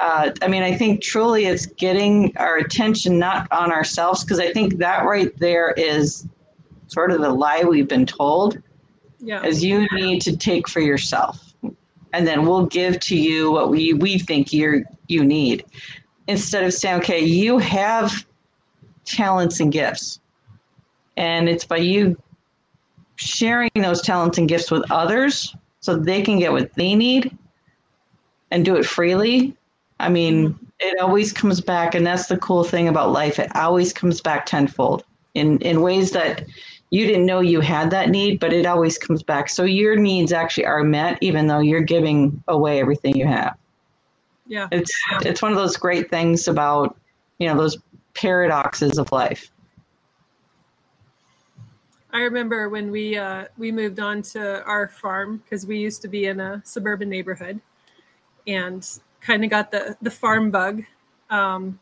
uh, 0.00 0.30
I 0.42 0.48
mean, 0.48 0.62
I 0.62 0.76
think 0.76 1.02
truly 1.02 1.46
it's 1.46 1.66
getting 1.66 2.36
our 2.36 2.56
attention 2.56 3.18
not 3.18 3.50
on 3.50 3.72
ourselves, 3.72 4.22
because 4.22 4.38
I 4.38 4.52
think 4.52 4.78
that 4.78 5.04
right 5.04 5.36
there 5.38 5.72
is 5.72 6.26
sort 6.86 7.10
of 7.10 7.20
the 7.20 7.30
lie 7.30 7.64
we've 7.64 7.88
been 7.88 8.06
told. 8.06 8.62
Yeah. 9.20 9.42
Is 9.44 9.64
you 9.64 9.86
need 9.92 10.20
to 10.22 10.36
take 10.36 10.68
for 10.68 10.78
yourself, 10.78 11.52
and 12.12 12.26
then 12.26 12.46
we'll 12.46 12.66
give 12.66 13.00
to 13.00 13.16
you 13.16 13.50
what 13.50 13.68
we 13.68 13.92
we 13.92 14.18
think 14.18 14.52
you 14.52 14.84
you 15.08 15.24
need, 15.24 15.64
instead 16.28 16.62
of 16.62 16.72
saying, 16.72 17.00
okay, 17.00 17.18
you 17.18 17.58
have 17.58 18.24
talents 19.04 19.58
and 19.58 19.72
gifts, 19.72 20.20
and 21.16 21.48
it's 21.48 21.64
by 21.64 21.78
you 21.78 22.16
sharing 23.18 23.70
those 23.74 24.02
talents 24.02 24.38
and 24.38 24.48
gifts 24.48 24.70
with 24.70 24.88
others 24.90 25.54
so 25.80 25.96
they 25.96 26.22
can 26.22 26.38
get 26.38 26.52
what 26.52 26.72
they 26.74 26.94
need 26.94 27.36
and 28.50 28.64
do 28.64 28.76
it 28.76 28.86
freely 28.86 29.56
I 30.00 30.08
mean, 30.08 30.58
it 30.78 31.00
always 31.00 31.32
comes 31.32 31.60
back, 31.60 31.94
and 31.94 32.06
that's 32.06 32.26
the 32.26 32.38
cool 32.38 32.64
thing 32.64 32.88
about 32.88 33.12
life. 33.12 33.38
It 33.38 33.54
always 33.56 33.92
comes 33.92 34.20
back 34.20 34.46
tenfold 34.46 35.04
in 35.34 35.58
in 35.58 35.80
ways 35.80 36.12
that 36.12 36.44
you 36.90 37.06
didn't 37.06 37.26
know 37.26 37.40
you 37.40 37.60
had 37.60 37.90
that 37.90 38.08
need, 38.08 38.40
but 38.40 38.52
it 38.52 38.64
always 38.64 38.96
comes 38.96 39.22
back. 39.22 39.48
So 39.48 39.64
your 39.64 39.96
needs 39.96 40.32
actually 40.32 40.66
are 40.66 40.84
met, 40.84 41.18
even 41.20 41.48
though 41.48 41.58
you're 41.58 41.80
giving 41.80 42.42
away 42.48 42.80
everything 42.80 43.16
you 43.16 43.26
have. 43.26 43.56
Yeah, 44.46 44.68
it's 44.70 44.92
it's 45.22 45.42
one 45.42 45.50
of 45.50 45.58
those 45.58 45.76
great 45.76 46.10
things 46.10 46.46
about 46.46 46.96
you 47.38 47.48
know 47.48 47.56
those 47.56 47.76
paradoxes 48.14 48.98
of 48.98 49.10
life. 49.10 49.50
I 52.18 52.22
remember 52.22 52.68
when 52.68 52.90
we 52.90 53.16
uh, 53.16 53.44
we 53.56 53.70
moved 53.70 54.00
on 54.00 54.22
to 54.34 54.64
our 54.64 54.88
farm 54.88 55.36
because 55.44 55.66
we 55.66 55.78
used 55.78 56.02
to 56.02 56.08
be 56.08 56.26
in 56.26 56.40
a 56.40 56.60
suburban 56.64 57.08
neighborhood, 57.08 57.60
and 58.44 58.84
kind 59.20 59.44
of 59.44 59.50
got 59.50 59.70
the 59.70 59.96
the 60.02 60.10
farm 60.10 60.50
bug. 60.50 60.82
Um, 61.30 61.78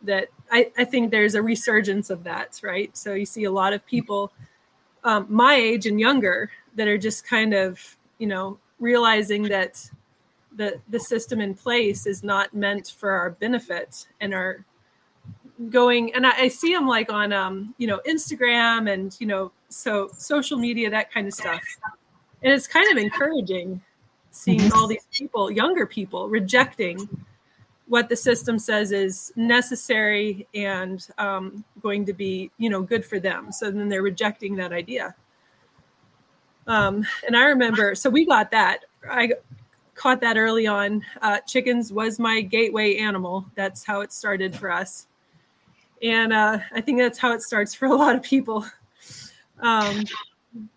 that 0.00 0.28
I, 0.50 0.72
I 0.78 0.84
think 0.84 1.10
there's 1.10 1.34
a 1.34 1.42
resurgence 1.42 2.08
of 2.08 2.24
that, 2.24 2.58
right? 2.62 2.96
So 2.96 3.12
you 3.12 3.26
see 3.26 3.44
a 3.44 3.50
lot 3.50 3.74
of 3.74 3.84
people 3.84 4.32
um, 5.04 5.26
my 5.28 5.56
age 5.56 5.84
and 5.84 6.00
younger 6.00 6.50
that 6.76 6.88
are 6.88 6.96
just 6.96 7.26
kind 7.26 7.52
of 7.52 7.98
you 8.16 8.28
know 8.28 8.58
realizing 8.80 9.42
that 9.42 9.90
the 10.56 10.80
the 10.88 11.00
system 11.00 11.38
in 11.38 11.52
place 11.52 12.06
is 12.06 12.22
not 12.22 12.54
meant 12.54 12.94
for 12.96 13.10
our 13.10 13.28
benefit 13.28 14.06
and 14.22 14.32
are 14.32 14.64
going 15.70 16.14
and 16.14 16.26
I, 16.26 16.42
I 16.42 16.48
see 16.48 16.72
them 16.72 16.86
like 16.86 17.10
on 17.10 17.32
um 17.32 17.74
you 17.78 17.86
know 17.86 18.00
Instagram 18.06 18.92
and 18.92 19.16
you 19.18 19.26
know 19.26 19.52
so 19.68 20.08
social 20.16 20.58
media 20.58 20.90
that 20.90 21.10
kind 21.10 21.26
of 21.26 21.32
stuff 21.32 21.62
and 22.42 22.52
it's 22.52 22.66
kind 22.66 22.90
of 22.92 23.02
encouraging 23.02 23.80
seeing 24.36 24.60
mm-hmm. 24.60 24.78
all 24.78 24.86
these 24.86 25.06
people, 25.12 25.50
younger 25.50 25.86
people, 25.86 26.28
rejecting 26.28 27.08
what 27.88 28.08
the 28.08 28.16
system 28.16 28.58
says 28.58 28.92
is 28.92 29.32
necessary 29.36 30.46
and 30.54 31.06
um, 31.18 31.64
going 31.80 32.04
to 32.04 32.12
be, 32.12 32.50
you 32.58 32.68
know, 32.68 32.82
good 32.82 33.04
for 33.04 33.18
them. 33.18 33.50
So 33.52 33.70
then 33.70 33.88
they're 33.88 34.02
rejecting 34.02 34.56
that 34.56 34.72
idea. 34.72 35.14
Um, 36.66 37.06
and 37.26 37.36
I 37.36 37.44
remember, 37.44 37.94
so 37.94 38.10
we 38.10 38.26
got 38.26 38.50
that. 38.50 38.80
I 39.08 39.32
caught 39.94 40.20
that 40.20 40.36
early 40.36 40.66
on. 40.66 41.04
Uh, 41.22 41.38
chickens 41.46 41.92
was 41.92 42.18
my 42.18 42.40
gateway 42.40 42.96
animal. 42.96 43.46
That's 43.54 43.84
how 43.84 44.00
it 44.00 44.12
started 44.12 44.54
for 44.54 44.70
us. 44.70 45.06
And 46.02 46.32
uh, 46.32 46.58
I 46.72 46.80
think 46.80 46.98
that's 46.98 47.18
how 47.18 47.32
it 47.32 47.42
starts 47.42 47.74
for 47.74 47.86
a 47.86 47.94
lot 47.94 48.16
of 48.16 48.22
people. 48.22 48.66
Um, 49.60 50.04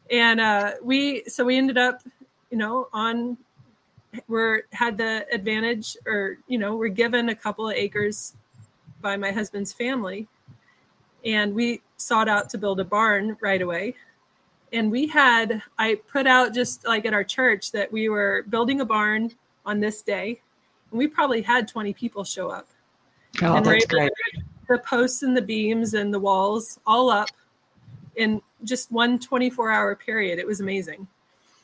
and 0.10 0.40
uh, 0.40 0.74
we, 0.82 1.24
so 1.28 1.44
we 1.44 1.58
ended 1.58 1.78
up, 1.78 2.02
you 2.50 2.58
know, 2.58 2.88
on 2.94 3.38
we're 4.28 4.64
had 4.72 4.98
the 4.98 5.26
advantage 5.32 5.98
or 6.06 6.38
you 6.48 6.58
know 6.58 6.76
we're 6.76 6.88
given 6.88 7.30
a 7.30 7.36
couple 7.36 7.70
of 7.70 7.76
acres 7.76 8.36
by 9.02 9.16
my 9.16 9.32
husband's 9.32 9.72
family 9.72 10.28
and 11.26 11.54
we 11.54 11.82
sought 11.98 12.28
out 12.28 12.50
to 12.50 12.58
build 12.58 12.80
a 12.80 12.84
barn 12.84 13.38
right 13.42 13.62
away 13.62 13.96
and 14.74 14.92
we 14.92 15.08
had 15.08 15.62
i 15.78 15.96
put 16.12 16.26
out 16.26 16.54
just 16.54 16.86
like 16.88 17.06
at 17.06 17.14
our 17.14 17.24
church 17.24 17.72
that 17.72 17.92
we 17.92 18.10
were 18.10 18.44
building 18.50 18.82
a 18.82 18.86
barn 18.86 19.32
on 19.66 19.80
this 19.80 20.02
day 20.02 20.42
and 20.92 20.98
we 20.98 21.08
probably 21.08 21.42
had 21.42 21.68
20 21.68 21.94
people 21.94 22.24
show 22.24 22.50
up 22.50 22.68
oh, 23.44 23.56
and 23.56 23.66
that's 23.66 23.86
great. 23.86 24.12
The 24.70 24.80
posts 24.80 25.24
and 25.24 25.36
the 25.36 25.42
beams 25.42 25.94
and 25.94 26.14
the 26.14 26.20
walls 26.20 26.80
all 26.86 27.10
up 27.10 27.30
in 28.16 28.42
just 28.64 28.92
one 28.92 29.20
24 29.20 29.72
hour 29.72 29.96
period 29.96 30.40
it 30.40 30.48
was 30.48 30.60
amazing 30.62 31.08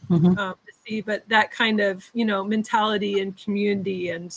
mm-hmm. 0.09 0.37
um, 0.37 0.55
see, 0.87 1.01
but 1.01 1.27
that 1.29 1.51
kind 1.51 1.79
of, 1.79 2.03
you 2.13 2.25
know, 2.25 2.43
mentality 2.43 3.19
and 3.19 3.37
community. 3.37 4.09
And 4.09 4.35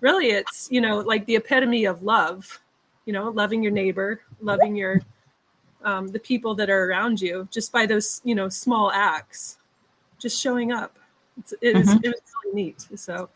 really, 0.00 0.30
it's, 0.30 0.68
you 0.70 0.80
know, 0.80 0.98
like 0.98 1.26
the 1.26 1.36
epitome 1.36 1.84
of 1.84 2.02
love, 2.02 2.60
you 3.04 3.12
know, 3.12 3.30
loving 3.30 3.62
your 3.62 3.72
neighbor, 3.72 4.20
loving 4.40 4.76
your, 4.76 5.00
um, 5.84 6.08
the 6.08 6.18
people 6.18 6.54
that 6.54 6.70
are 6.70 6.84
around 6.88 7.20
you 7.20 7.48
just 7.50 7.72
by 7.72 7.86
those, 7.86 8.20
you 8.24 8.34
know, 8.34 8.48
small 8.48 8.90
acts, 8.90 9.58
just 10.18 10.40
showing 10.40 10.72
up. 10.72 10.98
It's, 11.38 11.52
it, 11.60 11.76
mm-hmm. 11.76 11.98
it 12.02 12.08
was 12.08 12.22
really 12.44 12.54
neat. 12.54 12.86
So, 12.96 13.28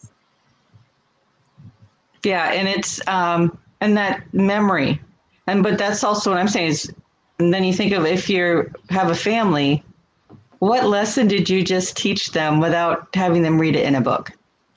yeah. 2.24 2.52
And 2.52 2.68
it's, 2.68 3.06
um, 3.08 3.58
and 3.80 3.96
that 3.96 4.22
memory. 4.32 5.00
And, 5.46 5.62
but 5.62 5.78
that's 5.78 6.04
also 6.04 6.30
what 6.30 6.38
I'm 6.38 6.48
saying 6.48 6.68
is, 6.68 6.92
and 7.38 7.54
then 7.54 7.64
you 7.64 7.72
think 7.72 7.92
of 7.92 8.04
if 8.04 8.28
you 8.28 8.70
have 8.90 9.10
a 9.10 9.14
family, 9.14 9.82
what 10.58 10.84
lesson 10.84 11.28
did 11.28 11.48
you 11.48 11.62
just 11.62 11.96
teach 11.96 12.32
them 12.32 12.60
without 12.60 13.08
having 13.14 13.42
them 13.42 13.60
read 13.60 13.76
it 13.76 13.86
in 13.86 13.94
a 13.94 14.00
book? 14.00 14.32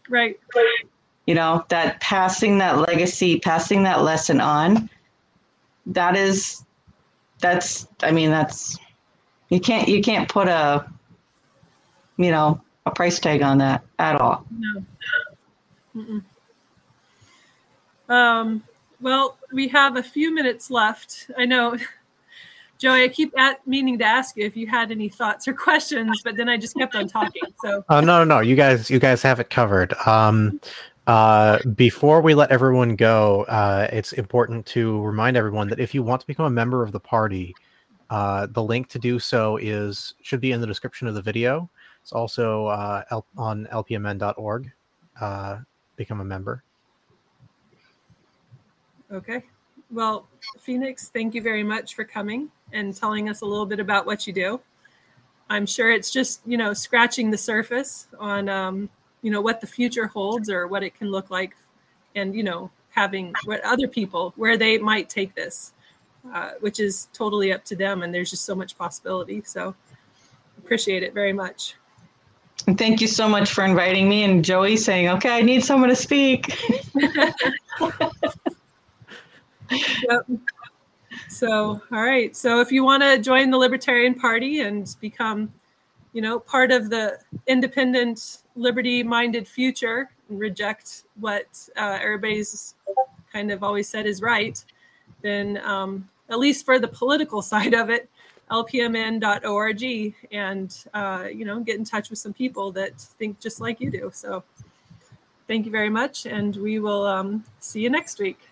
Right. 0.09 0.39
You 1.25 1.35
know, 1.35 1.65
that 1.69 1.99
passing 1.99 2.59
that 2.59 2.77
legacy, 2.77 3.39
passing 3.39 3.83
that 3.83 4.03
lesson 4.03 4.39
on, 4.39 4.89
that 5.87 6.15
is 6.15 6.63
that's 7.39 7.87
I 8.03 8.11
mean, 8.11 8.29
that's 8.29 8.77
you 9.49 9.59
can't 9.59 9.87
you 9.87 10.01
can't 10.01 10.29
put 10.29 10.47
a 10.47 10.85
you 12.17 12.31
know, 12.31 12.61
a 12.85 12.91
price 12.91 13.19
tag 13.19 13.41
on 13.41 13.57
that 13.59 13.83
at 13.99 14.19
all. 14.19 14.45
No. 14.51 14.85
Mm-mm. 15.95 16.23
Um, 18.07 18.63
well, 19.01 19.37
we 19.51 19.67
have 19.69 19.97
a 19.97 20.03
few 20.03 20.33
minutes 20.33 20.71
left. 20.71 21.29
I 21.37 21.45
know 21.45 21.77
Joey, 22.81 23.03
I 23.03 23.09
keep 23.09 23.37
at, 23.37 23.65
meaning 23.67 23.99
to 23.99 24.05
ask 24.05 24.35
you 24.35 24.43
if 24.43 24.57
you 24.57 24.65
had 24.65 24.89
any 24.89 25.07
thoughts 25.07 25.47
or 25.47 25.53
questions, 25.53 26.21
but 26.23 26.35
then 26.35 26.49
I 26.49 26.57
just 26.57 26.75
kept 26.75 26.95
on 26.95 27.07
talking. 27.07 27.43
So, 27.63 27.85
oh 27.89 27.99
no, 27.99 28.23
no, 28.23 28.23
no, 28.23 28.39
you 28.39 28.55
guys, 28.55 28.89
you 28.89 28.97
guys 28.97 29.21
have 29.21 29.39
it 29.39 29.51
covered. 29.51 29.93
Um, 30.07 30.59
uh, 31.05 31.59
before 31.75 32.21
we 32.21 32.33
let 32.33 32.51
everyone 32.51 32.95
go, 32.95 33.43
uh, 33.43 33.87
it's 33.91 34.13
important 34.13 34.65
to 34.67 34.99
remind 35.01 35.37
everyone 35.37 35.67
that 35.69 35.79
if 35.79 35.93
you 35.93 36.01
want 36.01 36.21
to 36.21 36.27
become 36.27 36.45
a 36.45 36.49
member 36.49 36.81
of 36.81 36.91
the 36.91 36.99
party, 36.99 37.53
uh, 38.09 38.47
the 38.49 38.63
link 38.63 38.87
to 38.89 38.97
do 38.99 39.19
so 39.19 39.57
is 39.57 40.15
should 40.23 40.41
be 40.41 40.51
in 40.51 40.59
the 40.59 40.67
description 40.67 41.07
of 41.07 41.13
the 41.13 41.21
video. 41.21 41.69
It's 42.01 42.13
also 42.13 42.65
uh, 42.65 43.03
on 43.37 43.67
lpmn.org. 43.71 44.71
Uh, 45.19 45.59
become 45.97 46.19
a 46.19 46.25
member. 46.25 46.63
Okay. 49.11 49.43
Well, 49.89 50.27
Phoenix, 50.59 51.09
thank 51.09 51.35
you 51.35 51.41
very 51.41 51.63
much 51.63 51.95
for 51.95 52.05
coming 52.05 52.49
and 52.71 52.95
telling 52.95 53.27
us 53.29 53.41
a 53.41 53.45
little 53.45 53.65
bit 53.65 53.79
about 53.79 54.05
what 54.05 54.25
you 54.25 54.31
do. 54.31 54.61
I'm 55.49 55.65
sure 55.65 55.91
it's 55.91 56.11
just, 56.11 56.39
you 56.45 56.57
know, 56.57 56.73
scratching 56.73 57.29
the 57.29 57.37
surface 57.37 58.07
on, 58.17 58.47
um, 58.47 58.89
you 59.21 59.29
know, 59.29 59.41
what 59.41 59.59
the 59.59 59.67
future 59.67 60.07
holds 60.07 60.49
or 60.49 60.65
what 60.67 60.81
it 60.81 60.95
can 60.95 61.11
look 61.11 61.29
like 61.29 61.57
and, 62.15 62.33
you 62.33 62.43
know, 62.43 62.71
having 62.91 63.33
what 63.43 63.59
other 63.65 63.87
people, 63.87 64.33
where 64.37 64.55
they 64.55 64.77
might 64.77 65.09
take 65.09 65.35
this, 65.35 65.73
uh, 66.33 66.51
which 66.61 66.79
is 66.79 67.09
totally 67.11 67.51
up 67.51 67.65
to 67.65 67.75
them. 67.75 68.01
And 68.01 68.13
there's 68.13 68.29
just 68.29 68.45
so 68.45 68.55
much 68.55 68.77
possibility. 68.77 69.41
So 69.45 69.75
appreciate 70.57 71.03
it 71.03 71.13
very 71.13 71.33
much. 71.33 71.75
And 72.67 72.77
thank 72.77 73.01
you 73.01 73.07
so 73.07 73.27
much 73.27 73.51
for 73.51 73.65
inviting 73.65 74.07
me 74.07 74.23
and 74.23 74.45
Joey 74.45 74.77
saying, 74.77 75.09
okay, 75.09 75.35
I 75.37 75.41
need 75.41 75.65
someone 75.65 75.89
to 75.89 75.95
speak. 75.95 76.57
yep. 79.71 80.27
So, 81.27 81.81
all 81.91 82.03
right. 82.03 82.35
So, 82.35 82.59
if 82.61 82.71
you 82.71 82.83
want 82.83 83.03
to 83.03 83.17
join 83.19 83.49
the 83.49 83.57
Libertarian 83.57 84.15
Party 84.15 84.61
and 84.61 84.93
become, 84.99 85.51
you 86.13 86.21
know, 86.21 86.39
part 86.39 86.71
of 86.71 86.89
the 86.89 87.19
independent, 87.47 88.39
liberty-minded 88.55 89.47
future, 89.47 90.09
and 90.29 90.39
reject 90.39 91.03
what 91.19 91.47
uh, 91.77 91.99
everybody's 92.01 92.75
kind 93.31 93.51
of 93.51 93.63
always 93.63 93.87
said 93.87 94.05
is 94.05 94.21
right, 94.21 94.63
then 95.21 95.57
um, 95.63 96.07
at 96.29 96.39
least 96.39 96.65
for 96.65 96.79
the 96.79 96.87
political 96.87 97.41
side 97.53 97.73
of 97.73 97.89
it, 97.89 98.09
lpmn.org, 98.49 100.15
and 100.31 100.85
uh, 100.93 101.27
you 101.33 101.45
know, 101.45 101.59
get 101.59 101.77
in 101.77 101.85
touch 101.85 102.09
with 102.09 102.19
some 102.19 102.33
people 102.33 102.71
that 102.71 102.99
think 102.99 103.39
just 103.39 103.61
like 103.61 103.79
you 103.79 103.89
do. 103.89 104.11
So, 104.13 104.43
thank 105.47 105.65
you 105.65 105.71
very 105.71 105.89
much, 105.89 106.25
and 106.25 106.55
we 106.57 106.79
will 106.79 107.05
um, 107.05 107.43
see 107.59 107.81
you 107.81 107.89
next 107.89 108.19
week. 108.19 108.50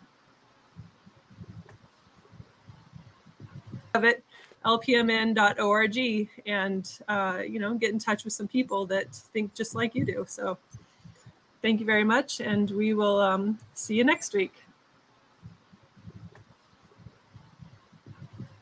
Of 3.93 4.03
it 4.03 4.23
lpmn.org 4.65 6.29
and 6.45 6.99
uh, 7.07 7.41
you 7.47 7.59
know 7.59 7.73
get 7.75 7.91
in 7.91 7.99
touch 7.99 8.23
with 8.23 8.33
some 8.33 8.47
people 8.47 8.85
that 8.85 9.13
think 9.15 9.53
just 9.53 9.73
like 9.73 9.95
you 9.95 10.05
do. 10.05 10.25
So 10.27 10.57
thank 11.61 11.79
you 11.79 11.85
very 11.85 12.03
much 12.03 12.39
and 12.41 12.69
we 12.71 12.93
will 12.93 13.19
um, 13.19 13.59
see 13.73 13.95
you 13.95 14.03
next 14.03 14.33
week 14.33 14.53